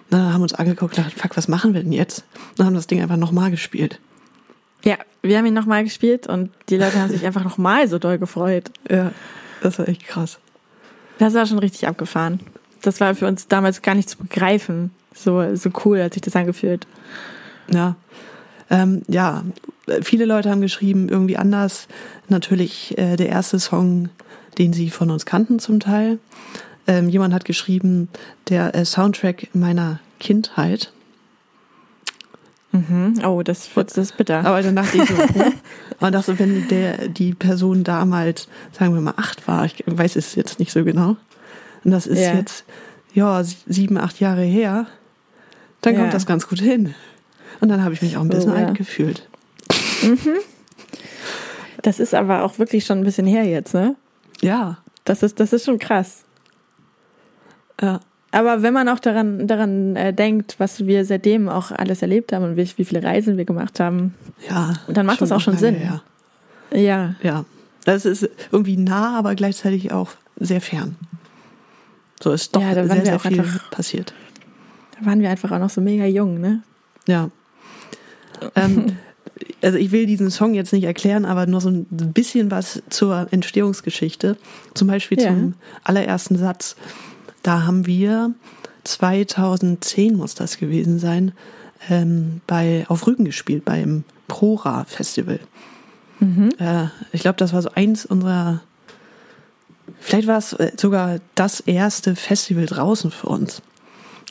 Dann 0.09 0.31
haben 0.31 0.39
wir 0.39 0.43
uns 0.43 0.53
angeguckt 0.53 0.97
und 0.97 1.03
gedacht, 1.03 1.19
fuck, 1.19 1.35
was 1.35 1.47
machen 1.47 1.73
wir 1.73 1.81
denn 1.81 1.91
jetzt? 1.91 2.23
Dann 2.55 2.67
haben 2.67 2.75
das 2.75 2.87
Ding 2.87 3.01
einfach 3.01 3.17
nochmal 3.17 3.51
gespielt. 3.51 3.99
Ja, 4.83 4.97
wir 5.21 5.37
haben 5.37 5.45
ihn 5.45 5.53
nochmal 5.53 5.83
gespielt 5.83 6.27
und 6.27 6.51
die 6.69 6.77
Leute 6.77 6.99
haben 6.99 7.09
sich 7.09 7.25
einfach 7.25 7.43
nochmal 7.43 7.87
so 7.87 7.97
doll 7.97 8.17
gefreut. 8.17 8.71
Ja, 8.89 9.11
das 9.61 9.79
war 9.79 9.87
echt 9.87 10.05
krass. 10.07 10.39
Das 11.17 11.33
war 11.33 11.45
schon 11.45 11.59
richtig 11.59 11.87
abgefahren. 11.87 12.39
Das 12.81 12.99
war 12.99 13.15
für 13.15 13.27
uns 13.27 13.47
damals 13.47 13.81
gar 13.81 13.95
nicht 13.95 14.09
zu 14.09 14.17
begreifen. 14.17 14.91
So, 15.13 15.55
so 15.55 15.69
cool 15.85 16.03
hat 16.03 16.13
sich 16.13 16.21
das 16.21 16.35
angefühlt. 16.35 16.85
Ja. 17.71 17.95
Ähm, 18.69 19.03
ja, 19.07 19.43
viele 20.01 20.25
Leute 20.25 20.49
haben 20.49 20.61
geschrieben, 20.61 21.09
irgendwie 21.09 21.37
anders. 21.37 21.87
Natürlich 22.29 22.97
äh, 22.97 23.15
der 23.15 23.29
erste 23.29 23.59
Song, 23.59 24.09
den 24.57 24.73
sie 24.73 24.89
von 24.89 25.09
uns 25.09 25.25
kannten 25.25 25.59
zum 25.59 25.79
Teil. 25.79 26.19
Ähm, 26.87 27.09
jemand 27.09 27.33
hat 27.33 27.45
geschrieben, 27.45 28.09
der 28.49 28.75
äh, 28.75 28.85
Soundtrack 28.85 29.49
meiner 29.53 29.99
Kindheit. 30.19 30.91
Mhm. 32.75 33.21
Oh, 33.25 33.41
das, 33.41 33.69
das 33.73 33.97
ist 33.97 34.17
bitter. 34.17 34.45
Aber 34.45 34.61
dann 34.61 34.75
dachte 34.75 34.97
ich 34.97 35.09
so, 35.09 35.15
oh. 35.15 35.51
und 36.05 36.11
dachte, 36.11 36.37
wenn 36.39 36.67
der, 36.67 37.07
die 37.07 37.33
Person 37.33 37.83
damals, 37.83 38.47
sagen 38.71 38.93
wir 38.93 39.01
mal, 39.01 39.13
acht 39.17 39.47
war, 39.47 39.65
ich 39.65 39.83
weiß 39.85 40.15
es 40.15 40.35
jetzt 40.35 40.59
nicht 40.59 40.71
so 40.71 40.83
genau, 40.83 41.15
und 41.83 41.91
das 41.91 42.07
ist 42.07 42.19
yeah. 42.19 42.35
jetzt, 42.35 42.65
ja, 43.13 43.43
sieben, 43.43 43.97
acht 43.97 44.19
Jahre 44.19 44.41
her, 44.41 44.87
dann 45.81 45.93
yeah. 45.93 46.01
kommt 46.01 46.13
das 46.13 46.25
ganz 46.25 46.47
gut 46.47 46.59
hin. 46.59 46.95
Und 47.61 47.69
dann 47.69 47.83
habe 47.83 47.93
ich 47.93 48.01
mich 48.01 48.17
auch 48.17 48.21
ein 48.21 48.29
bisschen 48.29 48.51
oh, 48.51 48.55
ja. 48.55 48.65
alt 48.65 48.77
gefühlt. 48.77 49.27
Mhm. 50.01 50.39
Das 51.81 51.99
ist 51.99 52.13
aber 52.13 52.43
auch 52.43 52.59
wirklich 52.59 52.85
schon 52.85 52.97
ein 52.97 53.03
bisschen 53.03 53.27
her 53.27 53.45
jetzt, 53.45 53.73
ne? 53.73 53.95
Ja. 54.41 54.79
Das 55.03 55.23
ist, 55.23 55.39
das 55.39 55.53
ist 55.53 55.65
schon 55.65 55.79
krass. 55.79 56.23
Ja. 57.81 57.99
Aber 58.35 58.61
wenn 58.61 58.73
man 58.73 58.89
auch 58.89 58.99
daran, 58.99 59.47
daran 59.47 59.95
äh, 59.95 60.13
denkt, 60.13 60.55
was 60.57 60.85
wir 60.85 61.05
seitdem 61.05 61.47
auch 61.47 61.71
alles 61.71 62.01
erlebt 62.01 62.33
haben 62.33 62.43
und 62.43 62.57
wie, 62.57 62.69
wie 62.75 62.83
viele 62.83 63.01
Reisen 63.01 63.37
wir 63.37 63.45
gemacht 63.45 63.79
haben, 63.79 64.13
ja, 64.49 64.73
dann 64.89 65.05
macht 65.05 65.21
das 65.21 65.31
auch 65.31 65.39
schon 65.39 65.57
Sinn. 65.57 65.75
Her. 65.75 66.01
Ja. 66.73 67.15
Ja. 67.23 67.45
Das 67.85 68.03
ist 68.03 68.29
irgendwie 68.51 68.75
nah, 68.75 69.17
aber 69.17 69.35
gleichzeitig 69.35 69.93
auch 69.93 70.11
sehr 70.37 70.59
fern. 70.59 70.97
So 72.21 72.33
ist 72.33 72.53
doch 72.53 72.61
ja, 72.61 72.73
sehr, 72.73 73.05
sehr 73.05 73.19
viel 73.19 73.39
einfach, 73.39 73.71
passiert. 73.71 74.13
Da 74.99 75.05
waren 75.05 75.21
wir 75.21 75.29
einfach 75.29 75.51
auch 75.51 75.59
noch 75.59 75.69
so 75.69 75.79
mega 75.79 76.05
jung, 76.05 76.41
ne? 76.41 76.61
Ja. 77.07 77.29
ähm, 78.55 78.97
also 79.61 79.77
ich 79.77 79.93
will 79.93 80.07
diesen 80.07 80.29
Song 80.29 80.55
jetzt 80.55 80.73
nicht 80.73 80.83
erklären, 80.83 81.23
aber 81.23 81.45
nur 81.45 81.61
so 81.61 81.69
ein 81.69 81.85
bisschen 81.89 82.51
was 82.51 82.83
zur 82.89 83.27
Entstehungsgeschichte. 83.31 84.35
Zum 84.73 84.89
Beispiel 84.89 85.21
ja. 85.21 85.29
zum 85.29 85.53
allerersten 85.85 86.37
Satz. 86.37 86.75
Da 87.45 87.63
haben 87.67 87.85
wir 87.85 88.33
2010 88.85 90.15
muss 90.15 90.33
das 90.33 90.57
gewesen 90.57 90.97
sein, 90.97 91.31
ähm, 91.89 92.41
bei 92.47 92.85
auf 92.87 93.05
Rügen 93.05 93.23
gespielt 93.23 93.63
beim 93.65 94.03
Prora 94.27 94.83
Festival. 94.85 95.39
Mhm. 96.19 96.49
Äh, 96.57 96.87
ich 97.11 97.21
glaube, 97.21 97.37
das 97.37 97.53
war 97.53 97.61
so 97.61 97.69
eins 97.75 98.03
unserer, 98.03 98.61
vielleicht 99.99 100.27
war 100.27 100.39
es 100.39 100.53
äh, 100.53 100.71
sogar 100.75 101.19
das 101.35 101.59
erste 101.59 102.15
Festival 102.15 102.65
draußen 102.65 103.11
für 103.11 103.27
uns. 103.27 103.61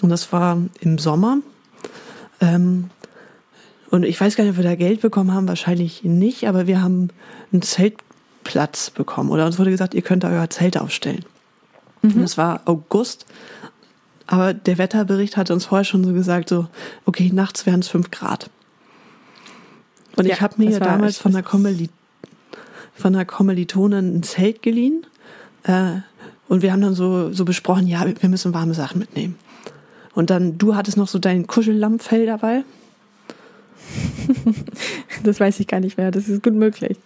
Und 0.03 0.09
das 0.09 0.33
war 0.33 0.61
im 0.81 0.99
Sommer. 0.99 1.39
Ähm, 2.41 2.91
und 3.91 4.03
ich 4.03 4.21
weiß 4.21 4.35
gar 4.35 4.43
nicht, 4.43 4.55
ob 4.55 4.57
wir 4.57 4.65
da 4.65 4.75
Geld 4.75 5.03
bekommen 5.03 5.33
haben, 5.33 5.47
wahrscheinlich 5.47 6.03
nicht, 6.03 6.49
aber 6.49 6.67
wir 6.67 6.83
haben 6.83 7.11
einen 7.53 7.63
Zeltplatz 7.63 8.91
bekommen. 8.91 9.31
Oder 9.31 9.47
uns 9.47 9.61
wurde 9.61 9.71
gesagt, 9.71 9.95
ihr 9.95 10.03
könnt 10.03 10.25
da 10.25 10.31
euer 10.31 10.51
Zelt 10.51 10.77
aufstellen. 10.77 11.25
Mhm. 12.05 12.19
Und 12.19 12.23
es 12.25 12.37
war 12.37 12.63
August. 12.67 13.27
Aber 14.27 14.55
der 14.55 14.79
Wetterbericht 14.79 15.37
hatte 15.37 15.53
uns 15.53 15.67
vorher 15.67 15.85
schon 15.85 16.05
so 16.05 16.13
gesagt, 16.13 16.49
so, 16.49 16.67
okay, 17.05 17.31
nachts 17.33 17.67
wären 17.67 17.81
es 17.81 17.89
fünf 17.89 18.11
Grad. 18.11 18.51
Und 20.17 20.27
ja, 20.27 20.35
ich 20.35 20.41
habe 20.41 20.55
mir 20.59 20.79
damals 20.79 21.19
von 21.19 21.33
der, 21.33 21.43
Kommili 21.43 21.91
von 22.95 23.13
der 23.13 23.25
Kommilitonin 23.25 24.17
ein 24.17 24.23
Zelt 24.23 24.63
geliehen. 24.63 25.07
Äh, 25.65 25.97
und 26.49 26.63
wir 26.63 26.73
haben 26.73 26.81
dann 26.81 26.95
so, 26.95 27.33
so 27.33 27.45
besprochen, 27.45 27.87
ja, 27.87 28.05
wir 28.07 28.29
müssen 28.29 28.55
warme 28.55 28.75
Sachen 28.75 28.99
mitnehmen. 28.99 29.37
Und 30.15 30.31
dann, 30.31 30.59
du 30.59 30.77
hattest 30.77 30.97
noch 30.97 31.09
so 31.09 31.19
dein 31.19 31.47
Kuschellammfell 31.47 32.27
dabei. 32.27 32.65
das 35.25 35.41
weiß 35.41 35.61
ich 35.61 35.67
gar 35.67 35.81
nicht 35.81 35.99
mehr, 35.99 36.11
das 36.11 36.29
ist 36.29 36.43
gut 36.43 36.55
möglich. 36.55 36.97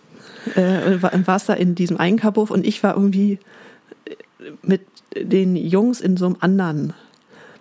Äh, 0.55 0.99
und 1.13 1.27
warst 1.27 1.49
da 1.49 1.55
in 1.55 1.75
diesem 1.75 1.97
Einkabuff 1.97 2.51
und 2.51 2.67
ich 2.67 2.83
war 2.83 2.95
irgendwie 2.95 3.39
mit 4.63 4.83
den 5.15 5.57
Jungs 5.57 6.01
in 6.01 6.17
so 6.17 6.27
einem 6.27 6.37
anderen. 6.41 6.95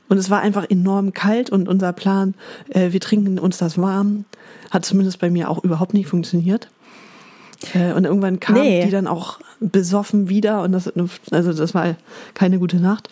Und 0.10 0.18
es 0.18 0.30
war 0.30 0.42
einfach 0.42 0.70
enorm 0.70 1.14
kalt 1.14 1.50
und 1.50 1.68
unser 1.68 1.92
Plan, 1.94 2.34
äh, 2.70 2.92
wir 2.92 3.02
trinken 3.02 3.40
uns 3.40 3.58
das 3.58 3.78
warm, 3.78 4.26
hat 4.72 4.86
zumindest 4.86 5.20
bei 5.20 5.30
mir 5.30 5.50
auch 5.50 5.64
überhaupt 5.64 5.94
nicht 5.94 6.08
funktioniert. 6.08 6.70
Äh, 7.74 7.94
und 7.94 8.06
irgendwann 8.06 8.40
kam 8.40 8.56
nee. 8.56 8.86
die 8.86 8.92
dann 8.92 9.08
auch 9.08 9.40
besoffen 9.60 10.30
wieder 10.30 10.62
und 10.62 10.72
das, 10.72 10.92
also 11.32 11.52
das 11.52 11.74
war 11.74 11.96
keine 12.34 12.60
gute 12.60 12.78
Nacht. 12.78 13.10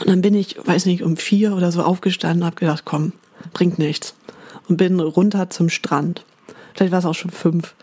Und 0.00 0.08
dann 0.08 0.22
bin 0.22 0.34
ich, 0.34 0.56
weiß 0.64 0.86
nicht, 0.86 1.02
um 1.02 1.16
vier 1.16 1.54
oder 1.54 1.70
so 1.70 1.82
aufgestanden 1.82 2.42
und 2.42 2.46
habe 2.46 2.56
gedacht, 2.56 2.82
komm, 2.84 3.12
bringt 3.52 3.78
nichts. 3.78 4.14
Und 4.68 4.78
bin 4.78 4.98
runter 4.98 5.50
zum 5.50 5.68
Strand. 5.68 6.24
Vielleicht 6.74 6.90
war 6.90 6.98
es 6.98 7.04
auch 7.04 7.14
schon 7.14 7.30
fünf. 7.30 7.74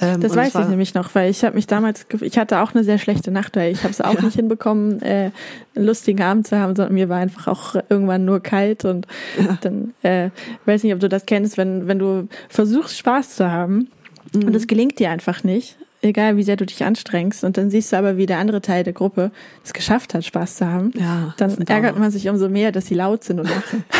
Ähm, 0.00 0.20
das 0.20 0.36
weiß 0.36 0.54
ich 0.54 0.68
nämlich 0.68 0.94
noch, 0.94 1.14
weil 1.14 1.30
ich 1.30 1.44
habe 1.44 1.54
mich 1.54 1.66
damals, 1.66 2.06
ich 2.20 2.38
hatte 2.38 2.60
auch 2.60 2.74
eine 2.74 2.84
sehr 2.84 2.98
schlechte 2.98 3.30
Nacht, 3.30 3.56
weil 3.56 3.72
ich 3.72 3.82
habe 3.82 3.90
es 3.90 4.00
auch 4.00 4.14
ja. 4.14 4.22
nicht 4.22 4.34
hinbekommen, 4.34 5.00
äh, 5.02 5.30
einen 5.74 5.86
lustigen 5.86 6.22
Abend 6.22 6.46
zu 6.46 6.58
haben, 6.58 6.76
sondern 6.76 6.94
mir 6.94 7.08
war 7.08 7.18
einfach 7.18 7.46
auch 7.46 7.76
irgendwann 7.88 8.24
nur 8.24 8.40
kalt 8.40 8.84
und 8.84 9.06
ja. 9.38 9.58
dann, 9.60 9.94
äh, 10.02 10.30
weiß 10.66 10.82
nicht, 10.82 10.94
ob 10.94 11.00
du 11.00 11.08
das 11.08 11.26
kennst, 11.26 11.56
wenn, 11.56 11.88
wenn 11.88 11.98
du 11.98 12.28
versuchst 12.48 12.98
Spaß 12.98 13.36
zu 13.36 13.50
haben 13.50 13.88
mhm. 14.34 14.44
und 14.44 14.54
es 14.54 14.66
gelingt 14.66 14.98
dir 14.98 15.10
einfach 15.10 15.44
nicht, 15.44 15.76
egal 16.02 16.36
wie 16.36 16.42
sehr 16.42 16.56
du 16.56 16.66
dich 16.66 16.84
anstrengst 16.84 17.44
und 17.44 17.56
dann 17.56 17.70
siehst 17.70 17.92
du 17.92 17.96
aber, 17.96 18.16
wie 18.16 18.26
der 18.26 18.38
andere 18.38 18.60
Teil 18.60 18.84
der 18.84 18.92
Gruppe 18.92 19.30
es 19.64 19.72
geschafft 19.72 20.14
hat, 20.14 20.24
Spaß 20.24 20.56
zu 20.56 20.66
haben, 20.66 20.92
Ja, 20.94 21.34
dann 21.38 21.56
ärgert 21.66 21.98
man 21.98 22.10
sich 22.10 22.28
umso 22.28 22.48
mehr, 22.48 22.72
dass 22.72 22.86
sie 22.86 22.94
laut 22.94 23.24
sind 23.24 23.40
und 23.40 23.48
lachen. 23.48 23.84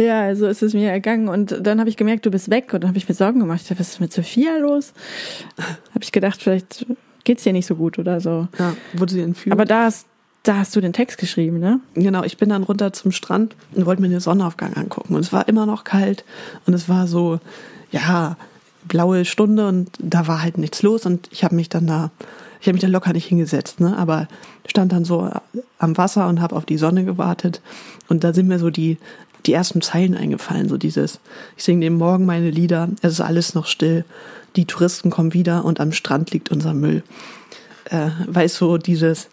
ja, 0.00 0.34
so 0.34 0.46
ist 0.46 0.62
es 0.62 0.74
mir 0.74 0.90
ergangen 0.90 1.28
und 1.28 1.56
dann 1.66 1.80
habe 1.80 1.88
ich 1.88 1.96
gemerkt, 1.96 2.26
du 2.26 2.30
bist 2.30 2.50
weg 2.50 2.72
und 2.72 2.82
dann 2.82 2.88
habe 2.88 2.98
ich 2.98 3.08
mir 3.08 3.14
Sorgen 3.14 3.40
gemacht. 3.40 3.60
Ich 3.62 3.68
dachte, 3.68 3.80
was 3.80 3.90
ist 3.90 4.00
mit 4.00 4.12
Sophia 4.12 4.56
los? 4.58 4.92
Habe 5.90 6.02
ich 6.02 6.12
gedacht, 6.12 6.42
vielleicht 6.42 6.86
geht's 7.24 7.44
dir 7.44 7.52
nicht 7.52 7.66
so 7.66 7.76
gut 7.76 7.98
oder 7.98 8.20
so. 8.20 8.48
ja, 8.58 8.74
wurde 8.94 9.12
sie 9.12 9.20
entführt. 9.20 9.52
Aber 9.52 9.64
da 9.64 9.84
hast, 9.84 10.06
da 10.42 10.56
hast 10.56 10.74
du 10.74 10.80
den 10.80 10.92
Text 10.92 11.18
geschrieben, 11.18 11.58
ne? 11.58 11.80
Genau, 11.94 12.24
ich 12.24 12.36
bin 12.38 12.48
dann 12.48 12.62
runter 12.62 12.92
zum 12.92 13.12
Strand 13.12 13.54
und 13.74 13.86
wollte 13.86 14.00
mir 14.02 14.08
den 14.08 14.20
Sonnenaufgang 14.20 14.74
angucken. 14.74 15.14
Und 15.14 15.20
es 15.20 15.32
war 15.32 15.48
immer 15.48 15.66
noch 15.66 15.84
kalt 15.84 16.24
und 16.66 16.74
es 16.74 16.88
war 16.88 17.06
so, 17.06 17.40
ja, 17.90 18.36
blaue 18.84 19.24
Stunde 19.24 19.68
und 19.68 19.90
da 19.98 20.26
war 20.26 20.42
halt 20.42 20.58
nichts 20.58 20.82
los 20.82 21.06
und 21.06 21.28
ich 21.30 21.44
habe 21.44 21.54
mich 21.54 21.68
dann 21.68 21.86
da, 21.86 22.10
ich 22.60 22.66
habe 22.66 22.74
mich 22.74 22.82
da 22.82 22.88
locker 22.88 23.12
nicht 23.12 23.26
hingesetzt, 23.26 23.80
ne? 23.80 23.96
aber 23.96 24.28
stand 24.66 24.92
dann 24.92 25.04
so 25.04 25.30
am 25.78 25.96
Wasser 25.96 26.28
und 26.28 26.40
habe 26.40 26.56
auf 26.56 26.64
die 26.64 26.78
Sonne 26.78 27.04
gewartet 27.04 27.60
und 28.08 28.24
da 28.24 28.32
sind 28.32 28.48
mir 28.48 28.58
so 28.58 28.70
die, 28.70 28.98
die 29.46 29.52
ersten 29.52 29.82
Zeilen 29.82 30.14
eingefallen, 30.14 30.68
so 30.68 30.76
dieses, 30.76 31.20
ich 31.56 31.64
singe 31.64 31.84
dem 31.84 31.94
Morgen 31.94 32.26
meine 32.26 32.50
Lieder, 32.50 32.88
es 33.02 33.14
ist 33.14 33.20
alles 33.20 33.54
noch 33.54 33.66
still, 33.66 34.04
die 34.56 34.66
Touristen 34.66 35.10
kommen 35.10 35.32
wieder 35.32 35.64
und 35.64 35.80
am 35.80 35.92
Strand 35.92 36.30
liegt 36.32 36.50
unser 36.50 36.74
Müll. 36.74 37.02
Äh, 37.86 38.10
weißt 38.26 38.56
so 38.56 38.78
dieses, 38.78 39.28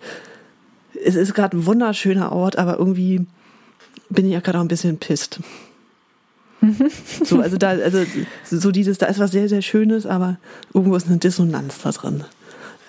es 1.03 1.15
ist 1.15 1.33
gerade 1.33 1.57
ein 1.57 1.65
wunderschöner 1.65 2.31
Ort, 2.31 2.57
aber 2.57 2.77
irgendwie 2.77 3.25
bin 4.09 4.25
ich 4.25 4.33
ja 4.33 4.39
gerade 4.39 4.59
auch 4.59 4.63
ein 4.63 4.67
bisschen 4.67 4.97
pisst. 4.97 5.39
so, 7.23 7.39
also 7.39 7.57
da, 7.57 7.69
also 7.69 8.03
so 8.43 8.71
dieses, 8.71 8.97
da 8.97 9.07
ist 9.07 9.19
was 9.19 9.31
sehr, 9.31 9.49
sehr 9.49 9.61
Schönes, 9.61 10.05
aber 10.05 10.37
irgendwo 10.73 10.95
ist 10.95 11.07
eine 11.07 11.17
Dissonanz 11.17 11.79
da 11.83 11.91
drin. 11.91 12.23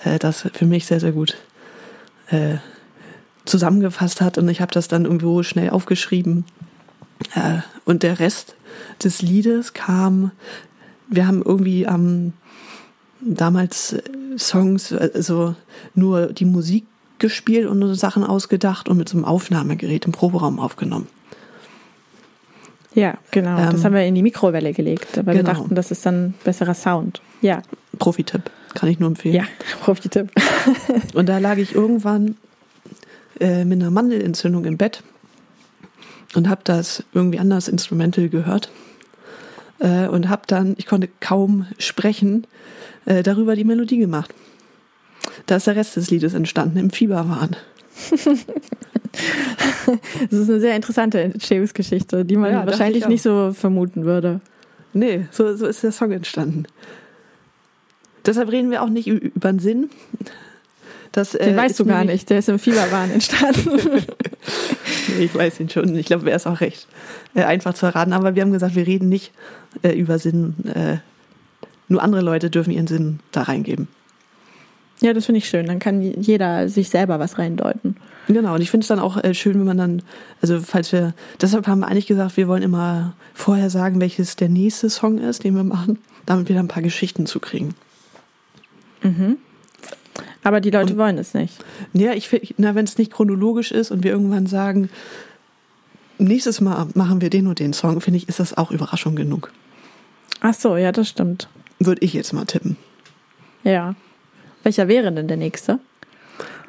Äh, 0.05 0.19
das 0.19 0.49
für 0.53 0.67
mich 0.67 0.87
sehr, 0.87 1.01
sehr 1.01 1.13
gut 1.13 1.37
äh, 2.31 2.57
zusammengefasst 3.45 4.21
hat 4.21 4.39
und 4.39 4.49
ich 4.49 4.61
habe 4.61 4.73
das 4.73 4.89
dann 4.89 5.05
irgendwo 5.05 5.43
schnell 5.43 5.71
aufgeschrieben. 5.71 6.45
Äh, 7.35 7.59
und 7.85 8.03
der 8.03 8.19
Rest 8.21 8.55
des 9.03 9.23
Liedes 9.23 9.73
kam, 9.73 10.31
wir 11.09 11.27
haben 11.27 11.43
irgendwie 11.43 11.87
am 11.87 12.33
damals 13.21 13.95
äh, 13.95 14.03
Songs, 14.39 14.93
also 14.93 15.55
nur 15.95 16.33
die 16.33 16.45
Musik 16.45 16.85
gespielt 17.19 17.67
und 17.67 17.81
so 17.81 17.95
Sachen 17.95 18.25
ausgedacht 18.25 18.89
und 18.89 18.97
mit 18.97 19.09
so 19.09 19.17
einem 19.17 19.25
Aufnahmegerät 19.25 20.07
im 20.07 20.13
Proberaum 20.13 20.61
aufgenommen. 20.61 21.09
Ja, 22.95 23.15
genau. 23.31 23.57
das 23.57 23.75
Ähm, 23.75 23.85
haben 23.85 23.95
wir 23.95 24.05
in 24.05 24.15
die 24.15 24.23
Mikrowelle 24.23 24.73
gelegt, 24.73 25.17
weil 25.19 25.27
wir 25.27 25.43
genau. 25.43 25.53
dachten, 25.53 25.75
das 25.75 25.91
ist 25.91 26.07
dann 26.07 26.35
besserer 26.45 26.75
Sound. 26.75 27.21
Ja, 27.43 27.63
Profi-Tipp, 27.99 28.43
kann 28.75 28.89
ich 28.89 28.99
nur 28.99 29.09
empfehlen. 29.09 29.35
ja, 29.35 29.45
Profi-Tipp. 29.83 30.31
Und 31.15 31.29
da 31.29 31.39
lag 31.39 31.59
ich 31.59 31.75
irgendwann 31.75 32.37
äh, 33.41 33.65
mit 33.65 33.81
einer 33.81 33.91
Mandelentzündung 33.91 34.65
im 34.65 34.77
Bett 34.77 35.03
und 36.35 36.49
habe 36.49 36.61
das 36.65 37.05
irgendwie 37.13 37.39
anders 37.39 37.69
Instrumental 37.69 38.29
gehört 38.29 38.71
äh, 39.79 40.07
und 40.09 40.29
habe 40.29 40.43
dann, 40.47 40.75
ich 40.79 40.87
konnte 40.87 41.09
kaum 41.21 41.67
sprechen, 41.79 42.47
äh, 43.07 43.23
darüber 43.23 43.57
die 43.57 43.65
Melodie 43.65 43.99
gemacht. 43.99 44.35
Da 45.47 45.57
ist 45.57 45.67
der 45.67 45.77
Rest 45.77 45.97
des 45.97 46.11
Liedes 46.11 46.35
entstanden 46.35 46.79
im 46.79 46.91
Fieberwahn. 46.91 47.57
Das 50.31 50.39
ist 50.39 50.51
eine 50.51 50.61
sehr 50.61 50.77
interessante 50.77 51.21
Entstehungsgeschichte, 51.21 52.25
die 52.25 52.37
man 52.37 52.53
Ja, 52.53 52.67
wahrscheinlich 52.67 53.09
nicht 53.09 53.23
so 53.23 53.53
vermuten 53.53 54.05
würde. 54.05 54.41
Nee, 54.93 55.27
so, 55.31 55.57
so 55.57 55.67
ist 55.67 55.83
der 55.83 55.93
Song 55.93 56.13
entstanden. 56.13 56.65
Deshalb 58.27 58.51
reden 58.51 58.71
wir 58.71 58.83
auch 58.83 58.91
nicht 58.91 59.07
über 59.07 59.51
den 59.51 59.59
Sinn. 59.59 59.91
Das, 61.13 61.33
Den 61.33 61.55
äh, 61.55 61.57
weißt 61.57 61.81
du 61.81 61.85
gar 61.85 62.05
nicht, 62.05 62.29
der 62.31 62.39
ist 62.39 62.49
im 62.49 62.59
Fieberwahn 62.59 63.11
entstanden. 63.11 64.05
Nee, 65.17 65.25
ich 65.25 65.35
weiß 65.35 65.61
ihn 65.61 65.69
schon. 65.69 65.95
Ich 65.97 66.07
glaube, 66.07 66.29
er 66.31 66.37
ist 66.37 66.47
auch 66.47 66.61
recht 66.61 66.87
äh, 67.35 67.45
einfach 67.45 67.75
zu 67.75 67.87
erraten. 67.87 68.13
Aber 68.13 68.35
wir 68.35 68.43
haben 68.43 68.53
gesagt, 68.53 68.75
wir 68.75 68.87
reden 68.87 69.09
nicht 69.09 69.33
äh, 69.83 69.93
über 69.93 70.19
Sinn. 70.19 70.55
Äh, 70.67 70.99
nur 71.89 72.03
andere 72.03 72.21
Leute 72.21 72.51
dürfen 72.51 72.71
ihren 72.71 72.87
Sinn 72.87 73.21
da 73.33 73.43
reingeben. 73.43 73.89
ja, 75.01 75.15
das 75.15 75.27
finde 75.27 75.39
ich 75.39 75.49
schön. 75.49 75.67
Dann 75.67 75.79
kann 75.79 76.03
jeder 76.03 76.69
sich 76.69 76.91
selber 76.91 77.19
was 77.19 77.39
reindeuten. 77.39 77.97
Genau, 78.27 78.55
und 78.55 78.61
ich 78.61 78.71
finde 78.71 78.85
es 78.85 78.89
dann 78.89 78.99
auch 78.99 79.17
äh, 79.25 79.33
schön, 79.33 79.59
wenn 79.59 79.65
man 79.67 79.79
dann, 79.79 80.03
also 80.43 80.61
falls 80.61 80.93
wir, 80.93 81.15
deshalb 81.41 81.67
haben 81.67 81.81
wir 81.81 81.89
eigentlich 81.89 82.07
gesagt, 82.07 82.37
wir 82.37 82.47
wollen 82.47 82.63
immer 82.63 83.15
vorher 83.33 83.71
sagen, 83.71 84.01
welches 84.03 84.37
der 84.37 84.51
nächste 84.51 84.91
Song 84.91 85.17
ist, 85.17 85.45
den 85.45 85.55
wir 85.55 85.65
machen, 85.65 85.99
damit 86.27 86.49
wir 86.49 86.57
dann 86.57 86.67
ein 86.67 86.69
paar 86.69 86.83
Geschichten 86.83 87.25
zu 87.25 87.41
kriegen. 87.41 87.75
Aber 90.49 90.63
die 90.63 90.71
Leute 90.71 90.97
wollen 90.97 91.19
es 91.19 91.35
nicht. 91.35 91.63
Ja, 91.93 92.15
ich 92.15 92.55
na, 92.57 92.75
wenn 92.75 92.87
es 92.87 92.97
nicht 92.97 93.13
chronologisch 93.13 93.71
ist 93.71 93.91
und 93.91 94.03
wir 94.03 94.13
irgendwann 94.13 94.47
sagen, 94.47 94.89
nächstes 96.17 96.63
Mal 96.63 96.87
machen 96.95 97.21
wir 97.21 97.29
den 97.29 97.47
und 97.49 97.59
den 97.59 97.75
Song, 97.75 98.01
finde 98.01 98.17
ich, 98.17 98.31
ist 98.31 98.41
das 98.41 98.57
auch 98.57 98.71
Überraschung 98.71 99.15
genug. 99.15 99.53
Ach 100.41 100.55
so, 100.55 100.79
ja, 100.79 100.91
das 100.91 101.07
stimmt. 101.07 101.51
Würde 101.81 102.03
ich 102.03 102.15
jetzt 102.15 102.33
mal 102.33 102.47
tippen. 102.47 102.79
Ja. 103.63 103.95
Welcher 104.63 104.89
wäre 104.89 105.13
denn 105.13 105.29
der 105.29 105.37
nächste? 105.37 105.81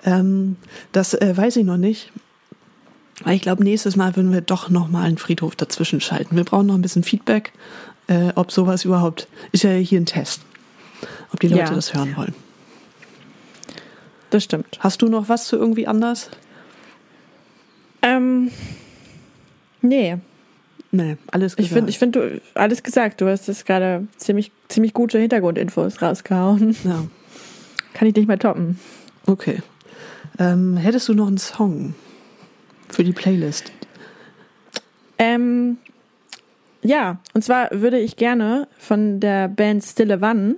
Ähm, 0.04 0.58
das 0.92 1.14
äh, 1.14 1.38
weiß 1.38 1.56
ich 1.56 1.64
noch 1.64 1.78
nicht. 1.78 2.12
Aber 3.24 3.32
ich 3.32 3.42
glaube, 3.42 3.64
nächstes 3.64 3.96
Mal 3.96 4.14
würden 4.18 4.34
wir 4.34 4.42
doch 4.42 4.70
nochmal 4.70 5.06
einen 5.06 5.18
Friedhof 5.18 5.56
dazwischen 5.56 6.02
schalten. 6.02 6.36
Wir 6.36 6.44
brauchen 6.44 6.68
noch 6.68 6.76
ein 6.76 6.82
bisschen 6.82 7.04
Feedback, 7.04 7.54
äh, 8.08 8.34
ob 8.36 8.52
sowas 8.52 8.84
überhaupt, 8.84 9.30
ist 9.54 9.64
ja 9.64 9.72
hier 9.72 10.02
ein 10.02 10.06
Test, 10.06 10.42
ob 11.32 11.40
die 11.40 11.48
Leute 11.48 11.62
Ja. 11.62 11.74
das 11.76 11.94
hören 11.94 12.18
wollen. 12.18 12.36
Das 14.30 14.44
stimmt. 14.44 14.78
Hast 14.80 15.02
du 15.02 15.08
noch 15.10 15.30
was 15.30 15.46
zu 15.48 15.56
irgendwie 15.58 15.88
anders? 15.88 16.30
Ähm, 18.02 18.52
nee, 19.82 20.18
Nee, 20.92 21.18
alles 21.32 21.54
ich 21.54 21.58
gesagt. 21.70 21.74
finde, 21.74 21.90
ich 21.92 22.00
finde, 22.00 22.20
du 22.20 22.42
alles 22.56 22.82
gesagt. 22.82 23.22
Du 23.22 23.28
hast 23.28 23.48
jetzt 23.48 23.68
gerade 23.68 24.08
ziemlich, 24.18 24.52
ziemlich 24.70 24.94
gute 24.94 25.20
Hintergrundinfos 25.20 26.02
rausgehauen. 26.02 26.76
Ja, 26.84 27.06
Kann 27.94 28.08
ich 28.08 28.16
nicht 28.16 28.28
mehr 28.28 28.40
toppen. 28.40 28.80
okay. 29.28 29.62
Ähm, 30.40 30.78
hättest 30.78 31.08
du 31.10 31.14
noch 31.14 31.28
einen 31.28 31.38
Song 31.38 31.94
für 32.88 33.04
die 33.04 33.12
Playlist? 33.12 33.72
Ähm, 35.18 35.78
ja, 36.82 37.20
und 37.34 37.44
zwar 37.44 37.70
würde 37.72 38.00
ich 38.00 38.16
gerne 38.16 38.68
von 38.78 39.20
der 39.20 39.48
Band 39.50 39.84
Stille 39.84 40.22
Wann 40.22 40.56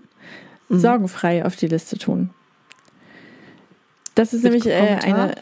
sorgenfrei 0.70 1.44
auf 1.44 1.56
die 1.58 1.68
Liste 1.68 1.98
tun. 1.98 2.30
Das 4.16 4.34
ist 4.34 4.44
Mit 4.44 4.54
nämlich 4.54 4.68
äh, 4.68 4.98
eine 5.04 5.36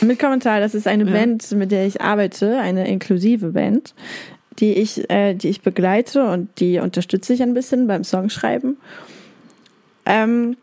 mit 0.00 0.18
Kommentar. 0.18 0.60
Das 0.60 0.74
ist 0.74 0.86
eine 0.86 1.04
Ja. 1.04 1.12
Band, 1.12 1.50
mit 1.52 1.70
der 1.70 1.86
ich 1.86 2.00
arbeite, 2.00 2.58
eine 2.58 2.88
inklusive 2.88 3.48
Band, 3.48 3.94
die 4.58 4.72
ich, 4.72 5.10
äh, 5.10 5.34
die 5.34 5.48
ich 5.48 5.60
begleite 5.60 6.24
und 6.26 6.48
die 6.60 6.78
unterstütze 6.78 7.34
ich 7.34 7.42
ein 7.42 7.54
bisschen 7.54 7.86
beim 7.86 8.04
Songschreiben. 8.04 8.76
Ähm, 10.06 10.56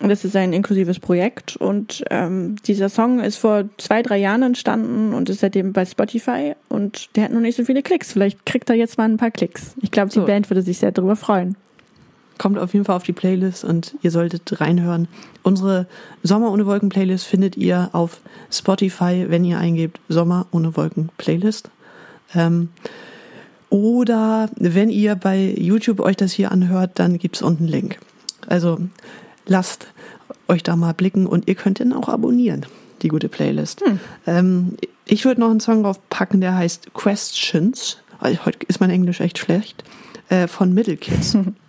und 0.00 0.08
das 0.10 0.24
ist 0.24 0.36
ein 0.36 0.52
inklusives 0.52 0.98
Projekt 0.98 1.56
und 1.56 2.04
ähm, 2.10 2.56
dieser 2.66 2.90
Song 2.90 3.20
ist 3.20 3.36
vor 3.36 3.64
zwei, 3.78 4.02
drei 4.02 4.18
Jahren 4.18 4.42
entstanden 4.42 5.14
und 5.14 5.30
ist 5.30 5.40
seitdem 5.40 5.72
bei 5.72 5.86
Spotify 5.86 6.54
und 6.68 7.16
der 7.16 7.24
hat 7.24 7.32
noch 7.32 7.40
nicht 7.40 7.56
so 7.56 7.64
viele 7.64 7.82
Klicks. 7.82 8.12
Vielleicht 8.12 8.44
kriegt 8.44 8.68
er 8.68 8.76
jetzt 8.76 8.98
mal 8.98 9.04
ein 9.04 9.16
paar 9.16 9.30
Klicks. 9.30 9.74
Ich 9.80 9.90
glaube, 9.90 10.10
die 10.10 10.16
So. 10.18 10.26
Band 10.26 10.50
würde 10.50 10.60
sich 10.60 10.78
sehr 10.78 10.92
darüber 10.92 11.16
freuen. 11.16 11.56
Kommt 12.38 12.58
auf 12.58 12.74
jeden 12.74 12.84
Fall 12.84 12.96
auf 12.96 13.02
die 13.02 13.12
Playlist 13.12 13.64
und 13.64 13.94
ihr 14.02 14.10
solltet 14.10 14.60
reinhören. 14.60 15.08
Unsere 15.42 15.86
Sommer 16.22 16.52
ohne 16.52 16.66
Wolken 16.66 16.90
Playlist 16.90 17.24
findet 17.26 17.56
ihr 17.56 17.90
auf 17.92 18.20
Spotify, 18.50 19.26
wenn 19.28 19.44
ihr 19.44 19.58
eingebt 19.58 20.00
Sommer 20.08 20.46
ohne 20.50 20.76
Wolken 20.76 21.10
Playlist. 21.16 21.70
Ähm, 22.34 22.68
oder 23.70 24.50
wenn 24.56 24.90
ihr 24.90 25.14
bei 25.14 25.54
YouTube 25.56 26.00
euch 26.00 26.16
das 26.16 26.32
hier 26.32 26.52
anhört, 26.52 26.92
dann 26.94 27.18
gibt's 27.18 27.42
unten 27.42 27.64
einen 27.64 27.72
Link. 27.72 27.98
Also 28.46 28.78
lasst 29.46 29.88
euch 30.48 30.62
da 30.62 30.76
mal 30.76 30.94
blicken 30.94 31.26
und 31.26 31.48
ihr 31.48 31.54
könnt 31.54 31.80
ihn 31.80 31.92
auch 31.92 32.08
abonnieren, 32.08 32.66
die 33.02 33.08
gute 33.08 33.28
Playlist. 33.28 33.82
Ähm, 34.26 34.76
ich 35.06 35.24
würde 35.24 35.40
noch 35.40 35.50
einen 35.50 35.60
Song 35.60 35.82
draufpacken, 35.82 36.40
der 36.40 36.54
heißt 36.54 36.94
Questions. 36.94 37.98
Heute 38.20 38.58
ist 38.68 38.80
mein 38.80 38.90
Englisch 38.90 39.20
echt 39.20 39.38
schlecht. 39.38 39.84
Äh, 40.28 40.48
von 40.48 40.72
Middle 40.74 40.96
Kids. 40.96 41.36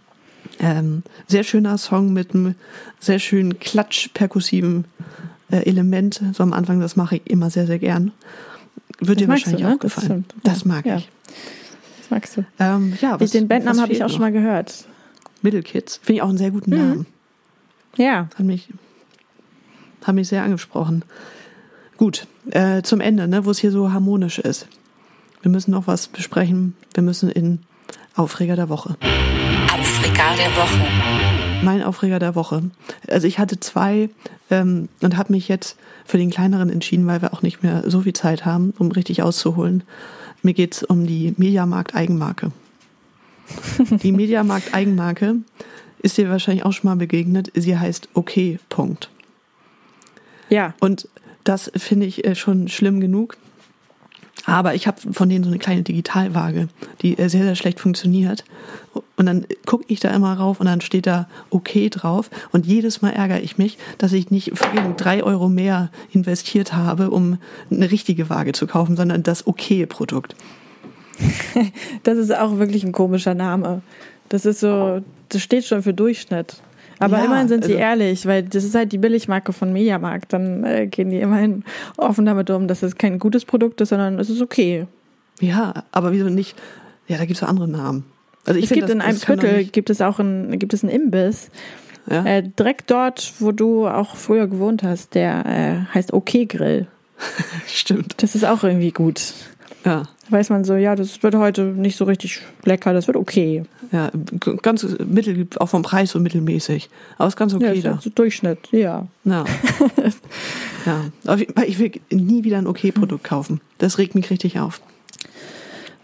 Ähm, 0.59 1.03
sehr 1.27 1.43
schöner 1.43 1.77
Song 1.77 2.13
mit 2.13 2.33
einem 2.33 2.55
sehr 2.99 3.19
schönen 3.19 3.59
klatsch-perkussiven 3.59 4.85
äh, 5.51 5.57
Element. 5.69 6.21
So 6.33 6.43
am 6.43 6.53
Anfang, 6.53 6.79
das 6.79 6.95
mache 6.95 7.17
ich 7.17 7.27
immer 7.29 7.49
sehr, 7.49 7.67
sehr 7.67 7.79
gern. 7.79 8.11
Wird 8.99 9.19
Das 9.19 9.25
dir 9.25 9.27
wahrscheinlich 9.27 9.61
du, 9.61 9.67
ne? 9.67 9.75
auch 9.75 9.79
Das 9.79 9.95
gefallen. 9.95 10.25
stimmt. 10.29 10.43
Das, 10.43 10.65
mag 10.65 10.85
Ja. 10.85 10.97
ich. 10.97 11.09
Das 11.99 12.09
magst 12.09 12.37
du. 12.37 12.45
Ähm, 12.59 12.97
ja, 13.01 13.19
was, 13.19 13.31
Den 13.31 13.47
Bandnamen 13.47 13.81
habe 13.81 13.91
ich 13.91 13.99
auch 14.03 14.07
noch? 14.07 14.13
schon 14.13 14.21
mal 14.21 14.31
gehört. 14.31 14.85
Middle 15.43 15.61
Kids. 15.61 15.97
Finde 16.01 16.13
ich 16.17 16.21
auch 16.23 16.29
einen 16.29 16.37
sehr 16.39 16.51
guten 16.51 16.71
Namen. 16.71 17.05
Ja, 17.95 18.27
Hat 18.35 18.39
mich, 18.45 18.69
hat 20.03 20.15
mich 20.15 20.27
sehr 20.27 20.41
angesprochen. 20.43 21.03
Gut, 21.97 22.27
äh, 22.51 22.81
zum 22.81 23.01
Ende, 23.01 23.27
ne, 23.27 23.45
wo 23.45 23.51
es 23.51 23.59
hier 23.59 23.71
so 23.71 23.91
harmonisch 23.91 24.39
ist. 24.39 24.67
Wir 25.41 25.51
müssen 25.51 25.71
noch 25.71 25.85
was 25.87 26.07
besprechen. 26.07 26.75
Wir 26.93 27.03
müssen 27.03 27.29
in 27.29 27.59
Aufreger 28.15 28.55
der 28.55 28.69
Woche. 28.69 28.97
Aufreger 29.97 30.35
der 30.37 30.55
Woche. 30.55 31.63
Mein 31.63 31.81
Aufreger 31.81 32.19
der 32.19 32.35
Woche. 32.35 32.61
Also 33.07 33.25
ich 33.25 33.39
hatte 33.39 33.59
zwei 33.59 34.11
ähm, 34.51 34.89
und 35.01 35.17
habe 35.17 35.33
mich 35.33 35.47
jetzt 35.47 35.75
für 36.05 36.19
den 36.19 36.29
kleineren 36.29 36.69
entschieden, 36.69 37.07
weil 37.07 37.23
wir 37.23 37.33
auch 37.33 37.41
nicht 37.41 37.63
mehr 37.63 37.83
so 37.89 38.01
viel 38.01 38.13
Zeit 38.13 38.45
haben, 38.45 38.75
um 38.77 38.91
richtig 38.91 39.23
auszuholen. 39.23 39.81
Mir 40.43 40.53
geht's 40.53 40.83
um 40.83 41.07
die 41.07 41.33
Mediamarkt 41.37 41.95
Eigenmarke. 41.95 42.51
Die 44.03 44.11
Mediamarkt 44.11 44.75
Eigenmarke 44.75 45.37
ist 45.99 46.17
dir 46.17 46.29
wahrscheinlich 46.29 46.63
auch 46.63 46.73
schon 46.73 46.89
mal 46.89 46.97
begegnet. 46.97 47.51
Sie 47.55 47.77
heißt 47.77 48.09
okay. 48.13 48.59
Punkt. 48.69 49.09
Ja. 50.49 50.75
Und 50.79 51.09
das 51.43 51.71
finde 51.75 52.05
ich 52.05 52.23
äh, 52.23 52.35
schon 52.35 52.67
schlimm 52.67 52.99
genug. 52.99 53.37
Aber 54.47 54.73
ich 54.75 54.87
habe 54.87 54.97
von 55.11 55.27
denen 55.27 55.43
so 55.43 55.49
eine 55.49 55.59
kleine 55.59 55.83
Digitalwaage, 55.83 56.69
die 57.01 57.17
äh, 57.17 57.27
sehr, 57.27 57.43
sehr 57.43 57.55
schlecht 57.55 57.81
funktioniert. 57.81 58.45
Und 59.17 59.25
dann 59.25 59.45
gucke 59.65 59.83
ich 59.89 59.99
da 59.99 60.09
immer 60.11 60.33
rauf 60.33 60.61
und 60.61 60.67
dann 60.67 60.79
steht 60.79 61.05
da 61.05 61.27
okay 61.49 61.89
drauf. 61.89 62.29
Und 62.53 62.65
jedes 62.65 63.01
Mal 63.01 63.09
ärgere 63.09 63.41
ich 63.41 63.57
mich, 63.57 63.77
dass 63.97 64.13
ich 64.13 64.31
nicht 64.31 64.53
drei 64.95 65.21
Euro 65.21 65.49
mehr 65.49 65.91
investiert 66.13 66.71
habe, 66.71 67.11
um 67.11 67.39
eine 67.69 67.91
richtige 67.91 68.29
Waage 68.29 68.53
zu 68.53 68.67
kaufen, 68.67 68.95
sondern 68.95 69.21
das 69.21 69.45
okay 69.45 69.85
Produkt. 69.85 70.35
Das 72.03 72.17
ist 72.17 72.33
auch 72.33 72.57
wirklich 72.57 72.85
ein 72.85 72.93
komischer 72.93 73.33
Name. 73.33 73.81
Das 74.29 74.45
ist 74.45 74.61
so, 74.61 75.01
das 75.29 75.41
steht 75.41 75.65
schon 75.65 75.83
für 75.83 75.93
Durchschnitt. 75.93 76.61
Aber 76.99 77.17
Ja, 77.19 77.25
immerhin 77.25 77.47
sind 77.47 77.63
sie 77.63 77.73
also- 77.73 77.81
ehrlich, 77.83 78.25
weil 78.25 78.43
das 78.43 78.63
ist 78.63 78.73
halt 78.75 78.91
die 78.91 78.97
Billigmarke 78.97 79.53
von 79.53 79.71
Mediamarkt. 79.71 80.33
Dann 80.33 80.63
äh, 80.63 80.87
gehen 80.87 81.09
die 81.11 81.19
immerhin 81.19 81.63
offen 81.97 82.25
damit 82.25 82.49
um, 82.49 82.67
dass 82.67 82.81
es 82.83 82.95
kein 82.95 83.19
gutes 83.19 83.45
Produkt 83.45 83.81
ist, 83.81 83.89
sondern 83.89 84.17
es 84.19 84.29
ist 84.29 84.41
okay. 84.41 84.87
Ja, 85.39 85.83
aber 85.91 86.11
wieso 86.11 86.29
nicht? 86.29 86.55
Ja, 87.07 87.17
da 87.17 87.25
gibt 87.25 87.35
es 87.35 87.41
ja 87.41 87.47
andere 87.47 87.67
Namen. 87.67 88.05
Also 88.45 88.57
ich 88.59 88.65
es 88.65 88.71
gibt 88.71 88.83
das- 88.85 88.91
in 88.91 89.01
einem 89.01 89.17
Viertel 89.17 89.65
gibt 89.65 89.89
es 89.89 90.01
auch 90.01 90.19
ein, 90.19 90.57
gibt 90.57 90.73
es 90.73 90.83
einen 90.83 90.91
Imbiss, 90.91 91.49
Ja? 92.09 92.23
äh, 92.25 92.41
direkt 92.43 92.89
dort, 92.89 93.33
wo 93.39 93.51
du 93.51 93.87
auch 93.87 94.15
früher 94.15 94.47
gewohnt 94.47 94.81
hast, 94.83 95.13
der 95.15 95.45
äh, 95.45 95.93
heißt 95.93 96.13
Okay 96.13 96.45
Grill. 96.45 96.87
Stimmt. 97.67 98.21
Das 98.23 98.35
ist 98.35 98.45
auch 98.45 98.63
irgendwie 98.63 98.91
gut. 98.91 99.33
Ja. 99.87 100.03
Da 100.29 100.31
weiß 100.37 100.49
man 100.49 100.63
so, 100.63 100.75
ja, 100.75 100.95
das 100.95 101.23
wird 101.23 101.35
heute 101.35 101.63
nicht 101.63 101.97
so 101.97 102.03
richtig 102.05 102.41
lecker, 102.65 102.93
das 102.93 103.07
wird 103.07 103.15
okay. 103.17 103.63
Ja, 103.91 104.11
ganz 104.61 104.85
mittel, 105.05 105.47
auch 105.59 105.69
vom 105.69 105.81
Preis 105.81 106.11
so 106.11 106.19
mittelmäßig. 106.19 106.89
Aber 107.17 107.27
ist 107.29 107.37
ganz 107.37 107.53
Ja, 107.53 107.59
okay 107.59 107.77
ist 107.77 107.85
da. 107.85 107.91
halt 107.93 108.01
so 108.01 108.09
Durchschnitt, 108.09 108.59
ja. 108.71 109.07
Ja. 109.23 109.45
ja. 110.85 111.05
Aber 111.25 111.41
ich- 111.41 111.49
ich 111.67 111.79
will 111.79 111.91
nie 112.11 112.43
wieder 112.43 112.57
ein 112.57 112.67
okay-Produkt 112.67 113.23
kaufen. 113.23 113.61
Das 113.77 113.97
regt 113.97 114.15
mich 114.15 114.29
richtig 114.29 114.59
auf. 114.59 114.81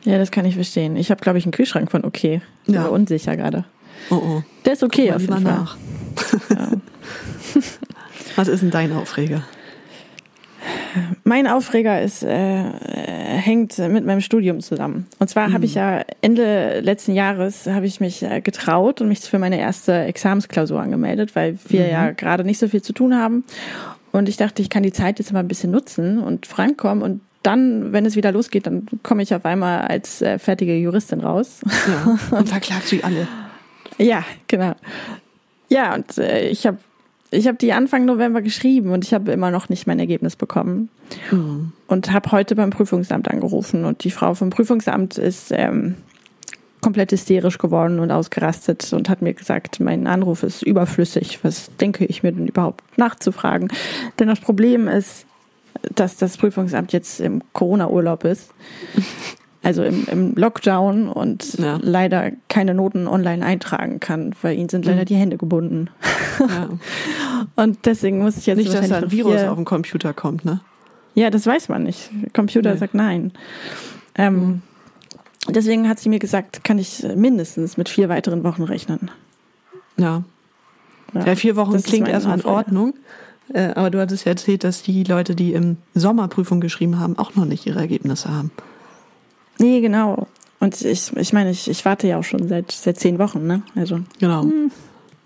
Ja, 0.05 0.17
das 0.17 0.31
kann 0.31 0.45
ich 0.45 0.55
verstehen. 0.55 0.95
Ich 0.97 1.11
habe, 1.11 1.21
glaube 1.21 1.37
ich, 1.39 1.45
einen 1.45 1.51
Kühlschrank 1.53 1.91
von 1.91 2.03
okay. 2.05 2.41
Bin 2.65 2.75
Ja. 2.75 2.85
unsicher 2.85 3.35
gerade. 3.37 3.65
Oh 4.09 4.15
oh. 4.15 4.43
Der 4.65 4.73
ist 4.73 4.83
okay 4.83 5.11
auf 5.13 5.21
jeden 5.21 5.33
Fall. 5.33 5.41
nach. 5.41 5.77
Was 8.35 8.47
ist 8.47 8.61
denn 8.61 8.71
dein 8.71 8.91
Aufreger? 8.93 9.43
Mein 11.23 11.47
Aufreger 11.47 12.01
ist, 12.01 12.23
äh, 12.23 12.63
hängt 12.63 13.77
mit 13.77 14.05
meinem 14.05 14.21
Studium 14.21 14.61
zusammen. 14.61 15.07
Und 15.19 15.29
zwar 15.29 15.51
habe 15.51 15.65
ich 15.65 15.75
ja 15.75 16.03
Ende 16.21 16.79
letzten 16.81 17.13
Jahres 17.13 17.67
habe 17.67 17.85
ich 17.85 17.99
mich 17.99 18.23
äh, 18.23 18.41
getraut 18.41 19.01
und 19.01 19.07
mich 19.07 19.19
für 19.19 19.39
meine 19.39 19.59
erste 19.59 19.93
Examensklausur 19.93 20.81
angemeldet, 20.81 21.35
weil 21.35 21.57
wir 21.67 21.87
ja 21.87 22.11
gerade 22.11 22.43
nicht 22.43 22.59
so 22.59 22.67
viel 22.67 22.81
zu 22.81 22.93
tun 22.93 23.15
haben. 23.15 23.43
Und 24.11 24.29
ich 24.29 24.37
dachte, 24.37 24.61
ich 24.61 24.69
kann 24.69 24.83
die 24.83 24.93
Zeit 24.93 25.19
jetzt 25.19 25.33
mal 25.33 25.39
ein 25.39 25.47
bisschen 25.47 25.71
nutzen 25.71 26.19
und 26.19 26.45
vorankommen. 26.45 27.03
Und 27.03 27.21
dann, 27.41 27.91
wenn 27.91 28.05
es 28.05 28.15
wieder 28.15 28.31
losgeht, 28.31 28.67
dann 28.67 28.85
komme 29.01 29.23
ich 29.23 29.33
auf 29.35 29.45
einmal 29.45 29.81
als 29.81 30.21
äh, 30.21 30.39
fertige 30.39 30.75
Juristin 30.75 31.19
raus. 31.19 31.61
Ja. 31.87 32.19
Und 32.37 32.47
verklagt 32.47 32.87
sie 32.87 33.03
alle. 33.03 33.27
Ja, 33.97 34.23
genau. 34.47 34.73
Ja, 35.69 35.95
und 35.95 36.17
äh, 36.17 36.49
ich 36.49 36.65
habe 36.67 36.77
ich 37.33 37.47
hab 37.47 37.59
die 37.59 37.73
Anfang 37.73 38.05
November 38.05 38.41
geschrieben 38.41 38.91
und 38.91 39.03
ich 39.03 39.13
habe 39.13 39.31
immer 39.31 39.51
noch 39.51 39.69
nicht 39.69 39.87
mein 39.87 39.99
Ergebnis 39.99 40.35
bekommen. 40.35 40.89
Und 41.87 42.11
habe 42.11 42.31
heute 42.31 42.55
beim 42.55 42.69
Prüfungsamt 42.69 43.29
angerufen 43.29 43.85
und 43.85 44.03
die 44.03 44.11
Frau 44.11 44.33
vom 44.33 44.49
Prüfungsamt 44.49 45.17
ist 45.17 45.51
ähm, 45.51 45.95
komplett 46.81 47.11
hysterisch 47.11 47.57
geworden 47.57 47.99
und 47.99 48.11
ausgerastet 48.11 48.93
und 48.93 49.09
hat 49.09 49.21
mir 49.21 49.33
gesagt, 49.33 49.79
mein 49.79 50.07
Anruf 50.07 50.43
ist 50.43 50.61
überflüssig. 50.61 51.39
Was 51.43 51.75
denke 51.77 52.05
ich 52.05 52.23
mir 52.23 52.31
denn 52.31 52.47
überhaupt 52.47 52.83
nachzufragen? 52.97 53.69
Denn 54.19 54.27
das 54.27 54.39
Problem 54.39 54.87
ist, 54.87 55.25
dass 55.95 56.17
das 56.17 56.37
Prüfungsamt 56.37 56.93
jetzt 56.93 57.19
im 57.19 57.41
Corona-Urlaub 57.53 58.25
ist. 58.25 58.53
Also 59.63 59.83
im, 59.83 60.05
im 60.11 60.35
Lockdown 60.35 61.07
und 61.07 61.57
Ja. 61.57 61.79
leider 61.81 62.31
keine 62.49 62.73
Noten 62.73 63.07
online 63.07 63.45
eintragen 63.45 63.99
kann, 64.01 64.35
weil 64.41 64.57
ihnen 64.57 64.67
sind 64.69 64.85
leider 64.85 65.05
die 65.05 65.15
Hände 65.15 65.37
gebunden. 65.37 65.89
Ja. 66.39 66.69
Und 67.55 67.85
deswegen 67.85 68.19
muss 68.19 68.37
ich 68.37 68.45
jetzt 68.45 68.57
Nicht, 68.57 68.73
dass 68.73 68.87
da 68.89 68.97
ein 68.99 69.11
Virus 69.11 69.41
auf 69.43 69.55
den 69.55 69.65
Computer 69.65 70.13
kommt, 70.13 70.45
ne? 70.45 70.61
ja, 71.15 71.29
das 71.29 71.45
weiß 71.45 71.69
man 71.69 71.83
nicht. 71.83 72.09
Der 72.23 72.29
Computer 72.31 72.71
Nee. 72.73 72.77
sagt 72.79 72.93
nein. 72.93 73.31
Ähm, 74.15 74.61
Deswegen 75.49 75.89
hat 75.89 75.99
sie 75.99 76.07
mir 76.09 76.19
gesagt, 76.19 76.63
kann 76.63 76.79
ich 76.79 77.05
mindestens 77.15 77.75
mit 77.75 77.89
vier 77.89 78.07
weiteren 78.07 78.43
Wochen 78.45 78.63
rechnen. 78.63 79.11
Ja. 79.97 80.23
Ja, 81.13 81.35
vier 81.35 81.55
Wochen 81.57 81.81
klingt 81.83 82.07
erstmal 82.07 82.39
in. 82.39 82.45
Ordnung. 82.45 82.93
Äh, 83.53 83.71
aber 83.75 83.89
du 83.89 83.99
hattest 83.99 84.25
ja 84.25 84.31
erzählt, 84.31 84.63
dass 84.63 84.81
die 84.83 85.03
Leute, 85.03 85.35
die 85.35 85.53
im 85.53 85.77
Sommerprüfung 85.93 86.61
geschrieben 86.61 86.97
haben, 86.97 87.17
auch 87.17 87.35
noch 87.35 87.43
nicht 87.45 87.65
ihre 87.67 87.79
Ergebnisse 87.79 88.29
haben. 88.29 88.51
Nee, 89.59 89.81
genau. 89.81 90.27
Und 90.59 90.81
ich, 90.81 91.15
ich 91.15 91.33
meine, 91.33 91.51
ich, 91.51 91.69
ich 91.69 91.83
warte 91.85 92.07
ja 92.07 92.17
auch 92.17 92.23
schon 92.23 92.47
seit, 92.47 92.71
seit 92.71 92.99
zehn 92.99 93.19
Wochen, 93.19 93.45
ne? 93.45 93.63
Also, 93.75 93.99
Genau. 94.19 94.45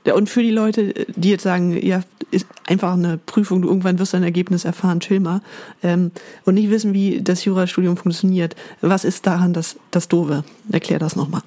Ja, 0.08 0.14
und 0.14 0.30
für 0.30 0.42
die 0.42 0.52
Leute, 0.52 0.94
die 1.18 1.32
jetzt 1.32 1.44
sagen, 1.44 1.78
ja, 1.86 2.00
ist 2.32 2.48
einfach 2.66 2.94
eine 2.94 3.18
Prüfung, 3.18 3.62
du 3.62 3.68
irgendwann 3.68 4.00
wirst 4.00 4.14
dein 4.14 4.24
Ergebnis 4.24 4.64
erfahren, 4.64 5.02
chill 5.02 5.20
mal, 5.20 5.42
ähm, 5.84 6.12
und 6.46 6.54
nicht 6.54 6.70
wissen, 6.70 6.94
wie 6.94 7.22
das 7.22 7.44
Jurastudium 7.44 7.98
funktioniert, 7.98 8.56
was 8.80 9.04
ist 9.04 9.28
daran 9.28 9.52
das, 9.52 9.76
das 9.92 10.08
Doofe? 10.08 10.46
Erklär 10.72 11.00
das 11.00 11.18
nochmal. 11.18 11.42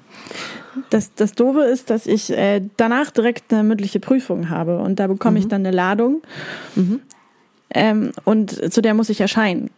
das, 0.91 1.13
das 1.15 1.33
Doofe 1.33 1.61
ist, 1.61 1.89
dass 1.89 2.05
ich 2.05 2.31
äh, 2.31 2.61
danach 2.77 3.09
direkt 3.09 3.51
eine 3.51 3.63
mündliche 3.63 3.99
Prüfung 3.99 4.49
habe 4.49 4.77
und 4.77 4.99
da 4.99 5.07
bekomme 5.07 5.39
ich 5.39 5.47
dann 5.47 5.65
eine 5.65 5.75
Ladung 5.75 6.21
ähm, 7.73 8.11
und 8.25 8.73
zu 8.73 8.81
der 8.81 8.93
muss 8.93 9.09
ich 9.09 9.21
erscheinen. 9.21 9.71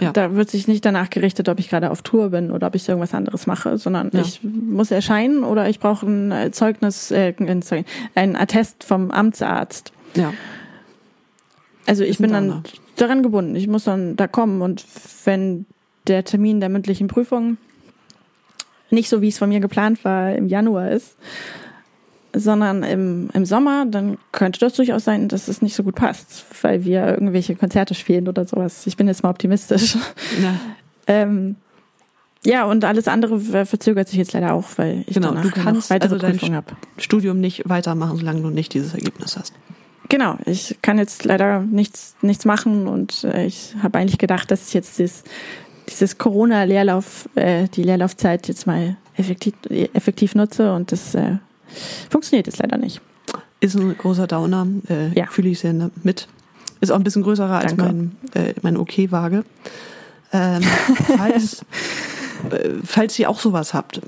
Ja. 0.00 0.12
Da 0.12 0.34
wird 0.34 0.50
sich 0.50 0.68
nicht 0.68 0.84
danach 0.84 1.08
gerichtet, 1.08 1.48
ob 1.48 1.58
ich 1.58 1.70
gerade 1.70 1.90
auf 1.90 2.02
Tour 2.02 2.28
bin 2.30 2.50
oder 2.50 2.66
ob 2.66 2.74
ich 2.74 2.86
irgendwas 2.86 3.14
anderes 3.14 3.46
mache, 3.46 3.78
sondern 3.78 4.10
Ja. 4.12 4.20
ich 4.20 4.40
muss 4.42 4.90
erscheinen 4.90 5.42
oder 5.42 5.68
ich 5.70 5.80
brauche 5.80 6.06
ein 6.06 6.52
Zeugnis, 6.52 7.10
äh, 7.10 7.32
ein, 8.14 8.36
Attest 8.36 8.84
vom 8.84 9.10
Amtsarzt. 9.10 9.92
Ja. 10.14 10.34
Also 11.86 12.04
ich 12.04 12.18
bin 12.18 12.30
dann 12.32 12.48
Downer. 12.48 12.62
daran 12.96 13.22
gebunden. 13.22 13.56
Ich 13.56 13.68
muss 13.68 13.84
dann 13.84 14.16
da 14.16 14.26
kommen 14.26 14.60
und 14.60 14.84
wenn 15.24 15.64
der 16.06 16.24
Termin 16.24 16.60
der 16.60 16.68
mündlichen 16.68 17.06
Prüfung 17.08 17.56
nicht 18.90 19.08
so, 19.08 19.22
wie 19.22 19.28
es 19.28 19.38
von 19.38 19.48
mir 19.48 19.60
geplant 19.60 20.04
war, 20.04 20.34
im 20.34 20.46
Januar 20.46 20.90
ist, 20.90 21.16
sondern 22.38 22.82
im, 22.82 23.30
im 23.32 23.44
Sommer, 23.46 23.86
dann 23.86 24.18
könnte 24.32 24.60
das 24.60 24.74
durchaus 24.74 25.04
sein, 25.04 25.28
dass 25.28 25.48
es 25.48 25.62
nicht 25.62 25.74
so 25.74 25.82
gut 25.82 25.94
passt, 25.94 26.44
weil 26.62 26.84
wir 26.84 27.06
irgendwelche 27.06 27.54
Konzerte 27.56 27.94
spielen 27.94 28.28
oder 28.28 28.44
sowas. 28.44 28.86
Ich 28.86 28.96
bin 28.96 29.08
jetzt 29.08 29.22
mal 29.22 29.30
optimistisch. 29.30 29.96
ja. 30.42 30.54
ähm, 31.06 31.56
ja, 32.44 32.64
und 32.64 32.84
alles 32.84 33.08
andere 33.08 33.40
ver- 33.40 33.66
verzögert 33.66 34.08
sich 34.08 34.18
jetzt 34.18 34.32
leider 34.32 34.52
auch, 34.52 34.64
weil 34.76 35.02
ich 35.06 35.14
Genau, 35.14 35.28
danach 35.28 35.42
du 35.42 35.48
noch 35.48 35.56
kannst 35.56 35.90
weitere 35.90 36.12
also 36.14 36.18
dein 36.18 36.32
Prüfungen 36.32 36.54
habe. 36.54 36.76
Studium 36.98 37.40
nicht 37.40 37.68
weitermachen, 37.68 38.18
solange 38.18 38.42
du 38.42 38.50
nicht 38.50 38.74
dieses 38.74 38.94
Ergebnis 38.94 39.36
hast. 39.36 39.52
Genau, 40.08 40.38
ich 40.44 40.78
kann 40.82 40.98
jetzt 40.98 41.24
leider 41.24 41.60
nichts, 41.62 42.14
nichts 42.22 42.44
machen 42.44 42.86
und 42.86 43.24
äh, 43.24 43.46
ich 43.46 43.74
habe 43.82 43.98
eigentlich 43.98 44.18
gedacht, 44.18 44.50
dass 44.52 44.68
ich 44.68 44.74
jetzt 44.74 44.98
dieses, 44.98 45.24
dieses 45.88 46.18
Corona-Leerlauf, 46.18 47.28
äh, 47.34 47.66
die 47.68 47.82
Leerlaufzeit 47.82 48.46
jetzt 48.46 48.66
mal 48.68 48.96
effektiv, 49.16 49.54
effektiv 49.94 50.36
nutze 50.36 50.72
und 50.72 50.92
das 50.92 51.14
äh, 51.16 51.38
funktioniert 52.10 52.46
jetzt 52.46 52.58
leider 52.58 52.76
nicht. 52.76 53.00
Ist 53.60 53.74
ein 53.74 53.96
großer 53.96 54.26
Downer, 54.26 54.66
äh, 54.88 55.08
Ja. 55.18 55.26
fühle 55.26 55.48
ich 55.48 55.60
sehr 55.60 55.74
mit. 56.02 56.28
Ist 56.80 56.90
auch 56.92 56.96
ein 56.96 57.04
bisschen 57.04 57.22
größerer 57.22 57.58
als 57.58 57.74
Danke. 57.74 57.82
mein, 57.84 58.16
äh, 58.34 58.54
meine 58.62 58.78
OK-Waage. 58.80 59.44
Ähm, 60.32 60.62
falls, 61.16 61.64
äh, 62.50 62.70
falls 62.84 63.18
ihr 63.18 63.30
auch 63.30 63.40
sowas 63.40 63.72
habt, 63.72 64.00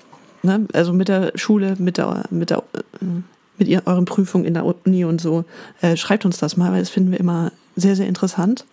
ne? 0.43 0.67
also 0.75 0.93
mit 0.93 1.09
der 1.09 1.33
Schule, 1.35 1.77
mit 1.79 1.97
der, 1.97 2.25
mit 2.31 2.51
der, 2.51 2.59
äh, 2.59 3.05
mit 3.57 3.69
ihr, 3.69 3.83
euren 3.87 4.05
Prüfungen 4.05 4.45
in 4.45 4.55
der 4.55 4.65
Uni 4.67 5.05
und 5.05 5.21
so, 5.21 5.45
äh, 5.81 5.97
schreibt 5.97 6.25
uns 6.27 6.39
das 6.39 6.57
mal, 6.57 6.71
weil 6.73 6.81
das 6.81 6.91
finden 6.91 7.11
wir 7.13 7.19
immer 7.21 7.53
sehr, 7.77 7.97
sehr 7.97 8.07
interessant. 8.07 8.65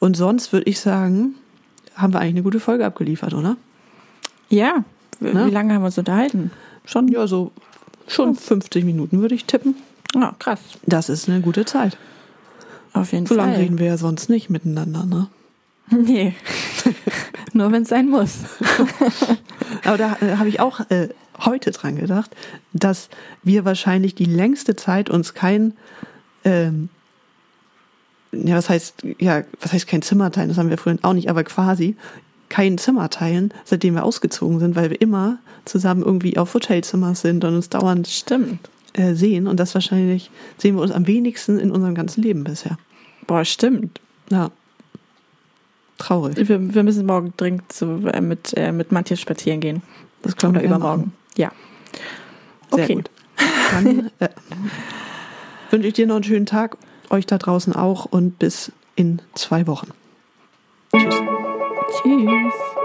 Und 0.00 0.16
sonst 0.16 0.52
würde 0.52 0.68
ich 0.68 0.80
sagen, 0.80 1.34
haben 1.94 2.12
wir 2.12 2.20
eigentlich 2.20 2.34
eine 2.34 2.42
gute 2.42 2.60
Folge 2.60 2.84
abgeliefert, 2.84 3.32
oder? 3.34 3.56
Ja, 4.50 4.84
Ne? 5.20 5.46
wie 5.46 5.50
lange 5.50 5.72
haben 5.72 5.82
wir 5.82 5.86
uns 5.86 5.96
unterhalten? 5.96 6.50
Schon? 6.84 7.08
Ja, 7.08 7.26
so 7.26 7.52
schon 8.06 8.34
50 8.34 8.84
Minuten 8.84 9.20
würde 9.20 9.34
ich 9.34 9.44
tippen. 9.46 9.74
Ja, 10.14 10.34
krass. 10.38 10.60
Das 10.86 11.08
ist 11.08 11.28
eine 11.28 11.40
gute 11.40 11.64
Zeit. 11.64 11.96
Auf 12.92 13.12
jeden 13.12 13.26
So 13.26 13.34
lange 13.34 13.52
Fall. 13.54 13.62
reden 13.62 13.78
wir 13.78 13.86
ja 13.86 13.96
sonst 13.96 14.28
nicht 14.28 14.50
miteinander, 14.50 15.04
ne? 15.04 15.28
Nee. 15.90 16.34
Nur 17.52 17.72
wenn 17.72 17.82
es 17.82 17.88
sein 17.88 18.08
muss. 18.08 18.38
Aber 19.84 19.96
da 19.98 20.16
äh, 20.20 20.36
habe 20.36 20.48
ich 20.48 20.60
auch 20.60 20.80
äh, 20.90 21.08
heute 21.44 21.70
dran 21.72 21.96
gedacht, 21.96 22.34
dass 22.72 23.08
wir 23.42 23.64
wahrscheinlich 23.64 24.14
die 24.14 24.24
längste 24.24 24.76
Zeit 24.76 25.10
uns 25.10 25.34
kein, 25.34 25.74
ähm, 26.44 26.88
ja, 28.32 28.56
was 28.56 28.68
heißt, 28.68 29.04
ja, 29.18 29.42
was 29.60 29.72
heißt 29.72 29.86
kein 29.86 30.02
Zimmer 30.02 30.30
teilen, 30.32 30.48
das 30.48 30.58
haben 30.58 30.70
wir 30.70 30.78
früher 30.78 30.96
auch 31.02 31.12
nicht, 31.12 31.28
aber 31.30 31.44
quasi 31.44 31.96
kein 32.48 32.78
Zimmer 32.78 33.10
teilen, 33.10 33.52
seitdem 33.64 33.94
wir 33.94 34.04
ausgezogen 34.04 34.58
sind, 34.60 34.76
weil 34.76 34.90
wir 34.90 35.00
immer 35.00 35.38
zusammen 35.64 36.02
irgendwie 36.02 36.36
auf 36.38 36.52
Hotelzimmers 36.54 37.20
sind 37.22 37.44
und 37.44 37.54
uns 37.54 37.68
dauernd 37.70 38.06
Stimmt. 38.06 38.68
äh, 38.92 39.14
sehen. 39.14 39.46
Und 39.46 39.58
das 39.60 39.74
wahrscheinlich 39.74 40.30
sehen 40.58 40.76
wir 40.76 40.82
uns 40.82 40.92
am 40.92 41.06
wenigsten 41.06 41.58
in 41.58 41.70
unserem 41.70 41.94
ganzen 41.94 42.22
Leben 42.22 42.44
bisher. 42.44 42.76
Boah, 43.26 43.44
stimmt. 43.44 44.00
Ja. 44.30 44.50
Traurig. 45.98 46.36
Wir, 46.48 46.74
wir 46.74 46.82
müssen 46.82 47.06
morgen 47.06 47.32
dringend 47.36 47.72
zu, 47.72 48.06
äh, 48.12 48.20
mit, 48.20 48.52
äh, 48.56 48.72
mit 48.72 48.92
Matthias 48.92 49.20
spazieren 49.20 49.60
gehen. 49.60 49.82
Das 50.22 50.36
können 50.36 50.52
Oder 50.54 50.62
wir 50.62 50.68
übermorgen. 50.68 51.12
Ja. 51.36 51.52
Sehr 52.72 52.84
Okay. 52.84 52.94
gut. 52.96 53.10
Dann 53.72 54.10
äh, 54.18 54.28
wünsche 55.70 55.88
ich 55.88 55.94
dir 55.94 56.06
noch 56.06 56.16
einen 56.16 56.24
schönen 56.24 56.46
Tag, 56.46 56.76
euch 57.10 57.26
da 57.26 57.38
draußen 57.38 57.74
auch 57.74 58.06
und 58.06 58.38
bis 58.38 58.72
in 58.96 59.22
zwei 59.34 59.66
Wochen. 59.66 59.88
Tschüss. 60.96 61.20
Tschüss. 61.90 62.83